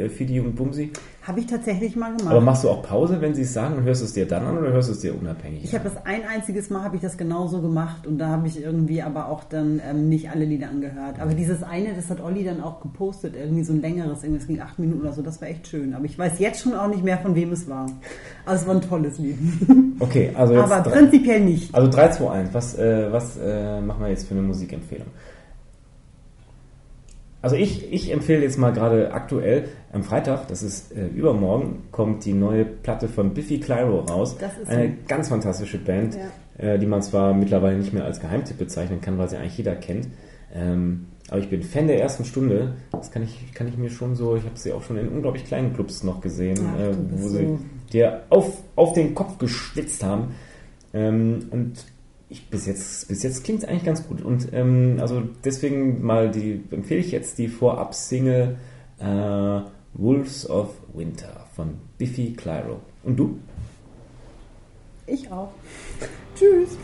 Fidi 0.09 0.39
und 0.39 0.55
Bumsi? 0.55 0.91
Habe 1.23 1.41
ich 1.41 1.47
tatsächlich 1.47 1.95
mal 1.95 2.15
gemacht. 2.15 2.31
Aber 2.31 2.41
machst 2.41 2.63
du 2.63 2.69
auch 2.69 2.81
Pause, 2.81 3.21
wenn 3.21 3.35
sie 3.35 3.43
es 3.43 3.53
sagen 3.53 3.75
und 3.75 3.83
hörst 3.83 4.01
du 4.01 4.05
es 4.05 4.13
dir 4.13 4.25
dann 4.27 4.45
an 4.45 4.57
oder 4.57 4.71
hörst 4.71 4.89
du 4.89 4.93
es 4.93 4.99
dir 4.99 5.13
unabhängig? 5.19 5.63
Ich 5.63 5.73
habe 5.75 5.83
das 5.83 6.05
ein 6.05 6.21
einziges 6.27 6.69
Mal 6.69 6.83
habe 6.83 6.95
ich 6.95 7.01
das 7.01 7.17
genauso 7.17 7.61
gemacht 7.61 8.07
und 8.07 8.17
da 8.17 8.29
habe 8.29 8.47
ich 8.47 8.61
irgendwie 8.61 9.01
aber 9.01 9.27
auch 9.29 9.43
dann 9.43 9.79
ähm, 9.87 10.09
nicht 10.09 10.29
alle 10.31 10.45
Lieder 10.45 10.69
angehört. 10.69 11.19
Aber 11.19 11.33
dieses 11.33 11.61
eine, 11.61 11.93
das 11.93 12.09
hat 12.09 12.19
Olli 12.21 12.43
dann 12.43 12.61
auch 12.61 12.81
gepostet, 12.81 13.35
irgendwie 13.35 13.63
so 13.63 13.73
ein 13.73 13.81
längeres, 13.81 14.23
irgendwie 14.23 14.41
es 14.41 14.47
ging 14.47 14.59
acht 14.61 14.79
Minuten 14.79 15.01
oder 15.01 15.13
so, 15.13 15.21
das 15.21 15.39
war 15.41 15.49
echt 15.49 15.67
schön. 15.67 15.93
Aber 15.93 16.05
ich 16.05 16.17
weiß 16.17 16.39
jetzt 16.39 16.61
schon 16.61 16.73
auch 16.73 16.87
nicht 16.87 17.03
mehr, 17.03 17.17
von 17.19 17.35
wem 17.35 17.51
es 17.51 17.67
war. 17.69 17.85
Also 18.45 18.61
es 18.63 18.67
war 18.67 18.75
ein 18.75 18.81
tolles 18.81 19.17
Lied. 19.19 19.37
Okay, 20.01 20.31
also 20.33 20.53
jetzt 20.53 20.63
aber 20.71 20.81
drei- 20.89 20.97
prinzipiell 20.97 21.41
nicht. 21.41 21.75
Also 21.75 21.89
3, 21.91 22.07
2, 22.11 22.29
1. 22.31 22.53
Was, 22.53 22.77
äh, 22.79 23.11
was 23.11 23.35
äh, 23.37 23.81
machen 23.81 24.01
wir 24.01 24.07
jetzt 24.09 24.27
für 24.29 24.33
eine 24.33 24.43
Musikempfehlung? 24.43 25.07
Also 27.41 27.55
ich, 27.55 27.91
ich 27.93 28.11
empfehle 28.11 28.41
jetzt 28.43 28.57
mal 28.57 28.73
gerade 28.73 29.13
aktuell, 29.13 29.69
am 29.93 30.03
Freitag, 30.03 30.47
das 30.49 30.61
ist 30.61 30.91
äh, 30.91 31.07
übermorgen, 31.07 31.83
kommt 31.91 32.25
die 32.25 32.33
neue 32.33 32.65
Platte 32.65 33.07
von 33.07 33.33
Biffy 33.33 33.59
Clyro 33.59 33.99
raus. 34.01 34.35
Das 34.39 34.57
ist 34.57 34.67
Eine 34.69 34.87
so. 34.89 34.93
ganz 35.07 35.29
fantastische 35.29 35.77
Band, 35.77 36.17
äh, 36.57 36.77
die 36.77 36.85
man 36.85 37.01
zwar 37.01 37.33
mittlerweile 37.33 37.77
nicht 37.77 37.93
mehr 37.93 38.03
als 38.03 38.19
Geheimtipp 38.19 38.57
bezeichnen 38.57 38.99
kann, 38.99 39.17
weil 39.17 39.29
sie 39.29 39.37
eigentlich 39.37 39.57
jeder 39.57 39.75
kennt. 39.75 40.07
Ähm, 40.53 41.05
aber 41.29 41.39
ich 41.39 41.49
bin 41.49 41.61
Fan 41.63 41.87
der 41.87 42.01
ersten 42.01 42.25
Stunde. 42.25 42.73
Das 42.91 43.11
kann 43.11 43.23
ich, 43.23 43.53
kann 43.53 43.67
ich 43.67 43.77
mir 43.77 43.89
schon 43.89 44.15
so, 44.15 44.35
ich 44.35 44.43
habe 44.43 44.57
sie 44.57 44.73
auch 44.73 44.83
schon 44.83 44.97
in 44.97 45.07
unglaublich 45.07 45.45
kleinen 45.45 45.73
Clubs 45.73 46.03
noch 46.03 46.19
gesehen, 46.21 46.59
Ach, 46.75 46.79
äh, 46.79 46.93
wo 47.11 47.27
so- 47.27 47.37
sie 47.37 47.57
dir 47.93 48.23
auf, 48.29 48.51
auf 48.75 48.93
den 48.93 49.15
Kopf 49.15 49.37
geschwitzt 49.37 50.03
haben. 50.03 50.35
Ähm, 50.93 51.47
und 51.51 51.73
ich, 52.29 52.49
bis 52.49 52.67
jetzt, 52.67 53.07
bis 53.07 53.23
jetzt 53.23 53.43
klingt 53.43 53.63
es 53.63 53.69
eigentlich 53.69 53.83
ganz 53.83 54.07
gut. 54.07 54.21
Und 54.21 54.49
ähm, 54.53 54.97
also 54.99 55.23
deswegen 55.43 56.03
mal 56.03 56.29
die 56.29 56.63
empfehle 56.71 56.99
ich 56.99 57.11
jetzt 57.11 57.37
die 57.39 57.47
Vorab-Single 57.47 58.57
äh, 58.99 59.61
Wolves 59.93 60.49
of 60.49 60.75
Winter 60.93 61.47
von 61.55 61.75
Biffy 61.97 62.33
Clyro. 62.33 62.79
Und 63.03 63.17
du? 63.17 63.39
Ich 65.07 65.31
auch. 65.31 65.51
Tschüss. 66.35 66.77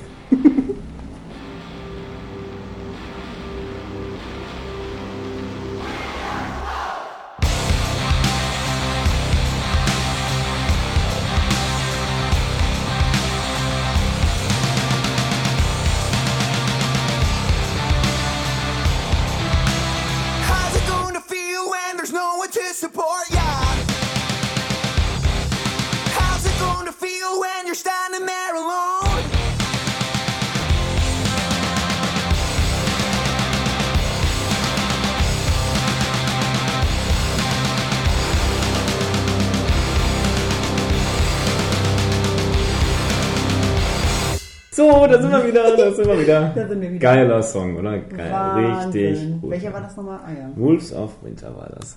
Da 45.16 45.22
sind 45.22 45.32
wir 45.32 45.48
wieder, 45.48 45.76
da 45.78 45.92
sind 45.92 46.08
wir 46.08 46.20
wieder. 46.20 46.52
Da 46.56 46.68
sind 46.68 46.82
wir 46.82 46.90
wieder. 46.92 47.00
Geiler 47.00 47.42
Song, 47.44 47.76
oder? 47.78 47.98
Geil, 48.00 48.32
Wahnsinn. 48.32 49.06
richtig 49.08 49.42
gut. 49.42 49.52
Welcher 49.52 49.74
war 49.74 49.82
das 49.82 49.96
nochmal? 49.98 50.20
Ah 50.26 50.32
ja. 50.32 50.50
Wolves 50.56 50.94
of 50.94 51.12
Winter 51.24 51.56
war 51.56 51.70
das. 51.80 51.96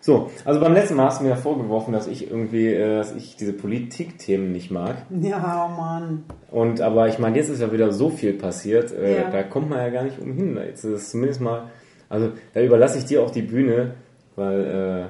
So, 0.00 0.30
also 0.44 0.60
beim 0.60 0.72
letzten 0.74 0.94
Mal 0.94 1.06
hast 1.06 1.18
du 1.20 1.24
mir 1.24 1.30
ja 1.30 1.36
vorgeworfen, 1.36 1.92
dass 1.92 2.06
ich 2.06 2.30
irgendwie, 2.30 2.68
äh, 2.68 2.96
dass 2.98 3.14
ich 3.14 3.34
diese 3.36 3.52
Politikthemen 3.52 4.52
nicht 4.52 4.70
mag. 4.70 4.96
Ja, 5.20 5.66
oh 5.68 5.80
Mann. 5.80 6.24
Und 6.52 6.80
aber 6.80 7.08
ich 7.08 7.18
meine, 7.18 7.36
jetzt 7.36 7.48
ist 7.48 7.60
ja 7.60 7.72
wieder 7.72 7.90
so 7.92 8.10
viel 8.10 8.34
passiert, 8.34 8.92
äh, 8.92 9.22
Ja. 9.22 9.30
da 9.30 9.42
kommt 9.42 9.68
man 9.70 9.78
ja 9.78 9.88
gar 9.90 10.04
nicht 10.04 10.20
umhin. 10.20 10.56
Jetzt 10.64 10.84
ist 10.84 10.92
es 10.92 11.10
zumindest 11.10 11.40
mal, 11.40 11.64
also 12.08 12.30
da 12.54 12.60
überlasse 12.60 12.98
ich 12.98 13.04
dir 13.06 13.22
auch 13.22 13.30
die 13.30 13.42
Bühne, 13.42 13.94
weil 14.36 15.08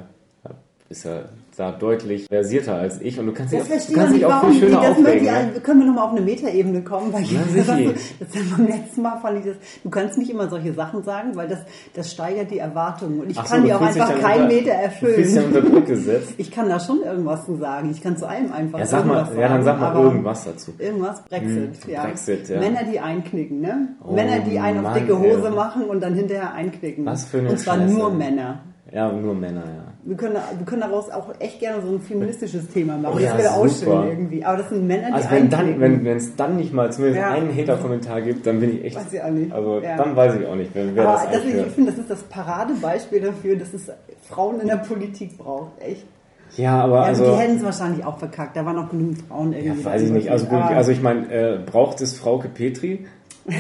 äh, 0.48 0.52
ist 0.88 1.04
ja 1.04 1.24
da 1.56 1.72
deutlich 1.72 2.26
versierter 2.28 2.74
als 2.76 3.00
ich 3.00 3.18
und 3.18 3.26
du 3.26 3.32
kannst 3.32 3.52
dich 3.52 3.60
Das 3.60 3.68
auch, 3.70 3.86
du 3.88 3.92
kannst 3.94 4.10
ich 4.14 4.16
nicht, 4.20 4.24
auch 4.26 4.40
viel 4.42 4.50
die, 4.52 4.58
schöner 4.60 4.80
das 4.82 4.98
möchte 4.98 5.00
aufregen. 5.08 5.48
ich, 5.48 5.54
Ne? 5.54 5.60
können 5.60 5.80
wir 5.80 5.86
nochmal 5.86 6.04
auf 6.04 6.10
eine 6.12 6.20
Metaebene 6.20 6.82
kommen, 6.82 7.12
weil 7.12 7.22
ich 7.22 7.32
Ja, 7.32 7.40
das, 7.40 7.52
sicher. 7.66 7.92
das 8.20 8.28
beim 8.56 8.66
letzten 8.66 9.02
Mal 9.02 9.16
fand 9.20 9.38
ich 9.38 9.44
das, 9.46 9.56
du 9.82 9.90
kannst 9.90 10.18
nicht 10.18 10.30
immer 10.30 10.48
solche 10.48 10.72
Sachen 10.74 11.02
sagen, 11.02 11.30
weil 11.34 11.48
das, 11.48 11.60
das 11.94 12.12
steigert 12.12 12.50
die 12.50 12.58
Erwartungen 12.58 13.20
und 13.20 13.30
ich 13.30 13.38
Ach 13.38 13.46
so, 13.46 13.52
kann 13.54 13.62
du 13.62 13.68
die 13.68 13.74
auch 13.74 13.80
einfach 13.80 14.20
keinen 14.20 14.42
unter- 14.44 14.54
Meter 14.54 14.72
Du 14.84 14.90
fühlst 15.06 15.18
dich 15.18 15.34
dann 15.34 15.44
erfüllen. 15.44 15.56
unter 15.64 15.70
Druck 15.76 15.86
gesetzt. 15.86 16.32
Ich 16.38 16.50
kann 16.50 16.68
da 16.68 16.78
schon 16.80 17.02
irgendwas 17.02 17.44
zu 17.46 17.56
sagen, 17.56 17.90
ich 17.90 18.02
kann 18.02 18.16
zu 18.16 18.28
allem 18.28 18.52
einfach 18.52 18.78
Ja, 18.78 18.86
sag 18.86 19.06
mal, 19.06 19.16
irgendwas 19.18 19.38
ja, 19.38 19.48
dann 19.48 19.62
sag 19.64 19.80
mal 19.80 19.94
irgendwas 20.02 20.44
dazu. 20.44 20.72
Irgendwas, 20.78 21.22
Brexit, 21.24 21.84
Hm, 21.84 21.90
ja. 21.92 22.02
Brexit, 22.04 22.48
ja. 22.48 22.60
Männer, 22.60 22.80
die 22.90 23.00
einknicken, 23.00 23.60
ne? 23.60 23.88
Oh 24.06 24.12
Männer, 24.12 24.40
die 24.40 24.58
einen 24.58 24.78
auf 24.78 24.84
Mann, 24.84 24.94
dicke 24.94 25.18
Hose 25.18 25.46
ey. 25.48 25.54
machen 25.54 25.84
und 25.84 26.02
dann 26.02 26.14
hinterher 26.14 26.52
einknicken. 26.54 27.06
Was 27.06 27.24
für 27.24 27.38
eine 27.38 27.48
Und 27.50 27.58
zwar 27.58 27.76
nur 27.78 28.10
Männer. 28.10 28.60
Ja, 28.92 29.10
nur 29.10 29.34
Männer, 29.34 29.64
ja. 29.64 29.92
Wir 30.08 30.16
können, 30.16 30.36
wir 30.56 30.64
können 30.66 30.82
daraus 30.82 31.10
auch 31.10 31.34
echt 31.40 31.58
gerne 31.58 31.82
so 31.82 31.88
ein 31.92 32.00
feministisches 32.00 32.68
Thema 32.68 32.96
machen. 32.96 33.14
Oh 33.16 33.18
das 33.18 33.24
ja, 33.32 33.38
wäre 33.38 33.54
auch 33.54 33.68
schön 33.68 34.08
irgendwie. 34.08 34.44
Aber 34.44 34.58
das 34.58 34.68
sind 34.68 34.86
Männer, 34.86 35.08
die 35.08 35.12
Also 35.14 35.30
wenn 35.32 35.50
dann, 35.50 35.80
wenn 35.80 36.06
es 36.06 36.36
dann 36.36 36.56
nicht 36.56 36.72
mal 36.72 36.92
zumindest 36.92 37.20
Ja. 37.22 37.32
einen 37.32 37.52
Hater-Kommentar 37.56 38.22
gibt, 38.22 38.46
dann 38.46 38.60
bin 38.60 38.76
ich 38.78 38.84
echt. 38.84 38.96
Weiß 38.96 39.12
ich 39.12 39.20
auch 39.20 39.30
nicht. 39.30 39.52
Also 39.52 39.80
Ja. 39.80 39.96
dann 39.96 40.14
weiß 40.14 40.36
ich 40.36 40.46
auch 40.46 40.54
nicht, 40.54 40.70
wer, 40.74 40.94
wer 40.94 41.08
Aber 41.08 41.22
das 41.24 41.32
das, 41.32 41.44
ich 41.44 41.72
finde, 41.72 41.90
das 41.90 41.98
ist 41.98 42.08
das 42.08 42.22
Paradebeispiel 42.22 43.20
dafür, 43.20 43.56
dass 43.56 43.74
es 43.74 43.90
Frauen 44.28 44.60
in 44.60 44.68
der 44.68 44.76
Politik 44.76 45.36
braucht. 45.38 45.72
Echt. 45.80 46.06
Ja, 46.56 46.82
aber 46.84 46.98
Ja, 46.98 47.02
also. 47.02 47.24
die 47.24 47.36
hätten 47.40 47.56
es 47.56 47.64
wahrscheinlich 47.64 48.04
auch 48.04 48.18
verkackt. 48.18 48.56
Da 48.56 48.64
waren 48.64 48.78
auch 48.78 48.88
genug 48.88 49.16
Frauen 49.28 49.52
Ja, 49.54 49.58
irgendwie. 49.58 49.84
weiß 49.84 50.02
ich 50.02 50.10
nicht. 50.10 50.30
Also 50.30 50.46
gut, 50.46 50.60
also 50.60 50.92
ich 50.92 51.02
meine, 51.02 51.28
äh, 51.32 51.58
braucht 51.66 52.00
es 52.00 52.16
Frauke 52.16 52.48
Petri? 52.48 53.06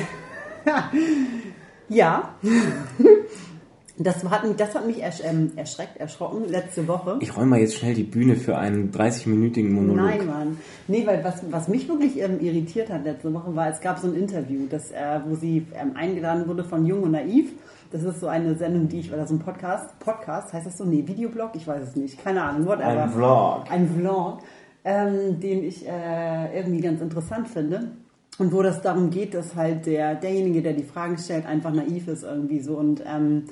Ja. 1.88 2.30
Das 3.98 4.22
hat, 4.24 4.44
mich- 4.44 4.56
das 4.56 4.74
hat 4.74 4.86
mich 4.86 5.02
ersch 5.02 5.22
ähm, 5.24 5.52
erschreckt, 5.56 5.96
erschrocken 5.96 6.44
letzte 6.48 6.86
Woche. 6.86 7.16
Ich 7.20 7.34
räume 7.34 7.46
mal 7.46 7.60
jetzt 7.60 7.76
schnell 7.76 7.94
die 7.94 8.02
Bühne 8.02 8.36
für 8.36 8.58
einen 8.58 8.90
30-minütigen 8.92 9.70
Monolog. 9.72 10.04
Nein, 10.06 10.26
Mann. 10.26 10.58
Nee, 10.86 11.06
weil 11.06 11.24
was, 11.24 11.42
was 11.50 11.68
mich 11.68 11.88
wirklich 11.88 12.20
ähm, 12.20 12.38
irritiert 12.40 12.90
hat 12.90 13.04
letzte 13.04 13.32
Woche 13.32 13.56
war, 13.56 13.68
es 13.70 13.80
gab 13.80 13.98
so 13.98 14.08
ein 14.08 14.14
Interview, 14.14 14.66
das, 14.68 14.90
äh, 14.90 15.20
wo 15.26 15.34
sie 15.34 15.66
ähm, 15.74 15.92
eingeladen 15.94 16.46
wurde 16.46 16.62
von 16.64 16.84
Jung 16.84 17.04
und 17.04 17.12
Naiv. 17.12 17.52
Das 17.90 18.02
ist 18.02 18.20
so 18.20 18.26
eine 18.26 18.54
Sendung, 18.56 18.88
die 18.88 18.98
ich, 19.00 19.12
oder 19.12 19.26
so 19.26 19.34
ein 19.34 19.38
Podcast, 19.38 19.98
Podcast, 20.00 20.52
heißt 20.52 20.66
das 20.66 20.76
so? 20.76 20.84
Nee, 20.84 21.04
Videoblog? 21.06 21.52
Ich 21.54 21.66
weiß 21.66 21.82
es 21.88 21.96
nicht. 21.96 22.22
Keine 22.22 22.42
Ahnung, 22.42 22.66
whatever. 22.66 23.04
Ein 23.04 23.10
Vlog. 23.10 23.64
Ein 23.70 23.88
Vlog, 23.88 24.38
ähm, 24.84 25.40
den 25.40 25.64
ich 25.64 25.86
äh, 25.88 26.58
irgendwie 26.58 26.80
ganz 26.80 27.00
interessant 27.00 27.48
finde. 27.48 27.92
Und 28.38 28.52
wo 28.52 28.60
das 28.62 28.82
darum 28.82 29.08
geht, 29.08 29.32
dass 29.32 29.54
halt 29.56 29.86
der, 29.86 30.14
derjenige, 30.16 30.60
der 30.60 30.74
die 30.74 30.82
Fragen 30.82 31.16
stellt, 31.16 31.46
einfach 31.46 31.72
naiv 31.72 32.06
ist 32.08 32.22
irgendwie 32.22 32.60
so 32.60 32.76
und 32.76 33.02
ähm, 33.06 33.44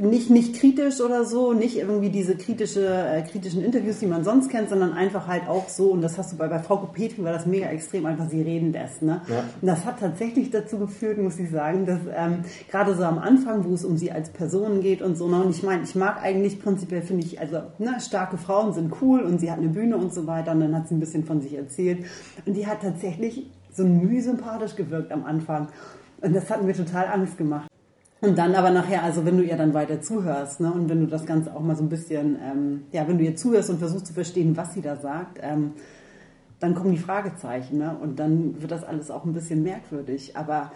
nicht, 0.00 0.30
nicht 0.30 0.54
kritisch 0.56 1.00
oder 1.00 1.24
so, 1.24 1.52
nicht 1.52 1.76
irgendwie 1.76 2.08
diese 2.08 2.36
kritische, 2.36 2.86
äh, 2.86 3.22
kritischen 3.22 3.62
Interviews, 3.62 3.98
die 3.98 4.06
man 4.06 4.24
sonst 4.24 4.48
kennt, 4.50 4.70
sondern 4.70 4.92
einfach 4.92 5.26
halt 5.26 5.46
auch 5.48 5.68
so, 5.68 5.90
und 5.90 6.00
das 6.00 6.16
hast 6.16 6.32
du 6.32 6.36
bei, 6.36 6.48
bei 6.48 6.58
Frau 6.58 6.76
Petri 6.76 7.22
war 7.22 7.32
das 7.32 7.44
mega 7.44 7.66
extrem, 7.66 8.06
einfach 8.06 8.28
sie 8.28 8.40
reden 8.40 8.72
lässt. 8.72 9.02
Ne? 9.02 9.20
Ja. 9.28 9.44
Und 9.60 9.68
das 9.68 9.84
hat 9.84 10.00
tatsächlich 10.00 10.50
dazu 10.50 10.78
geführt, 10.78 11.18
muss 11.18 11.38
ich 11.38 11.50
sagen, 11.50 11.84
dass 11.84 12.00
ähm, 12.14 12.44
gerade 12.70 12.94
so 12.94 13.02
am 13.04 13.18
Anfang, 13.18 13.64
wo 13.64 13.74
es 13.74 13.84
um 13.84 13.98
sie 13.98 14.10
als 14.10 14.30
Person 14.30 14.80
geht 14.80 15.02
und 15.02 15.16
so, 15.16 15.28
ne? 15.28 15.42
und 15.42 15.50
ich 15.50 15.62
meine, 15.62 15.82
ich 15.82 15.94
mag 15.94 16.22
eigentlich 16.22 16.60
prinzipiell, 16.60 17.02
finde 17.02 17.26
ich, 17.26 17.38
also 17.38 17.62
ne, 17.78 17.96
starke 18.00 18.38
Frauen 18.38 18.72
sind 18.72 18.94
cool 19.02 19.20
und 19.20 19.38
sie 19.38 19.50
hat 19.50 19.58
eine 19.58 19.68
Bühne 19.68 19.96
und 19.96 20.14
so 20.14 20.26
weiter 20.26 20.52
und 20.52 20.60
dann 20.60 20.74
hat 20.74 20.88
sie 20.88 20.94
ein 20.94 21.00
bisschen 21.00 21.24
von 21.24 21.40
sich 21.40 21.54
erzählt 21.54 22.06
und 22.46 22.54
die 22.54 22.66
hat 22.66 22.80
tatsächlich 22.80 23.50
so 23.74 23.84
müh 23.84 24.20
sympathisch 24.20 24.76
gewirkt 24.76 25.12
am 25.12 25.24
Anfang 25.24 25.68
und 26.22 26.34
das 26.34 26.48
hat 26.50 26.62
mir 26.62 26.74
total 26.74 27.06
Angst 27.06 27.36
gemacht. 27.36 27.68
Und 28.22 28.38
dann 28.38 28.54
aber 28.54 28.70
nachher, 28.70 29.02
also 29.02 29.24
wenn 29.26 29.36
du 29.36 29.42
ihr 29.42 29.56
dann 29.56 29.74
weiter 29.74 30.00
zuhörst, 30.00 30.60
ne, 30.60 30.72
und 30.72 30.88
wenn 30.88 31.00
du 31.00 31.06
das 31.08 31.26
Ganze 31.26 31.54
auch 31.54 31.60
mal 31.60 31.76
so 31.76 31.82
ein 31.82 31.88
bisschen, 31.90 32.38
ähm, 32.42 32.82
ja, 32.92 33.06
wenn 33.08 33.18
du 33.18 33.24
ihr 33.24 33.36
zuhörst 33.36 33.68
und 33.68 33.78
versuchst 33.80 34.06
zu 34.06 34.12
verstehen, 34.14 34.56
was 34.56 34.72
sie 34.74 34.80
da 34.80 34.96
sagt, 34.96 35.38
ähm, 35.42 35.72
dann 36.60 36.74
kommen 36.76 36.92
die 36.92 36.98
Fragezeichen, 36.98 37.78
ne, 37.78 37.96
und 38.00 38.18
dann 38.20 38.62
wird 38.62 38.70
das 38.70 38.84
alles 38.84 39.10
auch 39.10 39.24
ein 39.24 39.32
bisschen 39.32 39.62
merkwürdig. 39.64 40.36
Aber 40.36 40.70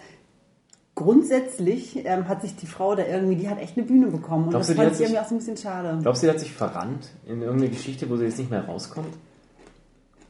grundsätzlich 0.95 2.05
ähm, 2.05 2.27
hat 2.27 2.41
sich 2.41 2.55
die 2.55 2.65
Frau 2.67 2.95
da 2.95 3.05
irgendwie, 3.05 3.35
die 3.35 3.47
hat 3.49 3.59
echt 3.61 3.77
eine 3.77 3.85
Bühne 3.85 4.07
bekommen. 4.07 4.45
Und 4.45 4.49
Glaubst 4.51 4.69
das 4.69 4.75
du, 4.75 4.81
fand 4.81 4.93
ich 4.93 4.99
irgendwie 4.99 5.13
sich- 5.15 5.19
auch 5.21 5.29
so 5.29 5.35
ein 5.35 5.37
bisschen 5.37 5.57
schade. 5.57 5.99
Glaubst 6.01 6.23
du, 6.23 6.27
die 6.27 6.31
hat 6.33 6.39
sich 6.39 6.51
verrannt 6.53 7.09
in 7.27 7.41
irgendeine 7.41 7.69
Geschichte, 7.69 8.09
wo 8.09 8.17
sie 8.17 8.25
jetzt 8.25 8.39
nicht 8.39 8.49
mehr 8.51 8.65
rauskommt? 8.65 9.13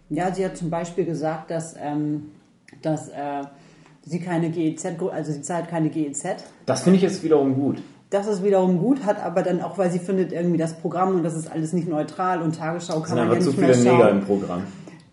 Ja, 0.10 0.34
sie 0.34 0.45
hat 0.45 0.56
zum 0.58 0.69
Beispiel 0.69 1.06
gesagt, 1.06 1.51
dass, 1.51 1.75
ähm, 1.82 2.30
dass 2.82 3.10
äh, 3.10 3.41
sie 4.09 4.19
keine 4.19 4.49
GEZ, 4.49 4.85
also 5.11 5.31
sie 5.31 5.41
zahlt 5.41 5.67
keine 5.69 5.89
GEZ. 5.89 6.25
Das 6.65 6.81
finde 6.83 6.97
ich 6.97 7.03
jetzt 7.03 7.23
wiederum 7.23 7.55
gut. 7.55 7.81
Das 8.09 8.25
ist 8.27 8.43
wiederum 8.43 8.79
gut, 8.79 9.05
hat 9.05 9.21
aber 9.23 9.43
dann 9.43 9.61
auch, 9.61 9.77
weil 9.77 9.91
sie 9.91 9.99
findet 9.99 10.31
irgendwie 10.31 10.57
das 10.57 10.73
Programm 10.79 11.15
und 11.15 11.23
das 11.23 11.35
ist 11.35 11.51
alles 11.51 11.73
nicht 11.73 11.89
neutral 11.89 12.41
und 12.41 12.55
Tagesschau 12.57 12.99
Es 13.01 13.09
kann 13.09 13.17
man 13.17 13.31
ja 13.33 13.39
zu 13.39 13.49
nicht 13.49 13.59
mehr 13.59 13.73
viele 13.73 13.91
Neger 13.93 14.09
im 14.11 14.17
schauen. 14.19 14.25
Programm. 14.39 14.61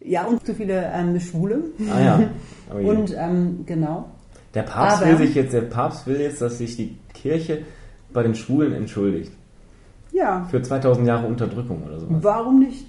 Ja, 0.00 0.24
und 0.26 0.46
zu 0.46 0.54
viele 0.54 0.92
ähm, 0.94 1.18
Schwule. 1.18 1.64
Ah 1.92 2.00
ja. 2.00 2.20
Oh 2.74 2.78
je. 2.78 2.86
Und 2.88 3.14
ähm, 3.18 3.64
genau. 3.66 4.06
der 4.54 4.62
Papst 4.62 5.02
aber- 5.02 5.10
will 5.10 5.18
sich 5.26 5.34
jetzt, 5.34 5.52
der 5.52 5.60
Papst 5.62 6.06
will 6.06 6.18
jetzt, 6.20 6.40
dass 6.40 6.58
sich 6.58 6.76
die 6.76 6.96
Kirche 7.12 7.62
bei 8.12 8.22
den 8.22 8.34
Schwulen 8.34 8.72
entschuldigt. 8.72 9.32
Ja, 10.12 10.46
Für 10.50 10.62
2000 10.62 11.06
Jahre 11.06 11.26
Unterdrückung 11.26 11.82
oder 11.84 11.98
sowas. 12.00 12.16
warum 12.22 12.60
nicht? 12.60 12.86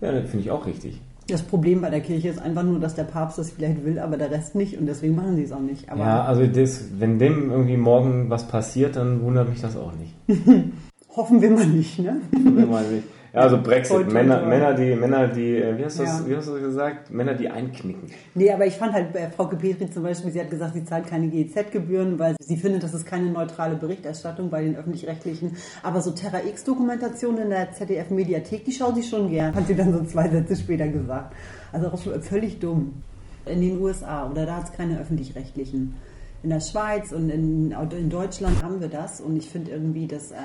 Ja, 0.00 0.12
das 0.12 0.28
finde 0.30 0.44
ich 0.44 0.50
auch 0.50 0.64
richtig. 0.66 1.00
Das 1.28 1.42
Problem 1.42 1.80
bei 1.80 1.90
der 1.90 2.00
Kirche 2.00 2.28
ist 2.28 2.38
einfach 2.40 2.62
nur, 2.62 2.78
dass 2.78 2.94
der 2.94 3.04
Papst 3.04 3.38
das 3.38 3.50
vielleicht 3.50 3.84
will, 3.84 3.98
aber 3.98 4.16
der 4.16 4.30
Rest 4.30 4.54
nicht 4.54 4.78
und 4.78 4.86
deswegen 4.86 5.16
machen 5.16 5.36
sie 5.36 5.42
es 5.42 5.52
auch 5.52 5.60
nicht. 5.60 5.88
Aber 5.90 6.00
ja, 6.00 6.24
also 6.24 6.46
das, 6.46 6.84
wenn 6.98 7.18
dem 7.18 7.50
irgendwie 7.50 7.76
morgen 7.76 8.30
was 8.30 8.46
passiert, 8.46 8.94
dann 8.96 9.22
wundert 9.22 9.48
mich 9.48 9.60
das 9.60 9.76
auch 9.76 9.92
nicht. 9.94 10.14
hoffen 11.16 11.40
wir 11.40 11.50
mal 11.50 11.66
nicht, 11.66 11.98
ne? 11.98 12.20
Wenn 12.30 12.70
man 12.70 12.84
sich- 12.88 13.02
ja, 13.36 13.42
also 13.42 13.62
Brexit, 13.62 13.94
toi, 13.94 14.04
Männer, 14.04 14.40
toi. 14.40 14.48
Männer, 14.48 14.74
die, 14.74 14.94
Männer, 14.96 15.28
die, 15.28 15.56
äh, 15.56 15.78
wie 15.78 15.84
hast 15.84 15.98
du 15.98 16.04
das, 16.04 16.20
Ja. 16.20 16.26
wie 16.26 16.36
hast 16.36 16.48
du 16.48 16.52
das 16.54 16.62
gesagt? 16.62 17.10
Männer, 17.10 17.34
die 17.34 17.48
einknicken. 17.50 18.10
Nee, 18.34 18.50
aber 18.50 18.66
ich 18.66 18.74
fand 18.74 18.94
halt 18.94 19.12
bei 19.12 19.28
Frau 19.30 19.44
Petri 19.46 19.90
zum 19.90 20.02
Beispiel, 20.02 20.32
sie 20.32 20.40
hat 20.40 20.50
gesagt, 20.50 20.74
sie 20.74 20.84
zahlt 20.84 21.06
keine 21.06 21.28
GEZ-Gebühren, 21.28 22.18
weil 22.18 22.34
sie 22.40 22.56
findet, 22.56 22.82
das 22.82 22.94
ist 22.94 23.06
keine 23.06 23.30
neutrale 23.30 23.76
Berichterstattung 23.76 24.48
bei 24.50 24.62
den 24.64 24.76
Öffentlich-Rechtlichen. 24.76 25.56
Aber 25.82 26.00
so 26.00 26.12
Terra 26.12 26.38
X-Dokumentationen 26.48 27.42
in 27.42 27.50
der 27.50 27.72
ZDF-Mediathek, 27.72 28.64
die 28.64 28.72
schaut 28.72 28.96
sie 28.96 29.02
schon 29.02 29.30
gern, 29.30 29.54
hat 29.54 29.66
sie 29.66 29.74
dann 29.76 29.92
so 29.92 30.02
zwei 30.04 30.28
Sätze 30.28 30.56
später 30.56 30.88
gesagt. 30.88 31.34
Also 31.72 31.88
auch 31.88 32.00
völlig 32.22 32.58
dumm. 32.58 33.02
In 33.44 33.60
den 33.60 33.80
USA, 33.80 34.28
oder 34.28 34.46
da 34.46 34.56
hat 34.56 34.64
es 34.64 34.72
keine 34.72 34.98
Öffentlich-Rechtlichen. 34.98 35.94
In 36.42 36.50
der 36.50 36.60
Schweiz 36.60 37.12
und 37.12 37.30
in, 37.30 37.70
in 37.72 38.10
Deutschland 38.10 38.62
haben 38.62 38.80
wir 38.80 38.88
das 38.88 39.20
und 39.20 39.36
ich 39.36 39.48
finde 39.48 39.70
irgendwie, 39.72 40.06
dass... 40.06 40.30
Äh, 40.32 40.36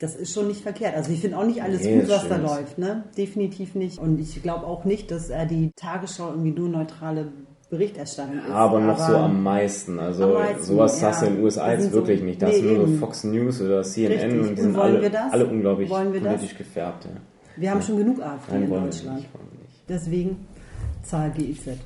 das 0.00 0.16
ist 0.16 0.32
schon 0.34 0.48
nicht 0.48 0.62
verkehrt. 0.62 0.96
Also 0.96 1.12
ich 1.12 1.20
finde 1.20 1.36
auch 1.38 1.44
nicht 1.44 1.62
alles 1.62 1.84
Nee, 1.84 2.00
gut, 2.00 2.08
was 2.08 2.26
da 2.28 2.36
läuft. 2.36 2.78
Ne? 2.78 3.04
Definitiv 3.16 3.74
nicht. 3.74 3.98
Und 3.98 4.18
ich 4.18 4.42
glaube 4.42 4.66
auch 4.66 4.84
nicht, 4.84 5.10
dass 5.10 5.28
äh, 5.30 5.46
die 5.46 5.70
Tagesschau 5.76 6.30
irgendwie 6.30 6.50
nur 6.52 6.68
neutrale 6.70 7.28
Berichterstattung 7.68 8.38
ist. 8.38 8.50
Aber 8.50 8.80
noch 8.80 8.98
so 8.98 9.14
am 9.14 9.42
meisten. 9.42 10.00
Also 10.00 10.24
Am 10.24 10.32
meisten, 10.32 10.62
sowas 10.64 11.00
ja. 11.00 11.08
hast 11.08 11.22
du 11.22 11.26
in 11.26 11.34
den 11.36 11.44
USA 11.44 11.72
jetzt 11.72 11.92
wirklich 11.92 12.18
so- 12.20 12.24
nicht. 12.24 12.42
Da 12.42 12.46
hast 12.48 12.56
nee, 12.56 12.62
du 12.62 12.74
nur 12.74 12.88
so. 12.88 12.94
Fox 12.96 13.24
News 13.24 13.60
oder 13.60 13.82
CNN 13.82 14.12
Richtig. 14.12 14.40
und 14.48 14.56
die 14.58 14.62
sind 14.62 14.76
alle, 14.76 15.02
wir 15.02 15.10
das? 15.10 15.32
alle 15.32 15.46
unglaublich 15.46 15.88
politisch 15.88 16.56
gefärbt. 16.56 17.04
Ja. 17.04 17.10
Wir 17.56 17.70
haben 17.70 17.82
schon 17.82 17.98
genug 17.98 18.22
AfD 18.22 18.52
Nein, 18.54 18.62
in 18.64 18.70
Deutschland. 18.70 19.26
Deswegen 19.88 20.46
Zahl 21.02 21.30
GIZ. 21.30 21.76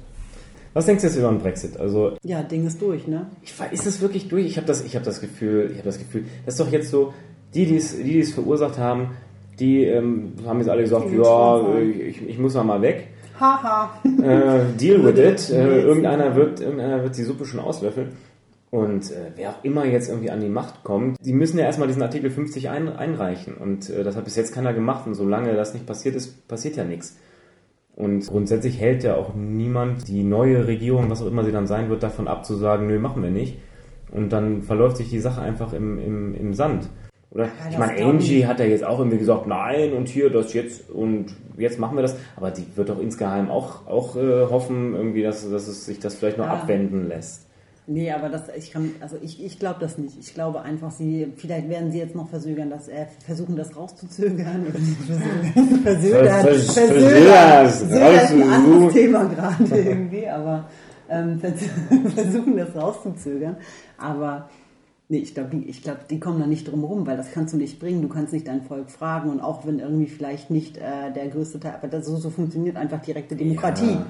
Was 0.73 0.87
denkst 0.87 1.03
du 1.03 1.09
jetzt 1.09 1.17
über 1.17 1.29
den 1.29 1.39
Brexit? 1.39 1.77
Also 1.79 2.17
Ja, 2.23 2.43
Ding 2.43 2.67
ist 2.67 2.81
durch, 2.81 3.07
ne? 3.07 3.27
Ich, 3.43 3.55
ist 3.73 3.87
es 3.87 4.01
wirklich 4.01 4.29
durch? 4.29 4.47
Ich 4.47 4.57
habe 4.57 4.67
das, 4.67 4.85
ich 4.85 4.95
habe 4.95 5.05
das 5.05 5.21
Gefühl, 5.21 5.69
ich 5.71 5.79
habe 5.79 5.87
das 5.87 5.99
Gefühl, 5.99 6.25
das 6.45 6.55
ist 6.55 6.61
doch 6.61 6.71
jetzt 6.71 6.91
so, 6.91 7.13
die, 7.55 7.67
die 7.67 7.77
es, 7.77 7.97
die, 7.97 8.05
die 8.05 8.21
es 8.21 8.33
verursacht 8.33 8.79
haben, 8.79 9.11
die 9.59 9.85
ähm, 9.85 10.33
haben 10.47 10.59
jetzt 10.59 10.69
alle 10.69 10.83
gesagt, 10.83 11.07
ja, 11.07 11.11
Schwarzfahren. 11.13 11.77
äh, 11.79 12.03
ich, 12.03 12.29
ich 12.29 12.39
muss 12.39 12.55
mal 12.55 12.83
weg. 12.83 13.09
Haha. 13.39 14.01
Äh, 14.05 14.77
deal 14.79 15.05
with 15.05 15.19
it. 15.19 15.51
Äh, 15.55 15.83
irgendeiner 15.83 16.35
wird, 16.37 16.61
irgendeiner 16.61 17.03
wird 17.03 17.17
die 17.17 17.23
Suppe 17.23 17.45
schon 17.45 17.61
auslöffeln. 17.61 18.09
Und 18.71 19.13
äh, 19.13 19.31
wer 19.37 19.51
auch 19.51 19.65
immer 19.65 19.85
jetzt 19.85 20.09
irgendwie 20.09 20.31
an 20.31 20.41
die 20.41 20.49
Macht 20.49 20.83
kommt, 20.83 21.17
die 21.25 21.33
müssen 21.33 21.59
ja 21.59 21.65
erstmal 21.65 21.87
diesen 21.87 22.03
Artikel 22.03 22.31
50 22.31 22.71
ein, 22.71 22.89
einreichen. 22.89 23.55
Und 23.55 23.89
äh, 23.89 24.03
das 24.03 24.17
hat 24.17 24.25
bis 24.25 24.35
jetzt 24.35 24.53
keiner 24.53 24.73
gemacht. 24.73 25.07
Und 25.07 25.15
solange 25.15 25.55
das 25.55 25.75
nicht 25.75 25.87
passiert 25.87 26.17
ist, 26.17 26.49
passiert 26.49 26.77
ja 26.77 26.85
nichts. 26.85 27.17
Und 27.95 28.27
grundsätzlich 28.27 28.81
hält 28.81 29.05
ja 29.05 29.15
auch 29.15 29.35
niemand 29.35 30.09
die 30.09 30.25
neue 30.25 30.67
Regierung, 30.67 31.09
was 31.11 31.23
auch 31.23 31.29
immer 31.29 31.45
sie 31.45 31.53
dann 31.53 31.69
sein 31.69 31.89
wird, 31.89 32.03
davon 32.03 32.27
ab 32.27 32.45
zu 32.45 32.57
sagen, 32.57 32.89
nö, 32.89 32.99
machen 32.99 33.23
wir 33.23 33.31
nicht. 33.31 33.59
Und 34.11 34.33
dann 34.33 34.63
verläuft 34.63 34.97
sich 34.97 35.11
die 35.11 35.21
Sache 35.21 35.41
einfach 35.41 35.73
im, 35.73 35.99
im, 35.99 36.35
im 36.35 36.55
Sand. 36.55 36.89
Oder 37.35 37.47
ich 37.69 37.77
das 37.77 37.79
meine, 37.79 38.05
Angie 38.05 38.39
ich. 38.41 38.47
hat 38.47 38.61
ja 38.61 38.65
jetzt 38.67 38.85
auch 38.85 38.99
irgendwie 39.01 39.19
gesagt, 39.19 39.47
nein 39.47 39.93
und 39.93 40.09
hier 40.09 40.31
das 40.31 40.53
jetzt 40.55 40.89
und 40.91 41.27
jetzt 41.59 41.79
machen 41.81 41.97
wir 41.97 42.03
das. 42.03 42.17
Aber 42.37 42.51
die 42.53 42.65
wird 42.77 42.89
doch 42.89 43.01
insgeheim 43.01 43.51
auch, 43.51 43.87
auch 43.87 44.15
äh, 44.17 44.43
hoffen, 44.49 44.95
irgendwie, 44.95 45.23
dass, 45.23 45.49
dass 45.51 45.67
es 45.67 45.85
sich 45.87 45.99
das 45.99 46.15
vielleicht 46.15 46.39
noch 46.39 46.47
Ja. 46.47 46.53
abwenden 46.55 47.09
lässt. 47.09 47.41
Nee, 47.87 48.11
aber 48.13 48.31
das, 48.31 48.45
ich 48.57 48.71
kann, 48.71 48.93
also 49.01 49.17
ich, 49.21 49.45
ich 49.45 49.59
glaube 49.59 49.77
das 49.81 49.99
nicht. 49.99 50.17
Ich 50.19 50.33
glaube 50.33 50.63
einfach, 50.63 50.91
sie, 50.91 51.33
vielleicht 51.37 51.69
werden 51.69 51.91
sie 51.93 51.99
jetzt 51.99 52.15
noch 52.15 52.31
versögern, 52.31 52.71
dass, 52.71 52.89
äh, 52.89 53.05
versuchen 53.27 53.57
das 53.57 53.77
rauszuzögern. 53.77 54.65
Versögern. 54.73 55.83
Versögern. 55.83 56.27
Vers- 56.45 56.73
vers- 56.73 56.89
Versögern. 56.89 57.67
ist 57.67 58.33
ein 58.33 58.43
anderes. 58.43 58.93
Thema 58.95 59.25
gerade 59.27 59.77
irgendwie, 59.77 60.27
aber 60.29 60.69
ähm, 61.11 61.39
vers- 61.41 61.61
versuchen 62.15 62.57
das 62.57 62.75
rauszuzögern. 62.75 63.57
Aber 63.99 64.49
Nee, 65.09 65.19
ich 65.19 65.35
glaube, 65.35 65.51
die, 65.51 65.69
ich 65.69 65.83
glaub, 65.83 66.09
die 66.09 66.19
kommen 66.19 66.41
da 66.41 66.47
nicht 66.47 66.71
drum 66.71 66.83
rum, 66.83 67.07
weil 67.07 67.19
das 67.19 67.31
kannst 67.31 67.53
du 67.53 67.59
nicht 67.59 67.79
bringen. 67.79 68.01
Du 68.01 68.09
kannst 68.09 68.33
nicht 68.33 68.49
dein 68.49 68.63
Volk 68.63 68.91
fragen 68.91 69.29
und 69.29 69.41
auch 69.41 69.67
wenn 69.67 69.79
irgendwie 69.79 70.07
vielleicht 70.07 70.51
nicht 70.51 70.79
äh, 70.79 71.13
der 71.15 71.29
größte 71.29 71.61
Teil, 71.61 71.75
aber 71.75 71.89
das, 71.89 72.07
so, 72.07 72.17
so 72.17 72.31
funktioniert 72.31 72.77
einfach 72.77 73.03
direkte 73.03 73.37
Demokratie. 73.37 73.91
Ja. 73.91 74.07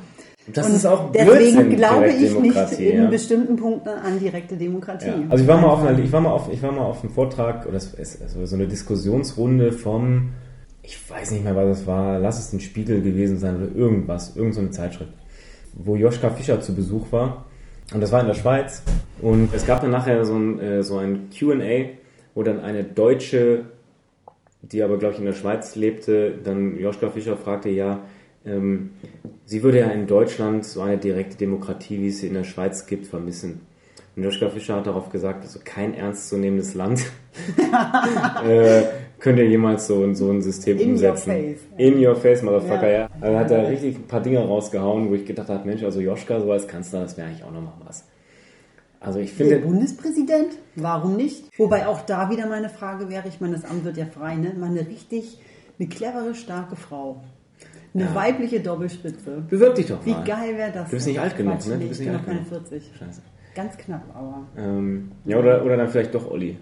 Das 0.52 0.68
und 0.68 0.76
ist 0.76 0.86
auch 0.86 1.10
deswegen 1.10 1.36
Blödsinn, 1.36 1.76
glaube 1.76 2.08
ich 2.08 2.20
nicht 2.20 2.32
Direktdemokratie, 2.32 2.86
in 2.86 3.02
ja. 3.02 3.10
bestimmten 3.10 3.56
Punkten 3.56 3.88
an 3.88 4.20
direkte 4.20 4.56
Demokratie. 4.56 5.06
Ja. 5.06 5.22
Also 5.30 5.42
ich 5.42 5.48
war 5.48 5.60
mal 5.60 5.68
auf 5.68 5.82
einer, 5.82 5.98
ich 5.98 6.12
war 6.12 6.20
mal 6.20 6.30
auf, 6.30 6.52
ich 6.52 6.62
war 6.62 6.70
mal 6.70 6.84
auf 6.84 7.02
einem 7.02 7.12
Vortrag 7.12 7.66
oder 7.66 7.76
also 7.76 8.46
so 8.46 8.54
eine 8.54 8.68
Diskussionsrunde 8.68 9.72
vom, 9.72 10.30
ich 10.82 10.98
weiß 11.10 11.30
nicht 11.32 11.44
mehr, 11.44 11.56
was 11.56 11.80
es 11.80 11.86
war, 11.86 12.20
lass 12.20 12.38
es 12.38 12.52
ein 12.52 12.60
Spiegel 12.60 13.00
gewesen 13.00 13.38
sein 13.38 13.56
oder 13.56 13.74
irgendwas, 13.74 14.36
irgend 14.36 14.54
so 14.54 14.66
Zeitschrift, 14.68 15.12
wo 15.72 15.96
Joschka 15.96 16.30
Fischer 16.30 16.60
zu 16.60 16.74
Besuch 16.74 17.10
war 17.10 17.46
und 17.92 18.00
das 18.00 18.12
war 18.12 18.20
in 18.20 18.26
der 18.26 18.34
Schweiz 18.34 18.82
und 19.20 19.52
es 19.52 19.66
gab 19.66 19.80
dann 19.80 19.90
nachher 19.90 20.24
so 20.24 20.34
ein, 20.34 20.60
äh, 20.60 20.82
so 20.82 20.98
ein 20.98 21.28
Q&A, 21.36 21.90
wo 22.34 22.42
dann 22.42 22.60
eine 22.60 22.84
deutsche, 22.84 23.66
die 24.62 24.82
aber 24.82 24.98
glaube 24.98 25.14
ich 25.14 25.20
in 25.20 25.26
der 25.26 25.34
Schweiz 25.34 25.76
lebte, 25.76 26.38
dann 26.42 26.78
Joschka 26.78 27.10
Fischer 27.10 27.36
fragte, 27.36 27.68
ja, 27.68 28.00
ähm, 28.46 28.90
sie 29.44 29.62
würde 29.62 29.80
ja 29.80 29.88
in 29.88 30.06
Deutschland 30.06 30.64
so 30.64 30.80
eine 30.82 30.98
direkte 30.98 31.36
Demokratie, 31.36 32.00
wie 32.00 32.08
es 32.08 32.18
sie 32.18 32.28
in 32.28 32.34
der 32.34 32.44
Schweiz 32.44 32.86
gibt, 32.86 33.06
vermissen. 33.06 33.60
Und 34.16 34.22
Joschka 34.22 34.48
Fischer 34.48 34.76
hat 34.76 34.86
darauf 34.86 35.10
gesagt, 35.10 35.42
also 35.42 35.58
kein 35.64 35.92
ernstzunehmendes 35.94 36.74
Land 36.74 37.00
äh, 38.46 38.82
könnte 39.18 39.42
jemals 39.42 39.86
so, 39.86 40.12
so 40.14 40.30
ein 40.30 40.40
System 40.42 40.78
In 40.78 40.84
your 40.86 40.92
umsetzen. 40.92 41.32
face, 41.32 41.58
ja. 41.78 41.86
In 41.86 42.06
your 42.06 42.16
face, 42.16 42.42
Motherfucker, 42.42 42.88
Ja. 42.90 42.98
ja. 43.00 43.08
Also 43.20 43.38
hat 43.38 43.50
er 43.50 43.68
richtig 43.70 43.96
ein 43.96 44.06
paar 44.06 44.20
Dinge 44.20 44.38
rausgehauen, 44.40 45.10
wo 45.10 45.14
ich 45.14 45.24
gedacht 45.26 45.48
habe, 45.48 45.66
Mensch, 45.66 45.82
also 45.82 46.00
Joschka 46.00 46.40
so 46.40 46.52
als 46.52 46.68
Kanzler, 46.68 47.00
das 47.02 47.16
wäre 47.16 47.28
eigentlich 47.28 47.42
auch 47.44 47.50
nochmal 47.52 47.72
was. 47.84 48.04
Also 49.00 49.18
ich 49.18 49.36
Der 49.36 49.46
finde, 49.48 49.66
Bundespräsident? 49.66 50.48
Warum 50.76 51.16
nicht? 51.16 51.44
Wobei 51.58 51.86
auch 51.86 52.00
da 52.02 52.30
wieder 52.30 52.46
meine 52.46 52.68
Frage 52.70 53.10
wäre, 53.10 53.28
ich 53.28 53.40
meine, 53.40 53.54
das 53.56 53.64
Amt 53.64 53.84
wird 53.84 53.96
ja 53.96 54.06
frei, 54.06 54.36
ne? 54.36 54.54
Mal 54.56 54.70
eine 54.70 54.86
richtig, 54.86 55.38
eine 55.78 55.88
clevere, 55.88 56.34
starke 56.34 56.76
Frau. 56.76 57.20
Eine 57.92 58.04
Ja. 58.04 58.14
weibliche 58.14 58.60
Doppelspitze. 58.60 59.42
bewirb 59.48 59.74
dich 59.74 59.86
doch 59.86 60.04
Wie 60.06 60.12
mal. 60.12 60.24
geil 60.24 60.56
wäre 60.56 60.72
das? 60.72 60.86
Du 60.88 60.96
bist 60.96 61.06
nicht 61.06 61.20
alt 61.20 61.36
genug, 61.36 61.64
ne? 61.66 61.78
Du 61.78 61.88
bist 61.88 62.00
ich 62.00 62.06
nicht 62.06 62.06
bin 62.06 62.08
alt 62.10 62.18
noch 62.20 62.26
keine 62.26 62.38
genug. 62.44 62.66
40. 62.68 62.90
Scheiße. 62.98 63.22
Ganz 63.54 63.76
knapp, 63.76 64.02
aber. 64.14 64.46
Ähm, 64.56 65.12
ja, 65.24 65.38
oder, 65.38 65.64
oder 65.64 65.76
dann 65.76 65.88
vielleicht 65.88 66.14
doch 66.14 66.30
Olli. 66.30 66.56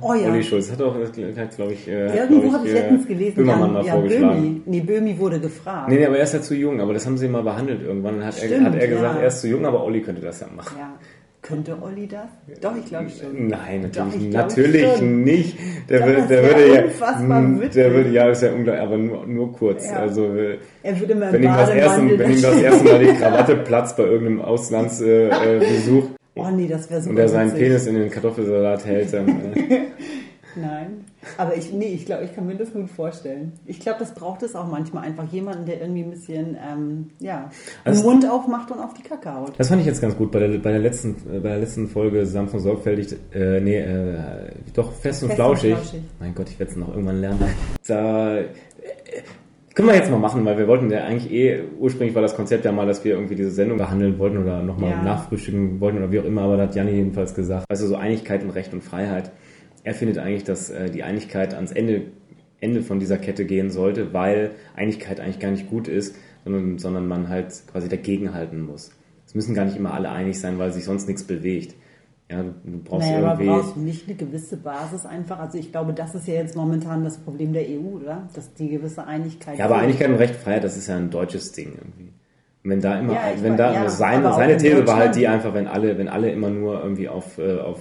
Oh 0.00 0.12
ja. 0.14 0.30
Olli 0.30 0.42
Schulz 0.42 0.70
hat 0.70 0.82
auch, 0.82 0.94
glaube 0.94 1.72
ich, 1.72 1.88
äh, 1.88 2.16
Irgendwo 2.16 2.52
habe 2.52 2.66
ich 2.66 2.74
äh, 2.74 2.80
letztens 2.80 3.06
gelesen, 3.06 3.36
Böhmermann 3.36 3.72
mal 3.72 3.84
ja, 3.84 3.92
vorgeschlagen. 3.92 4.42
Böhmi. 4.42 4.62
Nee, 4.66 4.80
Böhmi 4.80 5.18
wurde 5.18 5.40
gefragt. 5.40 5.88
Nee, 5.88 5.96
nee, 5.96 6.06
aber 6.06 6.18
er 6.18 6.24
ist 6.24 6.34
ja 6.34 6.42
zu 6.42 6.54
jung, 6.54 6.80
aber 6.80 6.92
das 6.92 7.06
haben 7.06 7.16
sie 7.16 7.28
mal 7.28 7.42
behandelt 7.42 7.82
irgendwann. 7.82 8.18
Dann 8.18 8.26
hat, 8.26 8.40
er, 8.40 8.48
Stimmt, 8.48 8.66
hat 8.66 8.74
er 8.74 8.88
gesagt, 8.88 9.14
ja. 9.16 9.20
er 9.22 9.28
ist 9.28 9.40
zu 9.40 9.48
jung, 9.48 9.64
aber 9.64 9.82
Olli 9.84 10.02
könnte 10.02 10.20
das 10.20 10.40
ja 10.40 10.48
machen. 10.54 10.76
Ja. 10.78 10.94
Könnte 11.46 11.80
Olli 11.80 12.08
das? 12.08 12.60
Doch, 12.60 12.76
ich 12.76 12.86
glaube 12.86 13.08
schon. 13.08 13.46
Nein, 13.46 13.88
Doch, 13.92 14.04
natürlich, 14.06 14.24
ich 14.24 14.30
glaub 14.30 14.48
natürlich 14.48 14.96
schon. 14.96 15.22
nicht. 15.22 15.56
Der, 15.88 16.00
Doch, 16.00 16.16
das 16.16 16.28
der 16.28 16.42
würde 16.42 16.74
ja, 16.74 16.84
witzig. 17.60 17.70
der 17.74 17.92
würde, 17.94 18.10
ja, 18.10 18.28
ist 18.30 18.42
ja 18.42 18.52
unglaublich, 18.52 18.82
aber 18.82 18.98
nur, 18.98 19.26
nur 19.26 19.52
kurz. 19.52 19.86
Ja. 19.86 20.00
Also, 20.00 20.34
äh, 20.34 20.58
Er 20.82 20.98
würde 20.98 21.14
mal 21.14 21.32
wenn 21.32 21.42
ihm 21.44 21.52
das 21.54 21.70
erste, 21.70 22.18
wenn 22.18 22.32
ihm 22.32 22.42
da 22.42 22.50
das 22.50 22.60
erste 22.62 22.84
Mal 22.84 22.98
die 22.98 23.12
Krawatte 23.12 23.56
platzt 23.56 23.96
bei 23.96 24.02
irgendeinem 24.04 24.40
Auslandsbesuch 24.40 25.44
äh, 25.44 25.58
Besuch 25.60 26.04
Oh 26.34 26.50
nee, 26.50 26.66
das 26.68 26.90
wäre 26.90 27.00
super 27.00 27.12
und 27.12 27.18
er 27.18 27.28
seinen. 27.28 27.54
Penis 27.54 27.86
in 27.86 27.94
den 27.94 28.10
Kartoffelsalat 28.10 28.84
hält, 28.84 29.12
dann, 29.12 29.28
äh, 29.28 29.62
Nein, 30.56 31.04
aber 31.38 31.56
ich, 31.56 31.72
nee, 31.72 31.86
ich 31.94 32.06
glaube, 32.06 32.24
ich 32.24 32.34
kann 32.34 32.46
mir 32.46 32.54
das 32.56 32.72
gut 32.72 32.88
vorstellen. 32.90 33.52
Ich 33.66 33.80
glaube, 33.80 33.98
das 34.00 34.14
braucht 34.14 34.42
es 34.42 34.54
auch 34.54 34.66
manchmal 34.66 35.04
einfach 35.04 35.24
jemanden, 35.32 35.66
der 35.66 35.80
irgendwie 35.80 36.02
ein 36.02 36.10
bisschen, 36.10 36.56
ähm, 36.56 37.10
ja, 37.20 37.50
Also- 37.84 38.02
den 38.02 38.10
Mund 38.10 38.30
aufmacht 38.30 38.70
und 38.70 38.80
auf 38.80 38.94
die 38.94 39.02
Kacke 39.02 39.32
haut. 39.34 39.52
Das 39.58 39.68
fand 39.68 39.80
ich 39.80 39.86
jetzt 39.86 40.00
ganz 40.00 40.16
gut 40.16 40.30
bei 40.30 40.38
der, 40.40 40.58
bei 40.58 40.70
der 40.70 40.80
letzten, 40.80 41.10
äh, 41.32 41.40
bei 41.40 41.50
der 41.50 41.58
letzten 41.58 41.88
Folge 41.88 42.24
sanft 42.26 42.54
und 42.54 42.60
sorgfältig, 42.60 43.16
äh, 43.34 43.60
nee, 43.60 43.78
äh, 43.78 44.52
doch 44.74 44.92
fest 44.92 45.22
und 45.22 45.28
Fest 45.28 45.30
und 45.30 45.30
flauschig. 45.34 45.74
flauschig. 45.74 46.00
Mein 46.20 46.34
Gott, 46.34 46.48
ich 46.48 46.58
werde 46.58 46.72
es 46.72 46.76
noch 46.78 46.88
irgendwann 46.88 47.20
lernen. 47.20 47.40
Da, 47.86 48.38
äh, 48.38 48.44
können 49.74 49.88
wir 49.88 49.94
jetzt 49.96 50.10
mal 50.10 50.18
machen, 50.18 50.42
weil 50.46 50.56
wir 50.56 50.68
wollten 50.68 50.90
ja 50.90 51.04
eigentlich 51.04 51.30
eh, 51.30 51.60
ursprünglich 51.78 52.14
war 52.14 52.22
das 52.22 52.34
Konzept 52.34 52.64
ja 52.64 52.72
mal, 52.72 52.86
dass 52.86 53.04
wir 53.04 53.12
irgendwie 53.12 53.34
diese 53.34 53.50
Sendung 53.50 53.76
behandeln 53.76 54.18
wollten 54.18 54.38
oder 54.38 54.62
nochmal 54.62 54.92
Ja. 54.92 55.02
nachfrühstücken 55.02 55.80
wollten 55.80 55.98
oder 55.98 56.10
wie 56.10 56.20
auch 56.20 56.24
immer, 56.24 56.42
aber 56.42 56.56
da 56.56 56.62
hat 56.62 56.74
Janni 56.74 56.92
jedenfalls 56.92 57.34
gesagt, 57.34 57.66
also 57.68 57.86
so 57.86 57.96
Einigkeit 57.96 58.42
und 58.42 58.50
Recht 58.50 58.72
und 58.72 58.82
Freiheit. 58.82 59.32
Er 59.86 59.94
findet 59.94 60.18
eigentlich, 60.18 60.42
dass 60.42 60.68
äh, 60.68 60.90
die 60.90 61.04
Einigkeit 61.04 61.54
ans 61.54 61.70
Ende, 61.70 62.06
Ende 62.60 62.82
von 62.82 62.98
dieser 62.98 63.18
Kette 63.18 63.44
gehen 63.44 63.70
sollte, 63.70 64.12
weil 64.12 64.50
Einigkeit 64.74 65.20
eigentlich 65.20 65.38
gar 65.38 65.52
nicht 65.52 65.70
gut 65.70 65.86
ist, 65.86 66.16
sondern, 66.42 66.78
sondern 66.78 67.06
man 67.06 67.28
halt 67.28 67.52
quasi 67.70 67.88
dagegenhalten 67.88 68.62
muss. 68.66 68.90
Es 69.28 69.36
müssen 69.36 69.54
gar 69.54 69.64
nicht 69.64 69.76
immer 69.76 69.94
alle 69.94 70.10
einig 70.10 70.40
sein, 70.40 70.58
weil 70.58 70.72
sich 70.72 70.84
sonst 70.84 71.06
nichts 71.06 71.22
bewegt. 71.22 71.76
Ja, 72.28 72.42
du, 72.42 72.78
brauchst 72.82 73.06
Naja, 73.06 73.18
aber 73.18 73.40
irgendwie. 73.40 73.46
brauchst 73.46 73.76
du 73.76 73.80
nicht 73.80 74.08
eine 74.08 74.16
gewisse 74.16 74.56
Basis 74.56 75.06
einfach? 75.06 75.38
Also 75.38 75.56
ich 75.56 75.70
glaube, 75.70 75.92
das 75.92 76.16
ist 76.16 76.26
ja 76.26 76.34
jetzt 76.34 76.56
momentan 76.56 77.04
das 77.04 77.18
Problem 77.18 77.52
der 77.52 77.62
EU, 77.62 78.00
oder? 78.00 78.28
Dass 78.34 78.52
die 78.54 78.68
gewisse 78.68 79.06
Einigkeit. 79.06 79.56
Ja, 79.56 79.66
aber. 79.66 79.76
Einigkeit 79.76 80.08
und 80.08 80.16
Recht, 80.16 80.34
Freiheit, 80.34 80.64
das 80.64 80.76
ist 80.76 80.88
ja 80.88 80.96
ein 80.96 81.10
deutsches 81.10 81.52
Ding 81.52 81.74
irgendwie. 81.78 82.12
Und 82.64 82.70
wenn 82.70 82.80
da 82.80 82.98
immer, 82.98 83.12
Ja, 83.12 83.20
wenn 83.40 83.52
weiß, 83.52 83.58
da 83.58 83.72
ja, 83.72 83.88
seine, 83.88 84.26
aber 84.26 84.34
seine 84.34 84.52
in 84.54 84.58
These 84.58 84.84
war 84.84 84.96
halt 84.96 85.14
die 85.14 85.28
einfach, 85.28 85.54
wenn 85.54 85.68
alle, 85.68 85.96
wenn 85.96 86.08
alle 86.08 86.32
immer 86.32 86.50
nur 86.50 86.82
irgendwie 86.82 87.08
auf, 87.08 87.38
äh, 87.38 87.60
auf, 87.60 87.78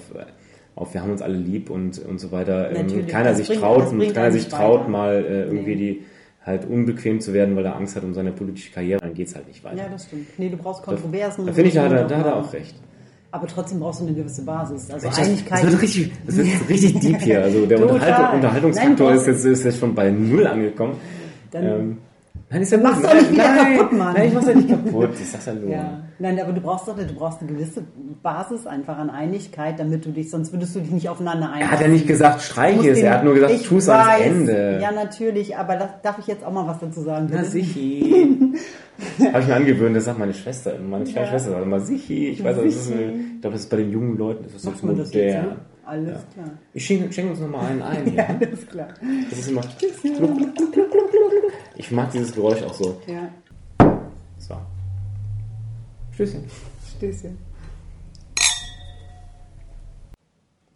auf 0.75 0.93
wir 0.93 1.01
haben 1.01 1.11
uns 1.11 1.21
alle 1.21 1.37
lieb 1.37 1.69
und, 1.69 1.99
und 2.05 2.19
so 2.19 2.31
weiter, 2.31 2.69
ähm, 2.71 2.83
Natürlich, 2.85 3.07
keiner 3.07 3.33
sich 3.33 3.47
bringt- 3.47 3.61
traut, 3.61 3.89
bringt 3.97 4.13
keiner 4.13 4.31
sich 4.31 4.47
traut 4.47 4.81
weiter. 4.81 4.89
mal 4.89 5.13
äh, 5.25 5.43
irgendwie 5.45 5.75
Nee. 5.75 5.93
die 5.93 6.03
halt 6.45 6.65
unbequem 6.65 7.19
zu 7.21 7.33
werden, 7.33 7.55
weil 7.55 7.65
er 7.65 7.75
Angst 7.75 7.95
hat 7.95 8.03
um 8.03 8.13
seine 8.13 8.31
politische 8.31 8.71
Karriere, 8.71 8.99
dann 9.01 9.13
geht's 9.13 9.33
halt 9.35 9.47
nicht 9.47 9.63
weiter. 9.63 9.77
Ja, 9.77 9.89
das 9.91 10.05
stimmt. 10.05 10.27
Nee, 10.37 10.49
du 10.49 10.57
brauchst 10.57 10.83
Kontroversen. 10.83 11.43
da 11.45 11.49
und 11.49 11.55
finde 11.55 11.69
ich, 11.69 11.73
so 11.73 11.79
da 11.79 11.85
hat 11.87 11.93
er, 11.93 12.01
und 12.03 12.11
da 12.11 12.17
hat 12.19 12.25
er 12.27 12.35
auch 12.35 12.53
recht. 12.53 12.75
Aber 13.31 13.47
trotzdem 13.47 13.79
brauchst 13.79 13.99
du 14.01 14.05
eine 14.05 14.15
gewisse 14.15 14.43
Basis. 14.45 14.89
Also 14.91 15.07
Das, 15.07 15.17
Einigkeit. 15.19 15.63
das 15.63 15.71
wird 15.71 15.81
richtig, 15.81 16.11
das 16.25 16.37
wird 16.37 16.47
richtig 16.69 16.99
deep 16.99 17.19
hier. 17.21 17.41
Also 17.43 17.65
der. 17.65 17.81
Unterhaltung, 17.91 18.35
Unterhaltungsfaktor 18.35 19.07
Nein, 19.09 19.17
ist, 19.17 19.27
jetzt, 19.27 19.45
ist 19.45 19.63
jetzt 19.65 19.79
schon 19.79 19.95
bei 19.95 20.09
Null 20.11 20.45
angekommen. 20.47 20.93
Dann- 21.51 21.63
ähm, 21.65 21.97
nein, 22.49 22.61
ist 22.61 22.71
ja 22.71 22.77
Mach's 22.77 23.01
doch 23.01 23.13
nicht 23.13 23.31
wieder 23.31 23.43
nein, 23.55 23.77
kaputt, 23.77 23.97
Mann. 23.97 24.13
Nein, 24.13 24.27
ich 24.27 24.33
mach's 24.33 24.47
ja 24.47 24.53
nicht 24.53 24.69
kaputt. 24.69 25.09
Ich 25.19 25.29
sag's 25.29 25.45
ja 25.45 25.53
nur. 25.53 25.69
Ja, 25.69 26.03
nein, 26.19 26.39
aber 26.39 26.53
du 26.53 26.61
brauchst 26.61 26.87
doch, 26.87 26.95
du 26.97 27.13
brauchst 27.13 27.41
eine 27.41 27.51
gewisse 27.51 27.83
Basis 28.23 28.65
einfach 28.67 28.97
an 28.97 29.09
Einigkeit, 29.09 29.79
damit 29.79 30.05
du 30.05 30.11
dich, 30.11 30.29
sonst 30.29 30.51
würdest 30.53 30.75
du 30.75 30.79
dich 30.79 30.91
nicht 30.91 31.09
aufeinander 31.09 31.47
einigen. 31.51 31.61
Er 31.69 31.71
hat 31.71 31.81
ja 31.81 31.87
nicht 31.87 32.07
gesagt, 32.07 32.41
streiche 32.41 32.89
es, 32.91 32.99
er 32.99 33.15
hat 33.15 33.23
nur 33.23 33.33
gesagt, 33.33 33.53
ich 33.53 33.67
tu's 33.67 33.89
ans 33.89 34.21
Ende. 34.21 34.79
Ja, 34.81 34.91
natürlich, 34.91 35.57
aber 35.57 35.75
das, 35.75 35.89
darf 36.03 36.17
ich 36.19 36.27
jetzt 36.27 36.43
auch 36.45 36.51
mal 36.51 36.67
was 36.67 36.79
dazu 36.79 37.01
sagen? 37.01 37.27
Na 37.31 37.37
bitte? 37.39 37.49
sicher. 37.51 38.15
Habe 39.33 39.39
ich 39.41 39.47
mir 39.47 39.55
angewöhnt, 39.55 39.93
das 39.95 40.05
sagt 40.05 40.19
meine 40.19 40.33
Schwester. 40.33 40.73
Meine 40.79 41.03
kleine 41.03 41.25
Ja. 41.25 41.31
Schwester 41.31 41.51
sagt 41.51 41.63
immer 41.63 41.79
sicher. 41.81 42.13
Ich 42.13 42.41
weiß, 42.43 42.55
das 42.55 42.65
ist, 42.65 42.85
Sichi. 42.87 43.03
ich 43.35 43.41
glaube, 43.41 43.53
das 43.55 43.63
ist 43.63 43.69
bei 43.69 43.77
den 43.77 43.91
jungen 43.91 44.17
Leuten, 44.17 44.43
das 44.45 44.53
ist 44.53 44.61
so 44.61 44.71
Macht 44.71 44.83
man 44.83 44.97
das 44.97 45.13
jetzt, 45.13 45.35
modern. 45.35 45.49
ne? 45.49 45.55
Alles 45.85 46.19
klar. 46.33 46.47
Ich 46.73 46.85
schenke, 46.85 47.11
schenke 47.13 47.31
uns 47.31 47.39
nochmal 47.41 47.65
einen 47.71 47.81
ein. 47.81 48.13
Ja. 48.15 48.25
Alles 48.39 48.65
klar. 48.67 48.87
Das 49.29 49.39
ist 49.39 49.49
immer. 49.51 49.61
Ich 51.77 51.91
mag 51.91 52.11
dieses 52.11 52.33
Geräusch 52.33 52.61
auch 52.63 52.73
so. 52.73 53.01
Ja, 53.07 53.29
So. 54.37 54.55
Stößchen. 56.13 56.45
Stößchen. 56.97 57.37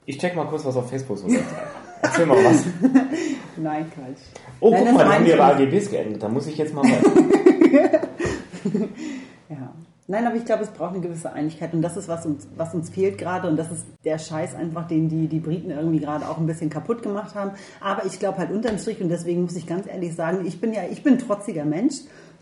Ich 0.05 0.17
check 0.17 0.35
mal 0.35 0.45
kurz, 0.47 0.65
was 0.65 0.75
auf 0.75 0.89
Facebook 0.89 1.17
so 1.17 1.27
läuft. 1.27 1.43
Erzähl 2.01 2.25
mal 2.25 2.43
was. 2.43 2.65
Nein, 3.57 3.85
Quatsch. 3.91 4.21
Oh, 4.59 4.71
Nein, 4.71 4.83
guck 4.85 4.93
mal, 4.93 5.05
meine 5.05 5.13
haben 5.15 5.25
ich 5.25 5.29
ihre. 5.29 5.43
AGBs 5.43 5.89
geändert. 5.91 6.23
Da 6.23 6.29
muss 6.29 6.47
ich 6.47 6.57
jetzt 6.57 6.73
mal 6.73 6.83
weiter. 6.83 8.07
Ja. 9.49 9.73
Nein, 10.11 10.25
aber 10.25 10.37
ich 10.37 10.45
glaube, 10.45 10.63
es 10.63 10.71
braucht 10.71 10.95
eine 10.95 11.01
gewisse 11.01 11.33
Einigkeit 11.33 11.71
und 11.71 11.83
das 11.83 11.95
ist, 11.95 12.07
was 12.07 12.25
uns, 12.25 12.47
was 12.57 12.73
uns 12.73 12.89
fehlt 12.89 13.19
gerade 13.19 13.47
und 13.47 13.57
das 13.57 13.71
ist 13.71 13.85
der 14.03 14.17
Scheiß 14.17 14.55
einfach, 14.55 14.87
den 14.87 15.07
die, 15.07 15.27
die 15.27 15.39
Briten 15.39 15.69
irgendwie 15.69 15.99
gerade 15.99 16.27
auch 16.27 16.39
ein 16.39 16.47
bisschen 16.47 16.71
kaputt 16.71 17.03
gemacht 17.03 17.35
haben. 17.35 17.51
Aber 17.79 18.05
ich 18.05 18.17
glaube 18.17 18.39
halt 18.39 18.49
unterm 18.49 18.79
Strich 18.79 18.99
und 19.01 19.09
deswegen 19.09 19.43
muss 19.43 19.55
ich 19.55 19.67
ganz 19.67 19.85
ehrlich 19.85 20.15
sagen, 20.15 20.47
ich 20.47 20.60
bin 20.60 20.73
ja, 20.73 20.81
ich 20.89 21.03
bin 21.03 21.19
trotziger 21.19 21.63
Mensch 21.63 21.93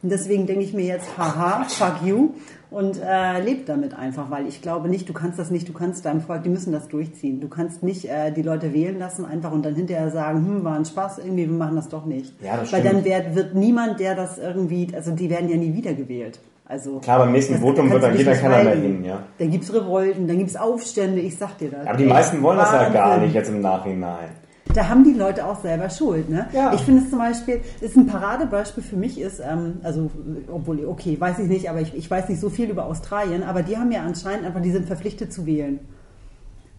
und 0.02 0.10
deswegen 0.14 0.48
denke 0.48 0.64
ich 0.64 0.74
mir 0.74 0.86
jetzt, 0.86 1.18
haha, 1.18 1.66
fuck 1.66 2.08
you 2.08 2.30
und 2.70 3.02
äh, 3.04 3.44
lebe 3.44 3.66
damit 3.66 3.94
einfach, 3.94 4.32
weil 4.32 4.48
ich 4.48 4.62
glaube 4.62 4.88
nicht, 4.88 5.10
du 5.10 5.14
kannst 5.14 5.38
das 5.38 5.52
nicht, 5.52 5.68
du 5.68 5.74
kannst 5.74 6.06
deinem 6.06 6.22
Volk, 6.22 6.44
die 6.44 6.50
müssen 6.50 6.72
das 6.72 6.88
durchziehen. 6.88 7.42
Du 7.42 7.50
kannst 7.50 7.84
nicht 7.84 8.06
äh, 8.06 8.32
die 8.32 8.44
Leute 8.44 8.74
wählen 8.74 8.98
lassen 8.98 9.26
einfach 9.26 9.52
und 9.52 9.66
dann 9.66 9.76
hinterher 9.76 10.10
sagen, 10.10 10.46
hm, 10.46 10.64
war 10.64 10.78
ein 10.78 10.86
Spaß, 10.86 11.18
irgendwie, 11.18 11.50
wir 11.50 11.58
machen 11.58 11.76
das 11.76 11.90
doch 11.90 12.06
nicht. 12.06 12.34
Ja, 12.42 12.56
das 12.56 12.72
weil 12.72 12.80
stimmt. 12.80 12.96
dann 12.96 13.04
wird, 13.04 13.36
wird 13.36 13.56
niemand, 13.56 14.00
der 14.00 14.16
das 14.16 14.38
irgendwie, 14.38 14.88
also 14.96 15.12
die 15.12 15.30
werden 15.30 15.50
ja 15.50 15.58
nie 15.58 15.74
wiedergewählt. 15.74 16.40
Also, 16.70 17.00
Klar, 17.00 17.20
beim 17.20 17.32
nächsten 17.32 17.54
das 17.54 17.62
Votum 17.62 17.90
wird 17.90 18.04
dann 18.04 18.14
nicht 18.14 18.26
keiner 18.26 18.64
mehr 18.64 18.76
hin, 18.76 19.06
ja. 19.06 19.24
Da 19.38 19.46
gibt's 19.46 19.74
Revolten, 19.74 20.28
dann 20.28 20.38
gibt's 20.38 20.58
Aufstände, 20.58 21.22
ich 21.22 21.38
sag 21.38 21.58
dir 21.58 21.72
das. 21.72 21.88
Aber 21.88 21.98
die 21.98 22.06
meisten 22.06 22.42
wollen 22.42 22.58
das 22.58 22.72
ja 22.72 22.90
gar 22.90 23.18
nicht 23.20 23.34
jetzt 23.34 23.50
im 23.50 23.62
Nachhinein. 23.62 24.30
Da 24.74 24.90
haben 24.90 25.06
die 25.06 25.14
Leute 25.14 25.46
auch 25.46 25.62
selber 25.62 25.90
Schuld. 25.90 26.30
Ne? 26.30 26.48
Ja. 26.52 26.74
Ich 26.74 26.82
finde 26.82 27.04
es 27.04 27.10
zum 27.10 27.20
Beispiel, 27.20 27.62
ist 27.80 27.96
ein 27.96 28.06
Paradebeispiel 28.06 28.84
für 28.84 28.98
mich 28.98 29.20
ist, 29.20 29.40
ähm, 29.40 29.78
also 29.82 30.12
obwohl, 30.52 30.86
okay, 30.86 31.20
weiß 31.20 31.40
ich 31.40 31.48
nicht, 31.48 31.70
aber 31.70 31.80
ich, 31.80 31.96
ich 31.96 32.12
weiß 32.12 32.28
nicht 32.28 32.42
so 32.42 32.50
viel 32.50 32.70
über 32.70 32.86
Australien, 32.86 33.44
aber 33.44 33.64
die 33.64 33.78
haben 33.78 33.92
ja 33.92 34.02
anscheinend 34.02 34.46
einfach, 34.46 34.62
die 34.62 34.72
sind 34.72 34.86
verpflichtet 34.86 35.32
zu 35.32 35.46
wählen. 35.46 35.80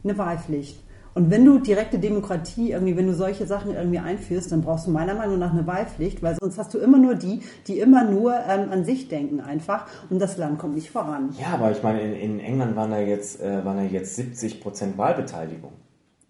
Eine 0.04 0.18
Wahlpflicht. 0.18 0.78
Und 1.18 1.32
wenn 1.32 1.44
du 1.44 1.58
direkte 1.58 1.98
Demokratie 1.98 2.70
irgendwie, 2.70 2.96
wenn 2.96 3.08
du 3.08 3.12
solche 3.12 3.44
Sachen 3.44 3.74
irgendwie 3.74 3.98
einführst, 3.98 4.52
dann 4.52 4.62
brauchst 4.62 4.86
du 4.86 4.92
meiner 4.92 5.14
Meinung 5.14 5.36
nach 5.40 5.52
eine 5.52 5.66
Wahlpflicht, 5.66 6.22
weil 6.22 6.36
sonst 6.40 6.58
hast 6.58 6.72
du 6.74 6.78
immer 6.78 6.96
nur 6.96 7.16
die, 7.16 7.42
die 7.66 7.80
immer 7.80 8.04
nur 8.04 8.34
ähm, 8.34 8.70
an 8.70 8.84
sich 8.84 9.08
denken 9.08 9.40
einfach 9.40 9.86
und 10.10 10.20
das 10.20 10.36
Land 10.36 10.60
kommt 10.60 10.76
nicht 10.76 10.90
voran. 10.90 11.30
Ja, 11.40 11.54
aber 11.54 11.72
ich 11.72 11.82
meine, 11.82 12.02
in, 12.02 12.14
in 12.14 12.38
England 12.38 12.76
waren 12.76 12.92
da 12.92 13.00
jetzt, 13.00 13.40
äh, 13.40 13.64
waren 13.64 13.78
da 13.78 13.82
jetzt 13.82 14.14
70 14.14 14.60
Prozent 14.60 14.96
Wahlbeteiligung. 14.96 15.72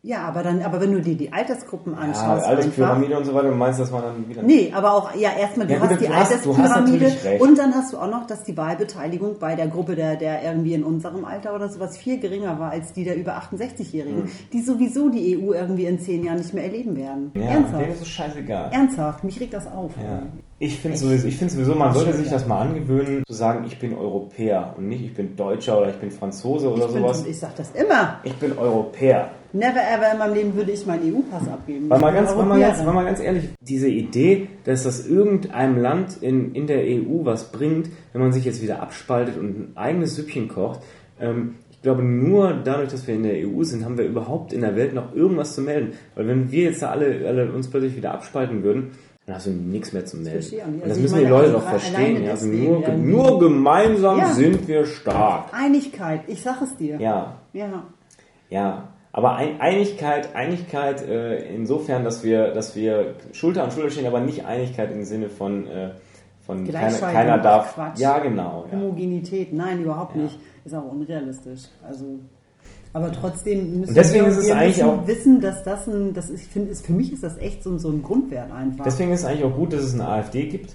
Ja, 0.01 0.20
aber 0.28 0.44
dann, 0.44 0.62
aber 0.62 0.80
wenn 0.80 0.92
du 0.92 1.01
dir 1.03 1.16
die 1.16 1.32
Altersgruppen 1.32 1.92
Ja, 1.94 1.99
anschaust, 1.99 2.44
einfach, 2.44 2.49
Alterspyramide 2.51 3.18
und 3.18 3.24
so 3.24 3.34
weiter, 3.34 3.49
du 3.49 3.57
meinst, 3.57 3.80
dass 3.80 3.90
man 3.90 4.03
dann 4.03 4.28
wieder. 4.28 4.42
Nee, 4.42 4.72
aber 4.72 4.92
auch, 4.92 5.12
ja, 5.16 5.30
erstmal, 5.36 5.66
du 5.66 5.72
Ja, 5.72 5.80
gut, 5.80 5.90
hast 5.90 6.01
die 6.01 6.07
du 6.07 6.14
hast- 6.14 6.46
du 6.46 6.57
hast 6.57 6.70
Alterspyramide 6.76 7.07
recht. 7.24 7.40
und 7.42 7.59
dann 7.59 7.74
hast 7.74 7.92
du 7.92 7.99
auch 7.99 8.09
noch, 8.09 8.24
dass 8.28 8.44
die 8.44 8.57
Wahlbeteiligung 8.57 9.38
bei 9.40 9.57
der 9.57 9.66
Gruppe 9.66 9.96
der, 9.96 10.14
der 10.14 10.44
irgendwie 10.44 10.74
in 10.74 10.84
unserem 10.84 11.24
Alter 11.24 11.53
oder 11.53 11.68
sowas 11.68 11.99
viel 11.99 12.20
geringer 12.20 12.61
war 12.61 12.70
als 12.70 12.92
die 12.92 13.03
der 13.03 13.16
über 13.16 13.32
68-Jährigen, 13.38 14.30
die 14.53 14.61
sowieso 14.62 15.09
die 15.09 15.36
EU 15.36 15.53
irgendwie 15.53 15.86
in 15.86 15.99
zehn 15.99 16.24
Jahren 16.24 16.38
nicht 16.38 16.55
mehr 16.55 16.64
erleben 16.64 16.96
werden. 16.96 17.32
Ja, 17.34 17.42
Ernsthaft. 17.42 17.82
denen 17.82 17.92
ist 17.92 18.03
es 18.03 18.09
scheißegal. 18.09 18.70
Ernsthaft, 18.72 19.24
mich 19.24 19.40
regt 19.40 19.53
das 19.55 19.66
auf. 19.66 19.90
Ja. 20.01 20.22
Ich 20.61 20.78
finde 20.80 20.96
sowieso, 20.96 21.26
ich 21.26 21.36
finde 21.36 21.55
sowieso, 21.55 21.74
man 21.74 21.92
sollte 21.92 22.12
sich 22.14 22.30
das 22.30 22.46
mal 22.46 22.61
angewöhnen, 22.61 23.24
zu 23.26 23.32
sagen, 23.32 23.64
ich 23.66 23.78
bin 23.80 23.96
Europäer 23.96 24.74
und 24.76 24.88
nicht, 24.88 25.03
ich 25.05 25.14
bin 25.14 25.34
Deutscher 25.34 25.78
oder 25.78 25.90
ich 25.90 25.96
bin 25.96 26.11
Franzose 26.12 26.68
oder 26.72 26.86
Ich, 26.86 26.92
bin, 26.92 27.03
sowas. 27.03 27.24
ich 27.26 27.38
sag 27.38 27.55
das 27.57 27.70
immer. 27.72 28.18
Ich 28.22 28.34
bin 28.36 28.57
Europäer. 28.57 29.30
Never 29.53 29.80
ever 29.80 30.12
in 30.12 30.18
meinem 30.18 30.34
Leben 30.34 30.55
würde 30.55 30.72
ich 30.72 30.84
meinen 30.86 31.12
EU-Pass 31.14 31.49
abgeben. 31.49 31.88
Weil 31.88 31.99
mal, 32.01 32.12
ganz, 32.12 32.36
weil, 32.36 32.44
mal 32.44 32.61
ganz, 32.61 32.84
weil 32.84 32.92
mal 32.92 33.05
ganz 33.05 33.20
ehrlich, 33.20 33.49
diese 33.61 33.88
Idee, 33.88 34.49
dass 34.64 34.82
das 34.84 35.07
irgendeinem 35.07 35.78
Land 35.78 36.18
in, 36.22 36.55
in 36.55 36.66
der 36.66 36.80
EU 36.82 37.24
was 37.24 37.51
bringt, 37.51 37.88
wenn 38.12 38.20
man 38.20 38.32
sich 38.32 38.44
jetzt 38.44 38.62
wieder 38.62 38.82
abspaltet 38.82 39.38
und 39.38 39.49
ein 39.59 39.72
eigenes 39.76 40.16
Süppchen 40.16 40.49
kocht, 40.49 40.80
ähm, 41.20 41.55
ich 41.70 41.82
glaube, 41.82 42.03
nur 42.03 42.55
dadurch, 42.64 42.90
dass 42.90 43.07
wir 43.07 43.14
in 43.14 43.22
der 43.22 43.34
EU 43.49 43.62
sind, 43.62 43.84
haben 43.84 43.96
wir 43.96 44.05
überhaupt 44.05 44.53
in 44.53 44.61
der 44.62 44.74
Welt 44.76 44.94
noch 44.94 45.14
irgendwas 45.14 45.55
zu 45.55 45.62
melden. 45.62 45.92
Weil 46.16 46.26
wenn 46.26 46.51
wir 46.51 46.64
jetzt 46.64 46.82
da 46.82 46.90
alle, 46.90 47.24
alle 47.26 47.53
uns 47.53 47.68
plötzlich 47.70 47.96
wieder 47.96 48.12
abspalten 48.12 48.64
würden, 48.64 48.90
dann 49.26 49.36
hast 49.36 49.46
du 49.46 49.51
nichts 49.51 49.92
mehr 49.92 50.05
zu 50.05 50.16
melden. 50.16 50.38
nicht. 50.38 50.53
Und 50.64 50.80
das 50.80 50.88
Also 50.90 51.01
müssen 51.03 51.18
die 51.20 51.24
Leute 51.26 51.46
also 51.46 51.59
doch 51.59 51.68
verstehen. 51.68 52.24
Ja, 52.24 52.30
also 52.32 52.49
nur, 52.49 52.82
ge- 52.82 52.96
nur 52.96 53.38
gemeinsam 53.38 54.18
Ja. 54.18 54.26
sind 54.30 54.66
wir 54.66 54.86
stark. 54.86 55.51
Einigkeit, 55.53 56.22
ich 56.26 56.42
sag 56.42 56.61
es 56.62 56.76
dir. 56.76 56.99
Ja, 57.01 57.36
Ja. 57.53 57.84
ja, 58.51 58.88
aber 59.12 59.36
Ein 59.36 59.61
Einigkeit, 59.61 60.34
Einigkeit 60.34 61.02
äh, 61.06 61.54
insofern, 61.54 62.04
dass 62.04 62.22
wir, 62.24 62.48
dass 62.52 62.76
wir 62.76 63.14
Schulter 63.32 63.64
an 63.64 63.70
Schulter 63.70 63.90
stehen, 63.90 64.06
aber 64.06 64.20
nicht 64.20 64.44
Einigkeit 64.44 64.92
im 64.92 65.04
Sinne 65.04 65.28
von, 65.28 65.66
äh, 65.66 65.90
von 66.46 66.66
keiner, 66.66 66.98
keiner 66.98 67.38
darf. 67.38 67.74
Quatsch. 67.74 67.98
Ja, 67.98 68.18
genau. 68.18 68.66
Ja. 68.70 68.78
Homogenität, 68.78 69.52
nein, 69.52 69.82
überhaupt 69.82 70.16
nicht. 70.16 70.38
Ist 70.64 70.74
auch 70.74 70.90
unrealistisch. 70.90 71.62
Also, 71.86 72.04
aber 72.92 73.12
trotzdem 73.12 73.80
müssen 73.80 73.94
deswegen 73.94 74.24
wir, 74.26 74.32
ist 74.32 74.38
es 74.38 74.50
eigentlich 74.50 74.82
auch- 74.84 75.06
wissen, 75.06 75.40
dass 75.40 75.62
das 75.64 75.86
ein, 75.86 76.14
das 76.14 76.30
ist, 76.30 76.42
ich 76.42 76.48
finde, 76.48 76.70
ist, 76.70 76.86
für 76.86 76.92
mich 76.92 77.12
ist 77.12 77.22
das 77.22 77.36
echt 77.38 77.62
so, 77.62 77.70
ein- 77.70 77.78
so 77.78 77.90
ein 77.90 78.02
Grundwert 78.02 78.50
einfach. 78.52 78.84
Deswegen 78.84 79.12
ist 79.12 79.20
es 79.20 79.26
eigentlich 79.26 79.44
auch 79.44 79.54
gut, 79.56 79.72
dass 79.72 79.82
es 79.82 79.94
eine 79.94 80.09
AfD 80.09 80.46
gibt. 80.46 80.74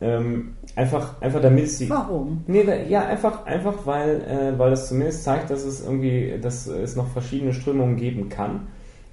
Ähm, 0.00 0.54
einfach, 0.76 1.20
einfach 1.22 1.40
damit 1.40 1.64
es 1.64 1.78
die. 1.78 1.88
Warum? 1.88 2.42
Nee, 2.46 2.64
ja, 2.88 3.06
einfach, 3.06 3.46
einfach 3.46 3.74
weil, 3.86 4.20
äh, 4.22 4.58
weil 4.58 4.70
das 4.70 4.88
zumindest 4.88 5.24
zeigt, 5.24 5.50
dass 5.50 5.64
es 5.64 5.84
irgendwie, 5.84 6.38
dass 6.42 6.66
es 6.66 6.96
noch 6.96 7.06
verschiedene 7.08 7.52
Strömungen 7.54 7.96
geben 7.96 8.28
kann. 8.28 8.66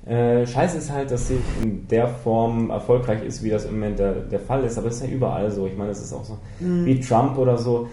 Äh, 0.06 0.48
Scheiße 0.48 0.80
ist 0.80 0.92
halt, 0.92 1.12
dass 1.12 1.28
sie 1.28 1.38
in 1.62 1.88
der 1.88 2.08
Form 2.08 2.72
erfolgreich 2.72 3.24
ist, 3.24 3.44
wie 3.44 3.52
das 3.52 3.66
im 3.66 3.74
Moment 3.76 4.00
der, 4.00 4.14
der 4.14 4.40
Fall 4.40 4.64
ist, 4.64 4.78
aber 4.80 4.88
das 4.88 4.98
ist 4.98 5.08
ja 5.08 5.10
überall 5.16 5.52
so. 5.52 5.68
Ich 5.68 5.78
meine, 5.78 5.90
das 5.90 6.02
ist 6.02 6.12
auch 6.14 6.26
so 6.26 6.38
wie 6.60 7.00
Trump 7.00 7.38
oder 7.38 7.58
so. 7.58 7.88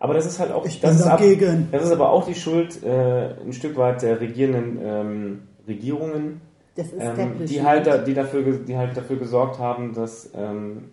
Aber 0.00 0.12
das 0.14 0.26
ist 0.26 0.40
halt 0.40 0.50
auch, 0.50 0.66
Ich 0.66 0.80
das 0.80 0.90
bin 0.90 1.00
ist 1.00 1.06
ab, 1.06 1.18
dagegen. 1.20 1.68
das 1.70 1.84
ist 1.84 1.92
aber 1.92 2.10
auch 2.10 2.26
die 2.26 2.34
Schuld 2.34 2.82
äh, 2.82 3.34
ein 3.46 3.52
Stück 3.52 3.76
weit 3.76 4.02
der 4.02 4.20
regierenden 4.20 4.78
ähm, 4.84 5.38
Regierungen, 5.68 6.40
Das 6.74 6.88
ist 6.88 7.00
ähm, 7.00 7.46
die 7.48 7.62
halt, 7.62 7.86
da- 7.86 7.98
die 7.98 8.12
dafür, 8.14 8.42
die 8.42 8.76
halt 8.76 8.96
dafür 8.96 9.16
gesorgt 9.16 9.60
haben, 9.60 9.94
dass, 9.94 10.30
ähm, 10.36 10.90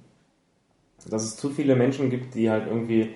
dass 1.09 1.23
es 1.23 1.37
zu 1.37 1.49
viele 1.49 1.75
Menschen 1.75 2.09
gibt, 2.09 2.35
die 2.35 2.49
halt 2.49 2.67
irgendwie 2.67 3.09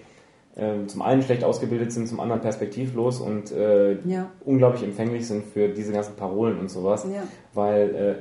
ähm, 0.57 0.88
zum 0.88 1.01
einen 1.01 1.21
schlecht 1.21 1.43
ausgebildet 1.43 1.91
sind, 1.91 2.07
zum 2.07 2.19
anderen 2.19 2.41
perspektivlos 2.41 3.19
und 3.19 3.51
äh, 3.51 3.97
Ja. 4.05 4.27
unglaublich 4.45 4.83
empfänglich 4.83 5.27
sind 5.27 5.43
für 5.45 5.67
diese 5.69 5.91
ganzen 5.91 6.15
Parolen 6.15 6.59
und 6.59 6.69
sowas. 6.69 7.05
Ja. 7.13 7.23
Weil 7.53 7.95
äh, 7.95 8.15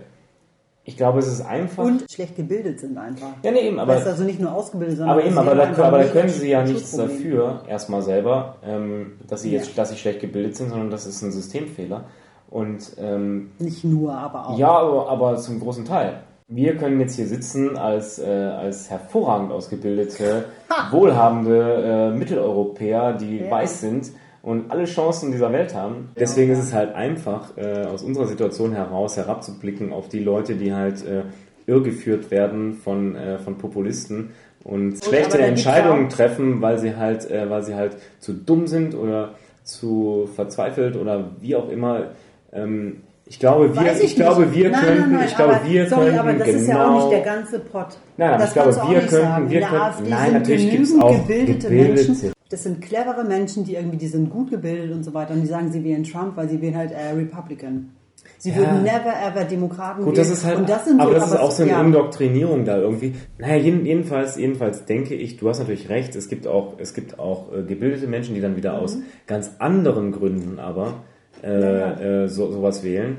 ich 0.87 0.97
glaube, 0.99 1.19
es 1.21 1.29
ist 1.29 1.41
einfach. 1.41 1.83
Und 1.85 2.05
schlecht 2.11 2.37
gebildet 2.37 2.81
sind 2.81 2.99
einfach. 2.99 3.29
ja, 3.43 3.51
nee, 3.53 3.61
eben, 3.69 3.79
aber, 3.79 3.95
Aber, 3.97 4.05
also 4.07 4.23
nicht 4.25 4.39
nur 4.41 4.53
ausgebildet, 4.53 4.99
sondern 4.99 5.17
aber 5.17 5.25
eben, 5.27 5.39
aber 5.39 5.55
da, 5.55 5.83
aber 5.83 5.99
da 5.99 6.05
können 6.05 6.29
sie 6.29 6.51
ja 6.51 6.63
nichts 6.63 6.91
dafür, 6.95 7.63
erstmal 7.69 8.03
selber, 8.03 8.57
ähm, 8.65 9.13
dass 9.29 9.43
sie 9.43 9.51
jetzt, 9.53 9.69
Ja. 9.69 9.73
dass 9.77 9.91
sie 9.91 9.97
schlecht 9.97 10.21
gebildet 10.21 10.57
sind, 10.57 10.69
sondern 10.71 10.91
das 10.91 11.07
ist 11.07 11.23
ein 11.23 11.33
Systemfehler. 11.33 12.05
Und 12.51 12.93
ähm, 12.99 13.53
Nicht 13.59 13.83
nur, 13.85 14.13
aber 14.13 14.49
auch. 14.49 14.59
Ja, 14.59 14.71
aber, 14.77 15.09
aber 15.09 15.37
zum 15.39 15.59
großen 15.59 15.85
Teil. 15.85 16.21
Wir 16.47 16.77
können 16.77 17.01
jetzt 17.01 17.17
hier 17.17 17.27
sitzen 17.27 17.79
als, 17.79 18.19
äh, 18.19 18.25
als 18.27 18.91
hervorragend 18.91 19.51
ausgebildete, 19.51 20.45
wohlhabende 20.91 22.13
äh, 22.15 22.19
Mitteleuropäer, 22.19 23.15
die 23.15 23.39
Ja. 23.39 23.51
weiß 23.51 23.81
sind 23.81 24.11
und 24.43 24.71
alle 24.71 24.85
Chancen 24.85 25.33
dieser 25.33 25.53
Welt 25.53 25.75
haben. 25.75 26.11
Deswegen 26.19 26.53
ist 26.53 26.59
es 26.59 26.75
halt 26.75 26.95
einfach, 26.95 27.57
äh, 27.57 27.85
aus 27.87 28.03
unserer 28.03 28.27
Situation 28.27 28.73
heraus 28.73 29.17
herabzublicken 29.17 29.93
auf 29.93 30.09
die 30.11 30.19
Leute, 30.19 30.57
die 30.57 30.75
halt 30.75 31.05
äh, 31.07 31.23
irregeführt 31.67 32.31
werden 32.31 32.75
von, 32.75 33.17
äh, 33.17 33.39
von 33.39 33.57
Populisten 33.57 34.33
und 34.65 34.97
aber 34.97 35.03
schlechte 35.07 35.39
Entscheidungen 35.39 36.11
treffen, 36.11 36.61
weil 36.61 36.79
sie 36.79 36.95
halt, 36.97 37.31
äh, 37.31 37.49
weil 37.49 37.63
sie 37.63 37.75
halt 37.75 37.97
zu 38.19 38.35
dumm 38.35 38.67
sind 38.67 38.95
oder 38.95 39.31
zu 39.63 40.29
verzweifelt 40.35 40.97
oder 40.97 41.31
wie 41.41 41.57
auch 41.57 41.71
immer. 41.71 42.09
Ähm, 42.53 43.01
ich 43.27 43.39
glaube, 43.39 43.75
wir, 43.75 43.93
ich, 43.97 44.03
ich 44.05 44.15
glaube, 44.17 44.53
wir 44.55 44.71
nein, 44.71 44.81
könnten, 44.85 45.01
nein, 45.01 45.13
nein, 45.13 45.29
ich 45.29 45.37
glaube, 45.37 45.57
aber, 45.57 45.67
wir 45.69 45.89
sorry, 45.89 46.05
könnten 46.05 46.19
aber 46.19 46.33
das 46.35 46.47
genau. 46.47 46.59
ist 46.61 46.69
ja 46.69 46.87
auch 46.89 46.95
nicht 46.97 47.11
der 47.13 47.21
ganze 47.35 47.59
Pott. 47.59 47.87
Nein, 48.17 48.31
nein, 48.31 48.39
das 48.39 48.49
ich 48.49 48.55
glaube, 48.55 48.77
wir 48.77 48.99
könnten- 49.01 49.09
sagen. 49.11 49.51
wir 49.51 49.61
könnten- 49.61 49.77
AfD 49.77 50.11
nein, 50.11 50.25
sind 50.25 50.33
natürlich 50.35 50.71
gibt's 50.71 50.89
genügend 50.91 51.03
auch 51.05 51.27
gebildete 51.27 51.69
gebildete- 51.69 52.07
Menschen. 52.09 52.33
Das 52.51 52.63
sind 52.63 52.83
clevere 52.83 53.25
Menschen, 53.25 53.65
die 53.65 53.75
irgendwie, 53.75 53.97
die 53.97 54.07
sind 54.07 54.31
gut 54.31 54.51
gebildet 54.51 54.93
und 54.95 55.03
so 55.03 55.13
weiter. 55.15 55.33
Und 55.35 55.41
die 55.41 55.47
sagen, 55.47 55.73
sie 55.73 55.83
wählen 55.83 56.05
Trump, 56.05 56.37
weil 56.37 56.49
sie 56.49 56.61
wählen 56.61 56.77
halt 56.77 56.93
äh, 56.93 57.13
Republican. 57.17 57.91
Sie 58.39 58.51
Ja. 58.51 58.57
würden 58.57 58.83
never 58.83 59.13
ever 59.27 59.45
Demokraten 59.45 60.05
Gut, 60.05 60.15
wählen. 60.15 60.17
das 60.17 60.31
ist 60.31 60.45
halt, 60.45 60.69
das 60.69 60.87
aber 60.87 61.09
so, 61.09 61.15
das 61.15 61.29
ist 61.31 61.37
auch 61.39 61.51
so 61.51 61.63
eine 61.63 61.73
ja, 61.73 61.81
Indoktrinierung 61.81 62.65
da 62.67 62.77
irgendwie. 62.79 63.15
Naja, 63.39 63.57
jeden, 63.57 63.87
jedenfalls, 63.87 64.37
jedenfalls 64.37 64.85
denke 64.85 65.15
ich, 65.15 65.39
du 65.39 65.49
hast 65.49 65.59
natürlich 65.61 65.89
recht, 65.89 66.15
es 66.15 66.29
gibt 66.29 66.47
auch, 66.47 66.75
es 66.79 66.93
gibt 66.95 67.19
auch 67.19 67.53
äh, 67.53 67.63
gebildete 67.63 68.07
Menschen, 68.07 68.35
die 68.35 68.41
dann 68.43 68.57
wieder 68.57 68.79
aus 68.79 68.99
ganz 69.27 69.51
anderen 69.59 70.13
Gründen 70.13 70.59
aber 70.59 71.03
äh, 71.45 72.25
Äh, 72.25 72.29
so, 72.29 72.51
sowas 72.51 72.83
wählen. 72.83 73.19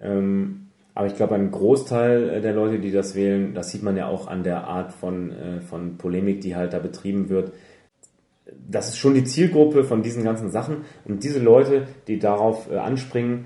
Ähm, 0.00 0.68
aber 0.94 1.06
ich 1.06 1.14
glaube, 1.14 1.34
ein 1.34 1.50
Großteil 1.50 2.28
äh, 2.30 2.40
der 2.40 2.52
Leute, 2.52 2.78
die 2.80 2.90
das 2.90 3.14
wählen, 3.14 3.54
das 3.54 3.70
sieht 3.70 3.82
man 3.82 3.96
ja 3.96 4.08
auch 4.08 4.26
an 4.26 4.42
der 4.42 4.64
Art 4.66 4.92
von, 4.92 5.30
äh, 5.30 5.60
von 5.60 5.96
Polemik, 5.96 6.40
die 6.40 6.56
halt 6.56 6.72
da 6.72 6.78
betrieben 6.78 7.28
wird. 7.28 7.52
Das 8.68 8.88
ist 8.88 8.98
schon 8.98 9.14
die 9.14 9.24
Zielgruppe 9.24 9.84
von 9.84 10.02
diesen 10.02 10.24
ganzen 10.24 10.50
Sachen. 10.50 10.78
Und 11.04 11.22
diese 11.22 11.38
Leute, 11.38 11.86
die 12.06 12.18
darauf 12.18 12.70
äh, 12.70 12.76
anspringen, 12.76 13.44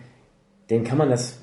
denen 0.70 0.84
kann 0.84 0.98
man 0.98 1.10
das 1.10 1.42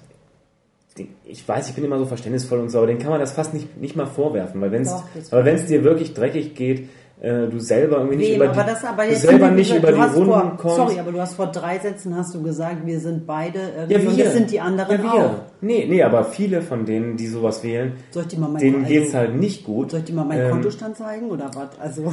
ich 1.24 1.48
weiß, 1.48 1.70
ich 1.70 1.76
bin 1.76 1.86
immer 1.86 1.98
so 1.98 2.06
verständnisvoll 2.06 2.60
und 2.60 2.70
so, 2.70 2.80
aber 2.80 2.88
den 2.88 3.00
kann 3.00 3.12
man 3.12 3.22
das 3.22 3.32
fast 3.32 3.54
nicht, 3.54 3.78
nicht 3.78 3.96
mal 3.96 4.06
vorwerfen, 4.06 4.60
weil 4.60 4.72
wenn 4.72 4.82
es 4.84 5.66
dir 5.66 5.84
wirklich 5.84 6.14
dreckig 6.14 6.56
geht, 6.56 6.90
äh, 7.22 7.48
du 7.48 7.60
selber 7.60 7.98
irgendwie 7.98 8.16
nicht 8.16 8.30
Wem, 8.30 8.36
über 8.38 8.50
aber 8.52 8.64
die, 8.64 8.70
das, 8.70 8.86
aber 8.86 9.04
du 9.04 9.10
jetzt 9.10 9.22
selber 9.24 9.52
nicht 9.52 9.76
über 9.76 9.92
du 9.92 9.96
die 9.96 10.02
Runden 10.02 10.26
vor, 10.26 10.58
kommst. 10.58 10.76
Sorry, 10.78 11.00
aber 11.00 11.12
du 11.12 11.20
hast 11.20 11.34
vor 11.34 11.48
drei 11.48 11.78
Sätzen 11.78 12.16
hast 12.16 12.34
du 12.34 12.42
gesagt, 12.42 12.86
wir 12.86 13.00
sind 13.02 13.28
beide 13.28 13.60
irgendwie 13.76 13.94
ja, 13.94 14.02
wir. 14.02 14.10
und 14.10 14.20
das 14.20 14.34
sind 14.34 14.52
die 14.52 14.60
anderen 14.62 14.98
ja, 14.98 15.04
wir. 15.04 15.14
auch. 15.14 15.32
Nee, 15.60 15.86
nee, 15.90 16.02
aber 16.02 16.24
viele 16.24 16.62
von 16.62 16.86
denen, 16.86 17.18
die 17.18 17.28
sowas 17.28 17.62
wählen, 17.62 17.94
denen 18.14 18.54
also, 18.54 18.88
geht's 18.88 19.14
halt 19.14 19.36
nicht 19.36 19.66
gut. 19.66 19.92
Soll 19.92 20.00
ich 20.00 20.06
dir 20.06 20.14
mal 20.14 20.24
meinen 20.24 20.46
Ähm, 20.46 20.52
Kontostand 20.52 20.96
zeigen 20.96 21.30
oder 21.30 21.52
was? 21.54 21.78
Also 21.80 22.12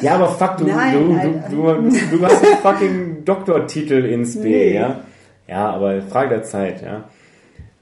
Ja, 0.00 0.14
aber 0.14 0.28
fuck, 0.28 0.58
du, 0.58 0.66
Nein, 0.66 1.08
du, 1.50 1.62
Alter. 1.64 1.82
du, 1.82 1.90
du, 1.90 2.16
du 2.18 2.24
hast 2.24 2.44
einen 2.44 2.56
fucking 2.62 3.24
Doktortitel 3.24 4.04
ins 4.04 4.36
B, 4.40 4.48
Nee. 4.48 4.74
ja? 4.74 5.00
Ja, 5.48 5.70
aber 5.70 6.00
Frage 6.02 6.28
der 6.28 6.42
Zeit, 6.44 6.80
ja. 6.80 7.04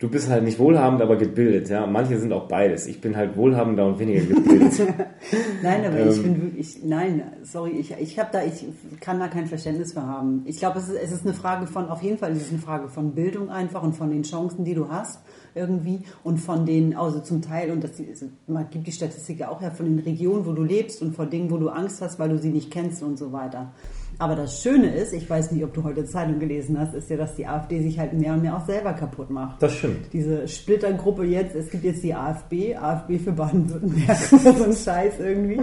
Du 0.02 0.08
bist 0.08 0.28
halt 0.28 0.42
nicht 0.42 0.58
wohlhabend, 0.58 1.00
aber 1.00 1.14
gebildet, 1.14 1.68
ja. 1.68 1.86
Manche 1.86 2.18
sind 2.18 2.32
auch 2.32 2.48
beides. 2.48 2.88
Ich 2.88 3.00
bin 3.00 3.16
halt 3.16 3.36
wohlhabender 3.36 3.86
und 3.86 4.00
weniger 4.00 4.22
gebildet. 4.22 4.72
Nein, 5.62 5.84
aber 5.86 5.96
Ähm. 6.00 6.08
ich 6.10 6.22
bin 6.24 6.42
wirklich, 6.42 6.78
nein, 6.84 7.22
sorry, 7.44 7.70
ich, 7.78 7.92
ich 8.00 8.18
habe 8.18 8.30
da, 8.32 8.42
ich 8.42 8.66
kann 9.00 9.20
da 9.20 9.28
kein 9.28 9.46
Verständnis 9.46 9.92
für 9.92 10.02
haben. 10.04 10.42
Ich 10.44 10.56
glaube, 10.58 10.80
es 10.80 10.88
ist, 10.88 10.98
es 11.00 11.12
ist 11.12 11.24
eine 11.24 11.34
Frage 11.34 11.68
von, 11.68 11.88
auf 11.88 12.02
jeden 12.02 12.18
Fall 12.18 12.32
ist 12.32 12.42
es 12.42 12.50
eine 12.50 12.58
Frage 12.58 12.88
von 12.88 13.12
Bildung 13.12 13.48
einfach 13.48 13.84
und 13.84 13.94
von 13.94 14.10
den 14.10 14.24
Chancen, 14.24 14.64
die 14.64 14.74
du 14.74 14.88
hast 14.88 15.20
irgendwie 15.54 16.00
und 16.24 16.38
von 16.38 16.66
den, 16.66 16.96
also 16.96 17.20
zum 17.20 17.40
Teil, 17.40 17.70
und 17.70 17.84
das 17.84 18.00
ist- 18.00 18.24
man 18.48 18.68
gibt 18.70 18.88
die 18.88 18.92
Statistik 18.92 19.38
ja 19.38 19.50
auch 19.50 19.60
her, 19.60 19.70
von 19.70 19.86
den 19.86 20.00
Regionen, 20.00 20.44
wo 20.46 20.52
du 20.52 20.64
lebst 20.64 21.00
und 21.00 21.14
vor 21.14 21.26
Dingen, 21.26 21.48
wo 21.48 21.58
du 21.58 21.68
Angst 21.68 22.02
hast, 22.02 22.18
weil 22.18 22.30
du 22.30 22.38
sie 22.38 22.50
nicht 22.50 22.72
kennst 22.72 23.04
und 23.04 23.18
so 23.20 23.30
weiter. 23.30 23.70
Aber 24.18 24.36
das 24.36 24.62
Schöne 24.62 24.94
ist, 24.94 25.12
ich 25.12 25.28
weiß 25.28 25.52
nicht, 25.52 25.64
ob 25.64 25.74
du 25.74 25.82
heute 25.82 26.04
Zeitung 26.04 26.38
gelesen 26.38 26.78
hast, 26.78 26.94
ist 26.94 27.10
ja, 27.10 27.16
dass 27.16 27.34
die 27.34 27.46
AfD 27.46 27.82
sich 27.82 27.98
halt 27.98 28.12
mehr 28.12 28.34
und 28.34 28.42
mehr 28.42 28.56
auch 28.56 28.66
selber 28.66 28.92
kaputt 28.92 29.30
macht. 29.30 29.62
Das 29.62 29.74
stimmt. 29.74 30.12
Diese 30.12 30.46
Splittergruppe 30.46 31.24
jetzt, 31.24 31.54
es 31.54 31.70
gibt 31.70 31.84
jetzt 31.84 32.02
die 32.02 32.14
AfB, 32.14 32.76
AfB 32.76 33.18
für 33.18 33.32
Baden-Württemberg 33.32 34.16
so 34.56 34.64
ein 34.64 34.72
Scheiß 34.72 35.18
irgendwie, 35.18 35.60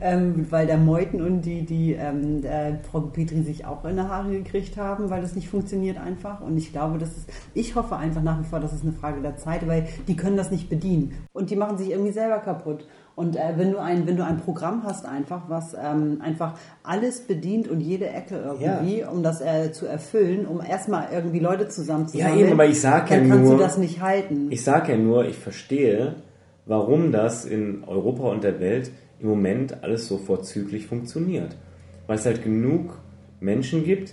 ähm, 0.00 0.46
weil 0.50 0.66
der 0.66 0.78
Meuthen 0.78 1.20
und 1.20 1.42
die, 1.42 1.64
die 1.64 1.94
ähm, 1.94 2.42
der 2.42 2.80
Frau 2.90 3.00
Petri 3.00 3.42
sich 3.42 3.64
auch 3.64 3.84
in 3.84 3.96
der 3.96 4.08
Haare 4.08 4.30
gekriegt 4.30 4.76
haben, 4.76 5.10
weil 5.10 5.22
das 5.22 5.34
nicht 5.34 5.48
funktioniert 5.48 5.98
einfach. 5.98 6.40
Und 6.40 6.56
ich 6.56 6.72
glaube, 6.72 6.98
das 6.98 7.10
ist, 7.16 7.30
ich 7.54 7.74
hoffe 7.74 7.96
einfach 7.96 8.22
nach 8.22 8.40
wie 8.40 8.44
vor, 8.44 8.60
das 8.60 8.72
ist 8.72 8.82
eine 8.82 8.92
Frage 8.92 9.20
der 9.20 9.36
Zeit, 9.36 9.66
weil 9.66 9.88
die 10.06 10.16
können 10.16 10.36
das 10.36 10.50
nicht 10.50 10.68
bedienen. 10.68 11.12
Und 11.32 11.50
die 11.50 11.56
machen 11.56 11.78
sich 11.78 11.90
irgendwie 11.90 12.12
selber 12.12 12.38
kaputt. 12.38 12.86
Und 13.16 13.34
äh, 13.34 13.54
wenn 13.56 13.72
du 13.72 13.78
ein 13.78 14.06
wenn 14.06 14.16
du 14.18 14.24
ein 14.24 14.36
Programm 14.40 14.82
hast 14.84 15.06
einfach, 15.06 15.48
was 15.48 15.74
ähm, 15.74 16.20
einfach 16.22 16.58
alles 16.82 17.22
bedient 17.22 17.66
und 17.66 17.80
jede 17.80 18.08
Ecke 18.10 18.36
irgendwie, 18.36 19.02
um 19.10 19.22
das 19.22 19.40
äh, 19.40 19.72
zu 19.72 19.86
erfüllen, 19.86 20.46
um 20.46 20.60
erstmal 20.60 21.08
irgendwie 21.12 21.38
Leute 21.38 21.66
zusammenzusammeln, 21.68 22.38
Ja, 22.38 22.44
eben, 22.44 22.52
aber 22.52 22.66
ich 22.66 22.78
ja 22.82 23.16
dann 23.20 23.28
kannst 23.30 23.44
nur- 23.44 23.56
du 23.56 23.62
das 23.62 23.78
nicht 23.78 24.02
halten. 24.02 24.48
Ich 24.50 24.62
sage 24.62 24.92
ja 24.92 24.98
nur, 24.98 25.24
ich 25.24 25.36
verstehe, 25.36 26.16
warum 26.66 27.10
das 27.10 27.46
in 27.46 27.84
Europa 27.86 28.24
und 28.28 28.44
der 28.44 28.60
Welt 28.60 28.90
im 29.18 29.28
Moment 29.28 29.82
alles 29.82 30.06
so 30.08 30.18
vorzüglich 30.18 30.86
funktioniert. 30.86 31.56
Weil 32.06 32.16
es 32.18 32.26
halt 32.26 32.44
genug 32.44 32.98
Menschen 33.40 33.82
gibt, 33.82 34.12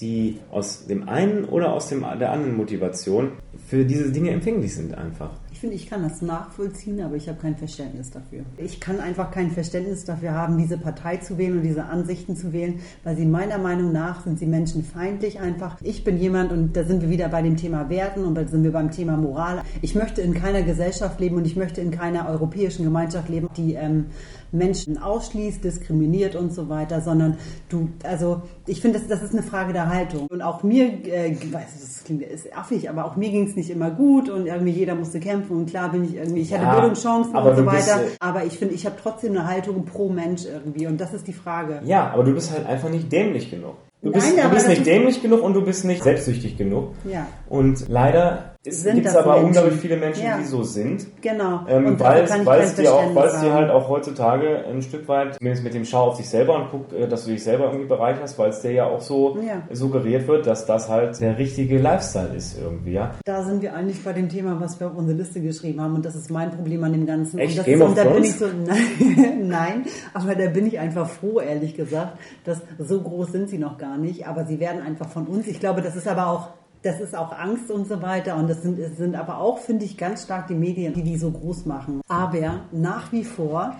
die 0.00 0.38
aus 0.52 0.86
dem 0.86 1.08
einen 1.08 1.44
oder 1.44 1.72
aus 1.72 1.88
dem, 1.88 2.04
der 2.20 2.30
anderen 2.30 2.56
Motivation 2.56 3.32
für 3.66 3.84
diese 3.84 4.12
Dinge 4.12 4.30
empfänglich 4.30 4.72
sind 4.74 4.96
einfach. 4.96 5.30
Ich 5.54 5.60
finde, 5.60 5.76
ich 5.76 5.86
kann 5.86 6.02
das 6.02 6.20
nachvollziehen, 6.20 7.00
aber 7.00 7.14
ich 7.14 7.28
habe 7.28 7.38
kein 7.40 7.56
Verständnis 7.56 8.10
dafür. 8.10 8.42
Ich 8.56 8.80
kann 8.80 8.98
einfach 8.98 9.30
kein 9.30 9.52
Verständnis 9.52 10.04
dafür 10.04 10.32
haben, 10.32 10.58
diese 10.58 10.76
Partei 10.76 11.18
zu 11.18 11.38
wählen 11.38 11.58
und 11.58 11.62
diese 11.62 11.84
Ansichten 11.84 12.34
zu 12.34 12.52
wählen, 12.52 12.80
weil 13.04 13.16
sie 13.16 13.24
meiner 13.24 13.58
Meinung 13.58 13.92
nach 13.92 14.24
sind 14.24 14.40
sie 14.40 14.46
menschenfeindlich 14.46 15.38
einfach. 15.38 15.76
Ich 15.80 16.02
bin 16.02 16.18
jemand 16.18 16.50
und 16.50 16.76
da 16.76 16.82
sind 16.82 17.02
wir 17.02 17.08
wieder 17.08 17.28
bei 17.28 17.40
dem 17.40 17.56
Thema 17.56 17.88
Werten 17.88 18.24
und 18.24 18.34
da 18.34 18.44
sind 18.48 18.64
wir 18.64 18.72
beim 18.72 18.90
Thema 18.90 19.16
Moral. 19.16 19.62
Ich 19.80 19.94
möchte 19.94 20.22
in 20.22 20.34
keiner 20.34 20.62
Gesellschaft 20.62 21.20
leben 21.20 21.36
und 21.36 21.46
ich 21.46 21.54
möchte 21.54 21.80
in 21.80 21.92
keiner 21.92 22.28
europäischen 22.28 22.82
Gemeinschaft 22.82 23.28
leben, 23.28 23.48
die 23.56 23.74
ähm, 23.74 24.06
Menschen 24.54 24.98
ausschließt, 24.98 25.62
diskriminiert 25.62 26.36
und 26.36 26.52
so 26.52 26.68
weiter, 26.68 27.00
sondern 27.00 27.36
du, 27.68 27.88
also 28.04 28.42
ich 28.66 28.80
finde, 28.80 28.98
das, 28.98 29.08
das 29.08 29.22
ist 29.22 29.32
eine 29.32 29.42
Frage 29.42 29.72
der 29.72 29.88
Haltung. 29.88 30.26
Und 30.30 30.42
auch 30.42 30.62
mir, 30.62 30.86
äh, 31.06 31.34
weiß, 31.34 31.80
das 31.80 32.04
klingt 32.04 32.22
ist 32.22 32.56
affig, 32.56 32.88
aber 32.88 33.04
auch 33.04 33.16
mir 33.16 33.30
ging 33.30 33.46
es 33.46 33.56
nicht 33.56 33.70
immer 33.70 33.90
gut 33.90 34.28
und 34.28 34.46
irgendwie 34.46 34.72
jeder 34.72 34.94
musste 34.94 35.20
kämpfen 35.20 35.56
und 35.56 35.66
klar 35.66 35.90
bin 35.90 36.04
ich 36.04 36.16
irgendwie, 36.16 36.40
ich 36.40 36.52
hatte 36.52 36.64
Ja, 36.64 36.74
Bildungschancen 36.74 37.34
und 37.34 37.42
so 37.42 37.62
du 37.62 37.70
bist, 37.70 37.88
weiter, 37.88 38.02
äh, 38.02 38.10
aber 38.20 38.44
ich 38.44 38.58
finde, 38.58 38.74
ich 38.74 38.86
habe 38.86 38.96
trotzdem 39.02 39.32
eine 39.32 39.46
Haltung 39.46 39.84
pro 39.84 40.08
Mensch 40.08 40.44
irgendwie 40.44 40.86
und 40.86 41.00
das 41.00 41.12
ist 41.12 41.26
die 41.26 41.32
Frage. 41.32 41.80
Ja, 41.84 42.10
aber 42.10 42.24
du 42.24 42.32
bist 42.32 42.52
halt 42.52 42.66
einfach 42.66 42.88
nicht 42.88 43.10
dämlich 43.12 43.50
genug. 43.50 43.74
Du 44.02 44.10
Nein, 44.10 44.20
bist, 44.20 44.36
du 44.36 44.42
aber 44.42 44.54
bist 44.54 44.68
nicht 44.68 44.86
dämlich 44.86 45.22
genug 45.22 45.42
und 45.42 45.54
du 45.54 45.62
bist 45.62 45.84
nicht 45.84 46.02
selbstsüchtig 46.02 46.58
genug. 46.58 46.90
Ja. 47.10 47.26
Und 47.48 47.88
leider 47.88 48.53
Sind 48.66 48.94
gibt 48.94 49.06
es 49.06 49.12
das 49.12 49.22
aber 49.22 49.32
Menschen. 49.34 49.46
unglaublich 49.48 49.74
viele 49.80 49.96
Menschen, 49.98 50.24
Ja. 50.24 50.38
die 50.38 50.44
so 50.44 50.62
sind. 50.62 51.06
Genau. 51.20 51.60
Ähm, 51.68 51.86
und 51.86 52.00
weil 52.00 52.22
es 52.24 52.74
dir 52.74 52.94
auch, 52.94 53.14
weil 53.14 53.28
es 53.28 53.40
dir 53.40 53.52
halt 53.52 53.70
auch 53.70 53.88
heutzutage 53.90 54.64
ein 54.66 54.80
Stück 54.80 55.06
weit, 55.06 55.34
zumindest 55.34 55.64
mit 55.64 55.74
dem 55.74 55.84
Schau 55.84 56.04
auf 56.08 56.16
sich 56.16 56.28
selber 56.28 56.56
und 56.56 56.68
guck, 56.70 56.92
äh, 56.98 57.06
dass 57.06 57.26
du 57.26 57.32
dich 57.32 57.44
selber 57.44 57.66
irgendwie 57.66 57.86
bereicherst, 57.88 58.38
weil 58.38 58.48
es 58.48 58.60
dir 58.60 58.72
ja 58.72 58.86
auch 58.86 59.02
so 59.02 59.36
Ja. 59.38 59.62
suggeriert 59.70 60.26
wird, 60.28 60.46
dass 60.46 60.64
das 60.64 60.88
halt 60.88 61.20
der 61.20 61.36
richtige 61.36 61.76
Lifestyle 61.78 62.34
ist 62.34 62.58
irgendwie, 62.58 62.92
ja. 62.92 63.10
Da 63.26 63.42
sind 63.44 63.60
wir 63.60 63.74
eigentlich 63.74 64.02
bei 64.02 64.14
dem 64.14 64.30
Thema, 64.30 64.58
was 64.58 64.80
wir 64.80 64.86
auf 64.86 64.96
unsere 64.96 65.18
Liste 65.18 65.42
geschrieben 65.42 65.82
haben. 65.82 65.94
Und 65.96 66.04
das 66.06 66.14
ist 66.14 66.30
mein 66.30 66.50
Problem 66.50 66.82
an 66.84 66.92
dem 66.92 67.04
Ganzen. 67.06 67.38
Echt? 67.38 67.50
Und 67.52 67.58
das 67.58 67.66
Game 67.66 67.82
ist, 67.82 67.88
und 67.88 67.98
da 67.98 68.04
bin 68.04 68.24
ich 68.24 68.34
so, 68.36 68.46
nein, 68.66 69.48
nein, 69.48 69.84
aber 70.14 70.34
da 70.34 70.48
bin 70.48 70.66
ich 70.66 70.78
einfach 70.78 71.08
froh, 71.08 71.40
ehrlich 71.40 71.74
gesagt, 71.74 72.18
dass 72.44 72.62
so 72.78 73.00
groß 73.00 73.30
sind 73.32 73.48
sie 73.50 73.58
noch 73.58 73.76
gar 73.78 73.98
nicht. 73.98 74.26
Aber 74.26 74.46
sie 74.46 74.58
werden 74.58 74.80
einfach 74.80 75.08
von 75.10 75.26
uns. 75.26 75.46
Ich 75.48 75.60
glaube, 75.60 75.82
das 75.82 75.96
ist 75.96 76.08
aber 76.08 76.28
auch, 76.28 76.48
das 76.84 77.00
ist 77.00 77.16
auch 77.16 77.32
Angst 77.32 77.70
und 77.70 77.88
so 77.88 78.02
weiter. 78.02 78.36
Und 78.36 78.48
das 78.48 78.62
sind, 78.62 78.78
sind 78.96 79.16
aber 79.16 79.38
auch, 79.38 79.58
finde 79.58 79.86
ich, 79.86 79.96
ganz 79.96 80.24
stark 80.24 80.48
die 80.48 80.54
Medien, 80.54 80.92
die 80.92 81.02
die 81.02 81.16
so 81.16 81.30
groß 81.30 81.64
machen. 81.64 82.02
Aber 82.08 82.60
nach 82.72 83.10
wie 83.10 83.24
vor 83.24 83.74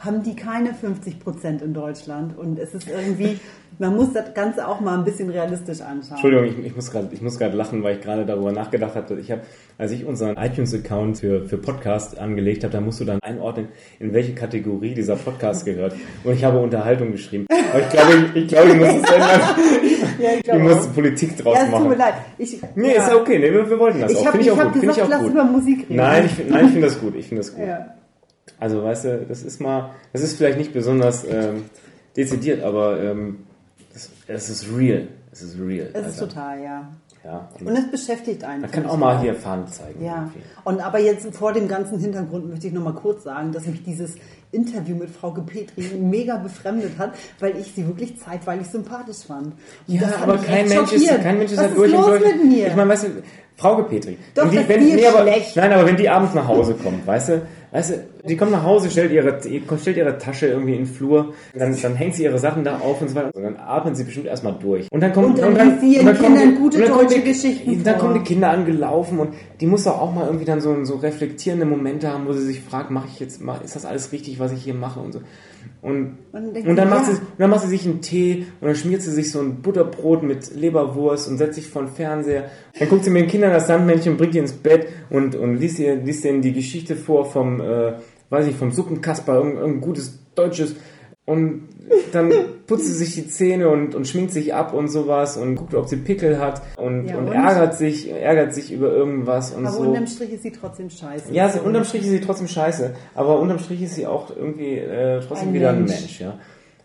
haben 0.00 0.22
die 0.22 0.36
keine 0.36 0.74
50 0.74 1.20
Prozent 1.20 1.62
in 1.62 1.72
Deutschland. 1.74 2.36
Und 2.36 2.58
es 2.58 2.74
ist 2.74 2.88
irgendwie, 2.88 3.38
man 3.78 3.96
muss 3.96 4.12
das 4.12 4.34
Ganze 4.34 4.66
auch 4.68 4.80
mal 4.80 4.96
ein 4.98 5.04
bisschen 5.04 5.30
realistisch 5.30 5.80
anschauen. 5.80 6.12
Entschuldigung, 6.12 6.46
ich, 6.46 6.66
ich 6.66 6.76
muss 6.76 6.90
gerade, 6.90 7.08
ich 7.12 7.20
lachen, 7.54 7.82
weil 7.82 7.96
ich 7.96 8.02
gerade 8.02 8.26
darüber 8.26 8.52
nachgedacht 8.52 8.94
habe. 8.94 9.18
Ich 9.20 9.30
habe, 9.30 9.42
als 9.78 9.92
ich 9.92 10.04
unseren 10.04 10.36
iTunes-Account 10.36 11.18
für, 11.18 11.44
für 11.46 11.58
Podcast 11.58 12.18
angelegt 12.18 12.64
habe, 12.64 12.72
da 12.72 12.80
musst 12.80 13.00
du 13.00 13.04
dann 13.04 13.20
einordnen, 13.22 13.68
in 13.98 14.12
welche 14.12 14.34
Kategorie 14.34 14.94
dieser 14.94 15.16
Podcast 15.16 15.64
gehört. 15.64 15.94
Und 16.24 16.34
ich 16.34 16.44
habe 16.44 16.58
Unterhaltung 16.58 17.12
geschrieben. 17.12 17.46
Aber 17.72 17.80
ich 17.82 17.88
glaube, 17.90 18.12
ich, 18.34 18.42
ich 18.42 18.48
glaube, 18.48 18.68
ich 18.70 18.76
muss 18.76 18.88
es 18.88 19.10
ändern. 19.12 19.40
Ja, 20.18 20.30
ich 20.32 20.48
Ich 20.48 20.58
muss. 20.62 20.86
Politik 20.88 21.36
draus 21.36 21.54
Ja, 21.58 21.64
es 21.64 21.70
tut 21.70 21.80
mir 21.80 21.88
machen. 21.88 21.98
leid. 21.98 22.14
Ich, 22.38 22.58
Nee, 22.74 22.92
ist 22.92 23.06
ja 23.08 23.16
okay. 23.16 23.38
Nee, 23.38 23.52
wir, 23.52 23.68
wir 23.68 23.78
wollten 23.78 24.00
das 24.00 24.12
Ich 24.12 24.18
auch. 24.18 24.26
habe 24.26 24.38
Finde 24.38 24.50
ich 24.50 24.58
hab 24.58 24.64
gut. 24.64 24.72
Finde 24.80 24.86
gesagt, 24.86 25.08
ich 25.10 25.10
lass 25.10 25.30
über 25.30 25.44
Musik 25.44 25.78
reden. 25.80 25.96
Nein, 25.96 26.24
ich, 26.24 26.48
nein, 26.50 26.64
ich 26.64 26.70
finde 26.72 26.86
das 26.86 26.98
gut. 27.00 27.14
Ich 27.16 27.28
finde 27.28 27.42
das 27.42 27.54
gut. 27.54 27.66
ja. 27.66 27.95
Also, 28.58 28.82
weißt 28.82 29.04
du, 29.04 29.26
das 29.28 29.42
ist 29.42 29.60
mal, 29.60 29.90
das 30.12 30.22
ist 30.22 30.36
vielleicht 30.36 30.58
nicht 30.58 30.72
besonders 30.72 31.24
ähm, 31.24 31.64
dezidiert, 32.16 32.62
aber 32.62 33.02
ähm, 33.02 33.44
das, 33.92 34.10
es 34.26 34.50
ist 34.50 34.66
real. 34.76 35.08
Es 35.32 35.42
ist 35.42 35.58
real. 35.58 35.90
Es 35.92 36.06
ist 36.06 36.20
Alter. 36.22 36.28
total, 36.34 36.62
ja. 36.62 36.88
Ja, 37.24 37.48
und 37.58 37.66
Und 37.66 37.76
es 37.76 37.90
beschäftigt 37.90 38.44
einen. 38.44 38.60
man 38.60 38.70
kann 38.70 38.86
auch 38.86 38.96
mal 38.96 39.20
hier 39.20 39.34
Fahnen 39.34 39.66
zeigen. 39.66 40.04
Ja, 40.04 40.30
irgendwie. 40.32 40.42
und 40.62 40.80
aber 40.80 41.00
jetzt 41.00 41.34
vor 41.34 41.52
dem 41.52 41.66
ganzen 41.66 41.98
Hintergrund 41.98 42.48
möchte 42.48 42.68
ich 42.68 42.72
noch 42.72 42.84
mal 42.84 42.94
kurz 42.94 43.24
sagen, 43.24 43.50
dass 43.50 43.66
mich 43.66 43.82
dieses 43.82 44.14
Interview 44.52 44.94
mit 44.94 45.10
Frau 45.10 45.32
Petri 45.32 45.96
mega 46.00 46.36
befremdet 46.36 46.98
hat, 46.98 47.14
weil 47.40 47.56
ich 47.56 47.72
sie 47.74 47.84
wirklich 47.84 48.20
zeitweilig 48.20 48.68
sympathisch 48.68 49.24
fand. 49.26 49.46
Und 49.48 49.54
Ja, 49.88 50.02
das 50.02 50.12
hat 50.18 50.22
aber 50.22 50.34
mich 50.34 50.46
kein 50.46 50.68
Mensch, 50.68 50.92
ist, 50.92 51.08
kein 51.20 51.38
Mensch 51.38 51.50
ist 51.50 51.60
ja 51.60 51.68
durch 51.68 51.92
und 51.92 52.06
durch. 52.06 52.22
Ich 52.22 52.76
meine, 52.76 52.90
weißt 52.90 53.04
du, 53.04 53.08
Frau 53.58 53.82
Petri. 53.82 54.18
Doch, 54.34 54.44
wenn 54.44 54.50
die, 54.50 54.56
das 54.58 54.68
wenn, 54.68 54.84
nee, 54.84 55.06
aber, 55.06 55.22
schlecht. 55.22 55.56
Nein, 55.56 55.72
aber 55.72 55.86
wenn 55.86 55.96
die 55.96 56.08
abends 56.10 56.34
nach 56.34 56.46
Hause 56.46 56.74
kommt, 56.74 57.06
weißt 57.06 57.28
du, 57.30 57.42
weißt 57.72 57.90
du, 57.90 57.94
die 58.28 58.36
kommt 58.36 58.52
nach 58.52 58.62
Hause, 58.64 58.90
stellt 58.90 59.10
ihre, 59.12 59.38
stellt 59.80 59.96
ihre 59.96 60.18
Tasche 60.18 60.48
irgendwie 60.48 60.72
in 60.74 60.80
den 60.84 60.86
Flur, 60.86 61.32
dann, 61.54 61.74
dann 61.80 61.94
hängt 61.94 62.16
sie 62.16 62.24
ihre 62.24 62.38
Sachen 62.38 62.64
da 62.64 62.78
auf 62.80 63.00
und 63.00 63.08
so 63.08 63.14
weiter. 63.14 63.30
Und 63.34 63.42
dann 63.44 63.56
atmet 63.56 63.96
sie 63.96 64.04
bestimmt 64.04 64.26
erstmal 64.26 64.54
durch. 64.60 64.86
Und 64.92 65.00
dann 65.00 65.12
kommt, 65.14 65.38
Und 65.40 65.56
dann 65.56 65.70
liest 65.70 65.80
sie 65.80 65.94
ihren 65.96 66.06
dann 66.06 66.18
kommen 66.18 66.34
Kindern 66.36 66.50
die- 66.54 66.60
gute 66.60 66.76
und 66.76 66.82
dann 66.84 66.92
kommen 66.92 67.08
deutsche 67.08 67.20
die- 67.22 67.28
Geschichten 67.28 67.82
Dann 67.84 67.94
vor. 67.98 68.02
kommen 68.08 68.14
die 68.22 68.28
Kinder 68.28 68.50
angelaufen 68.50 69.18
und 69.20 69.30
die 69.60 69.66
muss 69.66 69.84
doch 69.84 70.00
auch 70.02 70.14
mal 70.14 70.26
irgendwie 70.26 70.44
dann 70.44 70.60
so, 70.60 70.84
so 70.84 70.96
reflektierende 70.96 71.64
Momente 71.64 72.12
haben, 72.12 72.26
wo 72.26 72.34
sie 72.34 72.44
sich 72.44 72.60
fragt, 72.60 72.90
mache 72.90 73.06
ich 73.10 73.20
jetzt 73.20 73.40
ist 73.64 73.74
das 73.74 73.86
alles 73.86 74.12
richtig, 74.12 74.38
was 74.38 74.52
ich 74.52 74.62
hier 74.62 74.74
mache 74.74 75.00
und 75.00 75.12
so. 75.12 75.20
Und, 75.82 76.18
Und 76.32 76.56
und 76.56 76.76
dann 76.76 76.90
macht 76.90 77.08
ja. 77.08 77.14
sie, 77.14 77.20
dann 77.38 77.50
macht 77.50 77.62
sie 77.62 77.68
sich 77.68 77.86
einen 77.86 78.00
Tee 78.00 78.46
und 78.60 78.66
dann 78.66 78.74
schmiert 78.76 79.02
sie 79.02 79.10
sich 79.10 79.30
so 79.30 79.40
ein 79.40 79.62
Butterbrot 79.62 80.22
mit 80.22 80.54
Leberwurst 80.54 81.28
und 81.28 81.38
setzt 81.38 81.54
sich 81.54 81.68
vor 81.68 81.82
den 81.82 81.90
Fernseher. 81.90 82.50
Dann 82.78 82.88
guckt 82.88 83.04
sie 83.04 83.10
mit 83.10 83.22
den 83.22 83.28
Kindern 83.28 83.52
das 83.52 83.66
Sandmännchen 83.66 84.12
und 84.12 84.18
bringt 84.18 84.34
die 84.34 84.38
ins 84.38 84.52
Bett 84.52 84.88
und, 85.10 85.34
und 85.34 85.56
liest, 85.56 85.78
ihr, 85.78 85.96
liest 85.96 86.24
denen 86.24 86.42
die 86.42 86.52
Geschichte 86.52 86.96
vor 86.96 87.24
vom, 87.24 87.60
äh, 87.60 87.94
weiß 88.30 88.46
ich, 88.46 88.56
vom 88.56 88.72
Suppenkasper, 88.72 89.34
irgendein, 89.34 89.60
irgendein 89.60 89.80
gutes 89.82 90.18
deutsches. 90.34 90.76
Und 91.26 91.68
dann 92.12 92.30
putzt 92.68 92.86
sie 92.86 92.92
sich 92.92 93.14
die 93.14 93.26
Zähne 93.28 93.68
und, 93.68 93.94
und 93.96 94.06
schminkt 94.06 94.32
sich 94.32 94.54
ab 94.54 94.72
und 94.72 94.88
sowas 94.88 95.36
und 95.36 95.56
guckt, 95.56 95.74
ob 95.74 95.88
sie 95.88 95.96
Pickel 95.96 96.38
hat 96.38 96.62
und, 96.76 97.06
Ja, 97.08 97.18
und, 97.18 97.26
und? 97.26 97.32
ärgert 97.34 97.74
sich, 97.74 98.08
ärgert 98.10 98.54
sich 98.54 98.72
über 98.72 98.92
irgendwas 98.92 99.52
und 99.52 99.66
Aber 99.66 99.76
so. 99.76 99.82
unterm 99.82 100.06
Strich 100.06 100.32
ist 100.32 100.44
sie 100.44 100.52
trotzdem 100.52 100.88
scheiße. 100.88 101.32
Ja, 101.34 101.48
sie, 101.48 101.58
unterm 101.58 101.84
Strich 101.84 102.02
ist 102.02 102.10
sie 102.10 102.20
trotzdem 102.20 102.46
scheiße, 102.48 102.94
aber 103.14 103.40
unterm 103.40 103.58
Strich 103.58 103.82
ist 103.82 103.96
sie 103.96 104.06
auch 104.06 104.30
irgendwie 104.34 104.76
äh, 104.78 105.20
trotzdem 105.26 105.48
Ein 105.48 105.54
wieder 105.54 105.70
ein 105.70 105.78
Mensch. 105.80 105.90
Mensch, 106.00 106.20
ja. 106.20 106.38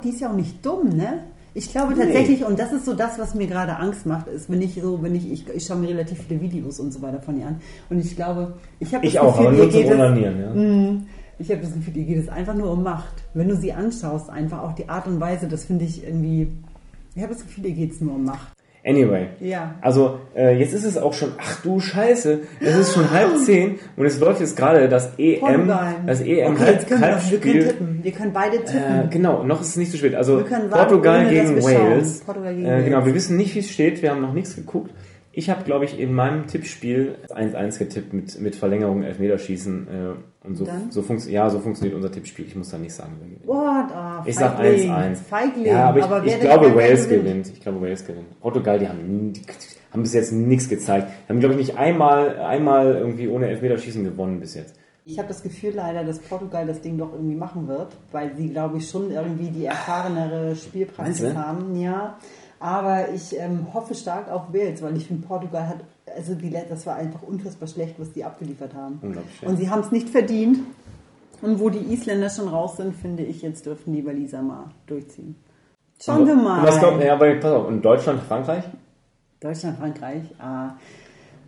Die 0.03 0.09
ist 0.09 0.21
ja 0.21 0.31
auch 0.31 0.35
nicht 0.35 0.65
dumm, 0.65 0.89
ne? 0.89 1.23
Ich 1.53 1.69
glaube 1.69 1.93
tatsächlich, 1.95 2.45
und 2.45 2.57
das 2.57 2.71
ist 2.71 2.85
so 2.85 2.93
das, 2.93 3.19
was 3.19 3.35
mir 3.35 3.45
gerade 3.45 3.75
Angst 3.75 4.05
macht, 4.05 4.27
ist, 4.29 4.49
wenn 4.49 4.61
ich 4.61 4.75
so, 4.81 5.03
wenn 5.03 5.13
ich, 5.15 5.29
ich, 5.29 5.45
ich 5.53 5.65
schaue 5.65 5.77
mir 5.77 5.89
relativ 5.89 6.19
viele 6.25 6.39
Videos 6.39 6.79
und 6.79 6.93
so 6.93 7.01
weiter 7.01 7.19
von 7.21 7.37
ihr 7.37 7.45
an. 7.47 7.59
Und 7.89 7.99
ich 7.99 8.15
glaube, 8.15 8.53
ich 8.79 8.95
habe 8.95 9.05
Ich 9.05 9.19
auch, 9.19 9.37
Gefühl, 9.37 9.47
aber 9.47 9.57
nur 9.57 9.69
zum 9.69 9.85
Onanieren, 9.85 10.41
ja. 10.41 10.49
Mm, 10.53 11.07
Ich 11.41 11.49
habe 11.49 11.61
das 11.61 11.73
Gefühl, 11.73 11.97
ihr 11.97 12.05
geht 12.05 12.17
es 12.19 12.29
einfach 12.29 12.53
nur 12.53 12.71
um 12.71 12.83
Macht. 12.83 13.23
Wenn 13.33 13.49
du 13.49 13.55
sie 13.55 13.73
anschaust, 13.73 14.29
einfach 14.29 14.61
auch 14.61 14.73
die 14.73 14.87
Art 14.87 15.07
und 15.07 15.19
Weise, 15.19 15.47
das 15.47 15.65
finde 15.65 15.85
ich 15.85 16.03
irgendwie. 16.05 16.47
Ich 17.15 17.21
habe 17.23 17.33
das 17.33 17.41
Gefühl, 17.43 17.65
ihr 17.65 17.73
geht 17.73 17.91
es 17.93 17.99
nur 18.01 18.13
um 18.15 18.23
Macht. 18.25 18.47
Anyway. 18.83 19.27
Ja. 19.39 19.75
Also, 19.81 20.19
äh, 20.35 20.57
jetzt 20.57 20.73
ist 20.73 20.83
es 20.85 20.97
auch 20.97 21.13
schon, 21.13 21.33
ach 21.39 21.61
du 21.61 21.79
Scheiße, 21.79 22.39
es 22.59 22.75
ist 22.75 22.93
schon 22.93 23.11
halb 23.11 23.37
zehn 23.37 23.75
und 23.95 24.05
es 24.07 24.19
läuft 24.19 24.39
jetzt 24.41 24.57
gerade 24.57 24.89
das 24.89 25.11
EM, 25.19 25.39
Portugal. 25.39 25.95
das 26.07 26.21
EM 26.21 26.53
okay, 26.53 26.71
jetzt 26.73 26.87
können 26.87 27.01
wir, 27.01 27.21
wir 27.31 27.39
können 27.39 27.59
tippen. 27.67 27.99
Wir 28.03 28.11
können 28.11 28.33
beide 28.33 28.57
Äh, 28.57 28.63
tippen. 28.65 29.09
genau, 29.11 29.43
noch 29.43 29.61
ist 29.61 29.67
es 29.69 29.75
nicht 29.77 29.91
zu 29.91 29.97
spät. 29.97 30.15
Also 30.15 30.37
Wir 30.37 30.45
können 30.45 30.71
warten, 30.71 30.87
Portugal 30.89 31.29
gegen. 31.29 31.63
Wales. 31.63 32.19
Portugal 32.21 32.55
gegen 32.55 32.67
äh, 32.67 32.83
genau, 32.83 32.97
Wales. 32.97 33.05
wir 33.07 33.13
wissen 33.15 33.37
nicht, 33.37 33.53
wie 33.53 33.59
es 33.59 33.69
steht. 33.69 34.01
Wir 34.01 34.09
haben 34.11 34.21
noch 34.21 34.33
nichts 34.33 34.55
geguckt. 34.55 34.89
Ich 35.34 35.49
habe, 35.49 35.63
glaube 35.63 35.86
ich, 35.86 35.97
in 35.97 36.13
meinem 36.13 36.47
Tippspiel 36.47 37.15
1-1 37.29 37.79
getippt 37.79 38.13
mit, 38.13 38.39
mit 38.41 38.55
Verlängerung, 38.55 39.03
Elfmeterschießen. 39.03 39.88
Äh, 39.88 40.47
und 40.47 40.55
so, 40.55 40.65
dann? 40.65 40.91
so, 40.91 41.01
funkt, 41.01 41.25
ja, 41.27 41.49
so 41.49 41.59
funktioniert 41.59 41.95
unser 41.95 42.11
Tippspiel. 42.11 42.45
Ich 42.47 42.55
muss 42.55 42.69
da 42.69 42.77
nicht 42.77 42.93
sagen, 42.93 43.13
wer 43.19 43.27
gewinnt. 43.27 43.47
What? 43.47 43.95
Ah, 43.95 44.23
Ich 44.25 44.36
sag 44.36 44.57
Feigling. 44.57 44.91
1-1. 44.91 45.15
Feigling. 45.15 45.65
Ja, 45.67 45.89
aber 45.89 45.99
ich, 45.99 46.09
wer 46.09 46.25
ich 46.25 46.39
glaube, 46.41 46.75
Wales 46.75 47.07
gewinnt. 47.07 47.47
Ich 47.47 47.61
glaube, 47.61 47.82
Wales 47.82 48.05
gewinnt. 48.05 48.39
Portugal, 48.41 48.79
die 48.79 48.88
haben, 48.89 49.32
die 49.34 49.41
haben 49.91 50.01
bis 50.01 50.13
jetzt 50.13 50.34
nichts 50.34 50.67
gezeigt. 50.67 51.07
Die 51.25 51.29
haben, 51.29 51.39
glaube 51.39 51.53
ich, 51.55 51.67
nicht 51.67 51.77
einmal, 51.77 52.39
einmal 52.39 52.95
irgendwie 52.95 53.27
ohne 53.27 53.47
Elfmeterschießen 53.47 54.03
gewonnen 54.03 54.39
bis 54.39 54.55
jetzt. 54.55 54.75
Ich 55.05 55.17
habe 55.17 55.27
das 55.27 55.41
Gefühl 55.41 55.73
leider, 55.75 56.03
dass 56.03 56.19
Portugal 56.19 56.67
das 56.67 56.82
Ding 56.82 56.97
doch 56.97 57.13
irgendwie 57.13 57.36
machen 57.36 57.67
wird, 57.67 57.95
weil 58.11 58.36
sie, 58.36 58.49
glaube 58.49 58.77
ich, 58.77 58.89
schon 58.89 59.11
irgendwie 59.11 59.49
die 59.49 59.65
erfahrenere 59.65 60.55
Spielpraxis 60.55 61.34
haben. 61.36 61.75
Ja, 61.79 62.17
aber 62.62 63.09
ich 63.09 63.36
ähm, 63.39 63.74
hoffe 63.74 63.95
stark 63.95 64.30
auf 64.30 64.53
Wales, 64.53 64.84
weil 64.84 64.95
ich 64.95 65.07
finde, 65.07 65.26
Portugal 65.26 65.68
hat, 65.68 65.78
also 66.16 66.36
die, 66.36 66.51
das 66.51 66.86
war 66.86 66.95
einfach 66.95 67.24
unfassbar 67.24 67.68
schlecht, 67.68 67.95
was 67.97 68.14
die 68.14 68.24
abgeliefert 68.24 68.76
haben. 68.76 68.99
Unglaublich. 69.01 69.43
Und 69.43 69.57
sie 69.57 69.68
haben 69.72 69.82
es 69.82 69.91
nicht 69.91 70.09
verdient. 70.09 70.59
Und 71.41 71.59
wo 71.59 71.72
die 71.72 71.91
Isländer 71.91 72.30
schon 72.30 72.47
raus 72.47 72.78
sind, 72.78 72.95
finde 72.95 73.24
ich, 73.24 73.41
jetzt 73.41 73.66
dürfen 73.66 73.93
die 73.93 74.05
Waliser 74.05 74.43
mal 74.43 74.66
durchziehen. 74.86 75.36
Schauen 75.99 76.28
wir 76.28 76.36
mal. 76.36 76.62
Was 76.62 76.78
glaubt, 76.78 77.03
ja, 77.03 77.14
aber 77.14 77.34
pass 77.36 77.51
auf, 77.51 77.68
und 77.68 77.82
Deutschland, 77.82 78.22
Frankreich? 78.22 78.64
Deutschland, 79.39 79.80
Frankreich. 79.80 80.22
Ah, 80.38 80.76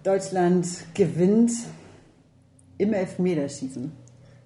Deutschland 0.04 0.66
gewinnt 0.96 1.52
im 2.80 2.92
Elfmeterschießen. 2.92 3.92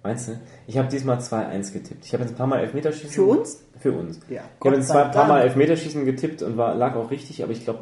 Meinst 0.02 0.28
du? 0.28 0.40
Ich 0.66 0.78
habe 0.78 0.88
diesmal 0.88 1.18
2-1 1.18 1.72
getippt. 1.72 2.04
Ich 2.04 2.12
habe 2.12 2.22
jetzt 2.22 2.32
ein 2.32 2.36
paar 2.36 2.46
Mal 2.46 2.60
Elfmeterschießen. 2.60 3.10
Für 3.10 3.24
uns? 3.24 3.62
Für 3.80 3.92
uns. 3.92 4.20
Ja. 4.28 4.42
Ich 4.58 4.66
habe 4.66 4.76
jetzt 4.76 4.90
ein 4.90 5.10
paar 5.10 5.26
Mal. 5.26 5.42
Elfmeterschießen 5.42 6.04
getippt 6.04 6.42
und 6.42 6.56
war, 6.56 6.74
lag 6.74 6.94
auch 6.94 7.10
richtig, 7.10 7.42
aber 7.42 7.52
ich 7.52 7.64
glaube, 7.64 7.80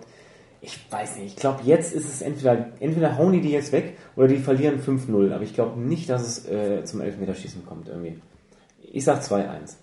ich 0.60 0.78
weiß 0.90 1.16
nicht, 1.18 1.34
ich 1.34 1.36
glaube, 1.36 1.60
jetzt 1.64 1.92
ist 1.94 2.08
es 2.08 2.22
entweder, 2.22 2.72
entweder 2.80 3.18
hauen 3.18 3.32
die 3.32 3.40
die 3.40 3.52
jetzt 3.52 3.72
weg 3.72 3.96
oder 4.16 4.26
die 4.26 4.38
verlieren 4.38 4.80
5-0, 4.80 5.32
aber 5.32 5.44
ich 5.44 5.54
glaube 5.54 5.78
nicht, 5.78 6.08
dass 6.08 6.26
es 6.26 6.48
äh, 6.48 6.84
zum 6.84 7.02
Elfmeterschießen 7.02 7.64
kommt 7.66 7.88
irgendwie. 7.88 8.18
Ich 8.92 9.04
sag 9.04 9.20
2-1. 9.20 9.76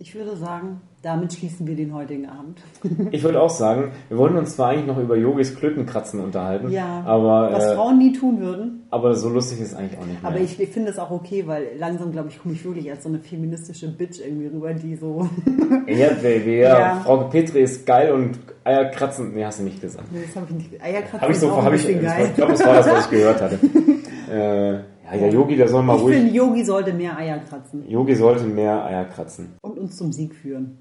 Ich 0.00 0.14
würde 0.14 0.36
sagen, 0.36 0.80
damit 1.02 1.32
schließen 1.32 1.66
wir 1.66 1.74
den 1.74 1.92
heutigen 1.92 2.26
Abend. 2.28 2.60
Ich 3.10 3.24
würde 3.24 3.40
auch 3.42 3.50
sagen, 3.50 3.90
wir 4.08 4.16
wollten 4.18 4.36
uns 4.36 4.54
zwar 4.54 4.68
eigentlich 4.68 4.86
noch 4.86 4.98
über 4.98 5.16
Yogis 5.16 5.56
Klötenkratzen 5.56 6.20
unterhalten, 6.20 6.70
Ja, 6.70 7.02
aber, 7.04 7.50
was 7.52 7.64
äh, 7.64 7.74
Frauen 7.74 7.98
nie 7.98 8.12
tun 8.12 8.40
würden. 8.40 8.84
aber 8.90 9.14
so 9.16 9.28
lustig 9.28 9.60
ist 9.60 9.72
es 9.72 9.74
eigentlich 9.74 9.98
auch 9.98 10.06
nicht 10.06 10.22
mehr. 10.22 10.30
Aber 10.30 10.40
ich 10.40 10.54
finde 10.56 10.90
es 10.90 10.98
auch 11.00 11.10
okay, 11.10 11.44
weil 11.48 11.68
langsam, 11.78 12.12
glaube 12.12 12.28
ich, 12.28 12.40
komme 12.40 12.54
ich 12.54 12.64
wirklich 12.64 12.88
als 12.90 13.02
so 13.02 13.08
eine 13.08 13.18
feministische 13.18 13.88
Bitch 13.88 14.20
irgendwie 14.20 14.46
rüber, 14.46 14.72
die 14.74 14.94
so. 14.94 15.28
ja, 15.88 16.10
Baby, 16.22 16.60
ja, 16.60 16.78
Ja. 16.78 17.00
Frau 17.04 17.24
Petri 17.24 17.62
ist 17.62 17.84
geil 17.84 18.12
und 18.12 18.38
Eierkratzen, 18.62 19.34
nee, 19.34 19.44
hast 19.44 19.58
du 19.58 19.64
nicht 19.64 19.80
gesagt. 19.80 20.12
Nee, 20.12 20.20
das 20.26 20.36
habe 20.36 20.46
ich 20.50 20.54
nicht. 20.56 20.80
Eierkratzen 20.82 21.20
Habe 21.22 21.32
ich 21.32 21.38
so, 21.40 21.46
ist 21.46 21.52
auch 21.52 21.64
ein 21.64 21.74
ich, 21.74 21.82
bisschen 21.86 22.00
ich 22.00 22.06
geil. 22.06 22.30
glaube, 22.36 22.52
das 22.52 22.64
war 22.66 22.74
das, 22.74 22.88
was 22.88 23.04
ich 23.06 23.10
gehört 23.10 23.40
hatte. 23.42 23.58
äh, 24.30 24.78
ja, 25.14 25.18
der 25.20 25.30
Yogi, 25.32 25.56
der 25.56 25.68
soll 25.68 25.82
mal 25.82 25.96
Ich 25.96 26.02
ruhig. 26.02 26.16
finde, 26.16 26.32
Yogi 26.34 26.64
sollte 26.64 26.92
mehr 26.92 27.16
Eier 27.16 27.38
kratzen 27.38 27.88
Yogi 27.88 28.14
sollte 28.14 28.44
mehr 28.44 28.84
Eier 28.84 29.04
kratzen. 29.06 29.54
und 29.62 29.78
uns 29.78 29.96
zum 29.96 30.12
Sieg 30.12 30.34
führen. 30.34 30.78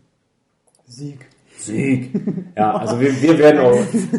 Sieg. 0.85 1.19
Sieg. 1.57 2.11
Ja, 2.55 2.75
also 2.77 2.99
wir, 2.99 3.09
wir 3.21 3.37
werden 3.39 3.59
auch, 3.61 3.73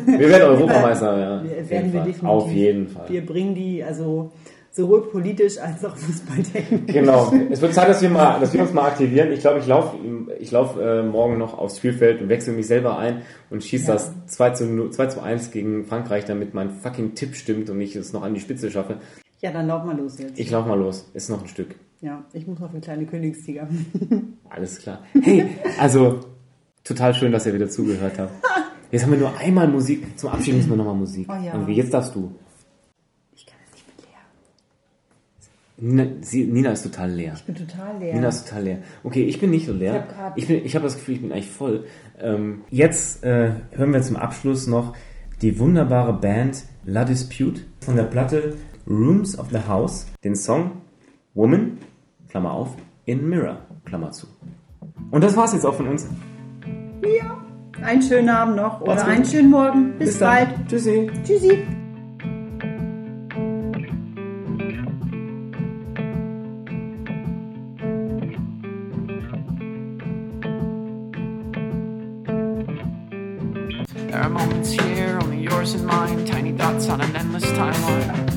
wir 0.07 0.29
werden 0.29 0.43
Europameister, 0.51 1.19
ja. 1.19 1.45
Wir 1.45 1.63
auf 1.63 1.71
werden 1.71 1.85
jeden 1.85 1.93
wir 1.93 2.01
Fall. 2.01 2.07
definitiv. 2.07 2.25
Auf 2.25 2.51
jeden 2.53 2.89
Fall. 2.89 3.09
Wir 3.09 3.25
bringen 3.27 3.55
die 3.55 3.83
also 3.85 4.33
sowohl 4.73 5.03
politisch 5.09 5.57
als 5.59 5.85
auch 5.85 5.97
fußballtechnisch. 5.97 6.93
Genau. 6.93 7.33
Es 7.51 7.61
wird 7.63 7.75
Zeit, 7.75 7.89
dass 7.89 8.03
wir 8.03 8.11
mal, 8.11 8.39
dass 8.41 8.53
wir 8.53 8.61
uns 8.61 8.73
mal 8.73 8.87
aktivieren. 8.87 9.33
Ich 9.33 9.41
glaube, 9.41 9.61
ich 9.61 9.67
laufe, 9.67 9.97
ich 10.41 10.51
laufe 10.51 10.83
äh, 10.83 11.03
morgen 11.03 11.39
noch 11.39 11.57
aufs 11.57 11.79
Spielfeld 11.79 12.21
und 12.21 12.29
wechsle 12.29 12.53
mich 12.53 12.67
selber 12.67 12.99
ein 12.99 13.23
und 13.51 13.63
schieße 13.65 13.87
Ja. 13.87 13.93
das 13.95 14.13
2 14.27 14.51
zu, 14.51 14.67
0 14.67 14.91
2 14.91 15.07
zu 15.07 15.21
1 15.23 15.51
gegen 15.53 15.85
Frankreich, 15.85 16.25
damit 16.27 16.55
mein 16.55 16.71
fucking 16.71 17.15
Tipp 17.15 17.35
stimmt 17.37 17.71
und 17.71 17.81
ich 17.81 17.95
es 17.97 18.13
noch 18.13 18.23
an 18.23 18.35
die 18.35 18.41
Spitze 18.41 18.71
schaffe. 18.71 18.97
Ja, 19.41 19.53
dann 19.53 19.67
lauf 19.69 19.85
mal 19.85 19.97
los 19.97 20.19
jetzt. 20.19 20.39
Ich 20.39 20.51
laufe 20.51 20.69
mal 20.69 20.79
los. 20.79 21.09
Ist 21.15 21.31
noch 21.31 21.41
ein 21.43 21.49
Stück. 21.49 21.75
ja, 22.01 22.25
ich 22.33 22.47
muss 22.47 22.61
auf 22.61 22.73
den 22.73 22.81
kleinen 22.81 23.07
Königstiger. 23.09 23.69
Alles 24.51 24.79
klar. 24.81 25.01
Hey, 25.23 25.47
also 25.79 26.21
total 26.85 27.15
schön, 27.15 27.31
dass 27.33 27.47
ihr 27.47 27.55
wieder 27.55 27.69
zugehört 27.69 28.19
habt. 28.19 28.33
Jetzt 28.91 29.03
haben 29.05 29.13
wir 29.13 29.19
nur 29.19 29.37
einmal 29.39 29.69
Musik. 29.69 30.19
Zum 30.19 30.31
Abschied 30.31 30.55
müssen 30.57 30.71
wir 30.71 30.77
nochmal 30.77 30.95
Musik. 30.95 31.29
Oh 31.31 31.35
ja. 31.35 31.53
Irgendwie. 31.53 31.75
Jetzt 31.75 31.93
darfst 31.93 32.15
du. 32.15 32.33
Ich 33.37 33.45
kann 33.47 33.59
das 33.67 33.75
nicht 33.75 33.87
mit 33.97 34.07
leer. 34.07 36.05
Nina, 36.07 36.23
sie, 36.23 36.45
Nina 36.47 36.73
ist 36.73 36.83
total 36.83 37.11
leer. 37.13 37.35
Ich 37.37 37.45
bin 37.45 37.55
total 37.55 37.99
leer. 37.99 38.15
Nina 38.15 38.29
ist 38.29 38.49
total 38.49 38.63
leer. 38.65 38.79
Okay, 39.05 39.25
ich 39.25 39.39
bin 39.39 39.51
nicht 39.51 39.67
so 39.67 39.73
leer. 39.73 39.93
Ich 39.93 39.99
hab 40.01 40.09
grad- 40.17 40.33
Ich, 40.39 40.47
bin, 40.49 40.65
ich 40.65 40.75
habe 40.75 40.85
das 40.85 40.95
Gefühl, 40.97 41.15
ich 41.17 41.21
bin 41.21 41.33
eigentlich 41.33 41.51
voll. 41.51 41.85
Ähm, 42.19 42.63
jetzt 42.71 43.23
äh, 43.23 43.53
hören 43.73 43.93
wir 43.93 44.03
zum 44.03 44.17
Abschluss 44.17 44.67
noch 44.67 44.95
die 45.43 45.59
wunderbare 45.59 46.15
Band 46.15 46.65
La 46.85 47.05
Dispute 47.05 47.61
von 47.81 47.95
der 47.95 48.05
Platte 48.05 48.57
Rooms 48.89 49.39
of 49.39 49.51
the 49.51 49.61
House, 49.69 50.07
den 50.25 50.35
Song 50.35 50.81
Woman, 51.35 51.79
Klammer 52.31 52.53
auf, 52.53 52.71
in 53.05 53.29
Mirror, 53.29 53.59
Klammer 53.85 54.13
zu. 54.13 54.27
Und 55.11 55.23
das 55.23 55.37
war's 55.37 55.53
jetzt 55.53 55.67
auch 55.67 55.75
von 55.75 55.89
uns. 55.89 56.09
ja. 57.03 57.37
Einen 57.83 58.03
schönen 58.03 58.29
Abend 58.29 58.57
noch 58.57 58.81
oder 58.81 59.07
einen 59.07 59.25
schönen 59.25 59.51
Morgen. 59.51 59.97
Bis, 59.99 60.19
dann. 60.19 60.49
bald. 60.49 60.69
Tschüssi. 60.69 61.11
Tschüssi. 61.25 61.65
There 74.09 74.19
are 74.21 74.31
moments 74.31 74.73
here, 74.73 75.19
only 75.23 75.43
yours 75.43 75.75
and 75.75 75.87
mine, 75.87 76.25
tiny 76.25 76.53
dots 76.53 76.89
on 76.89 77.01
an 77.01 77.15
endless 77.15 77.45
timeline. 77.53 78.28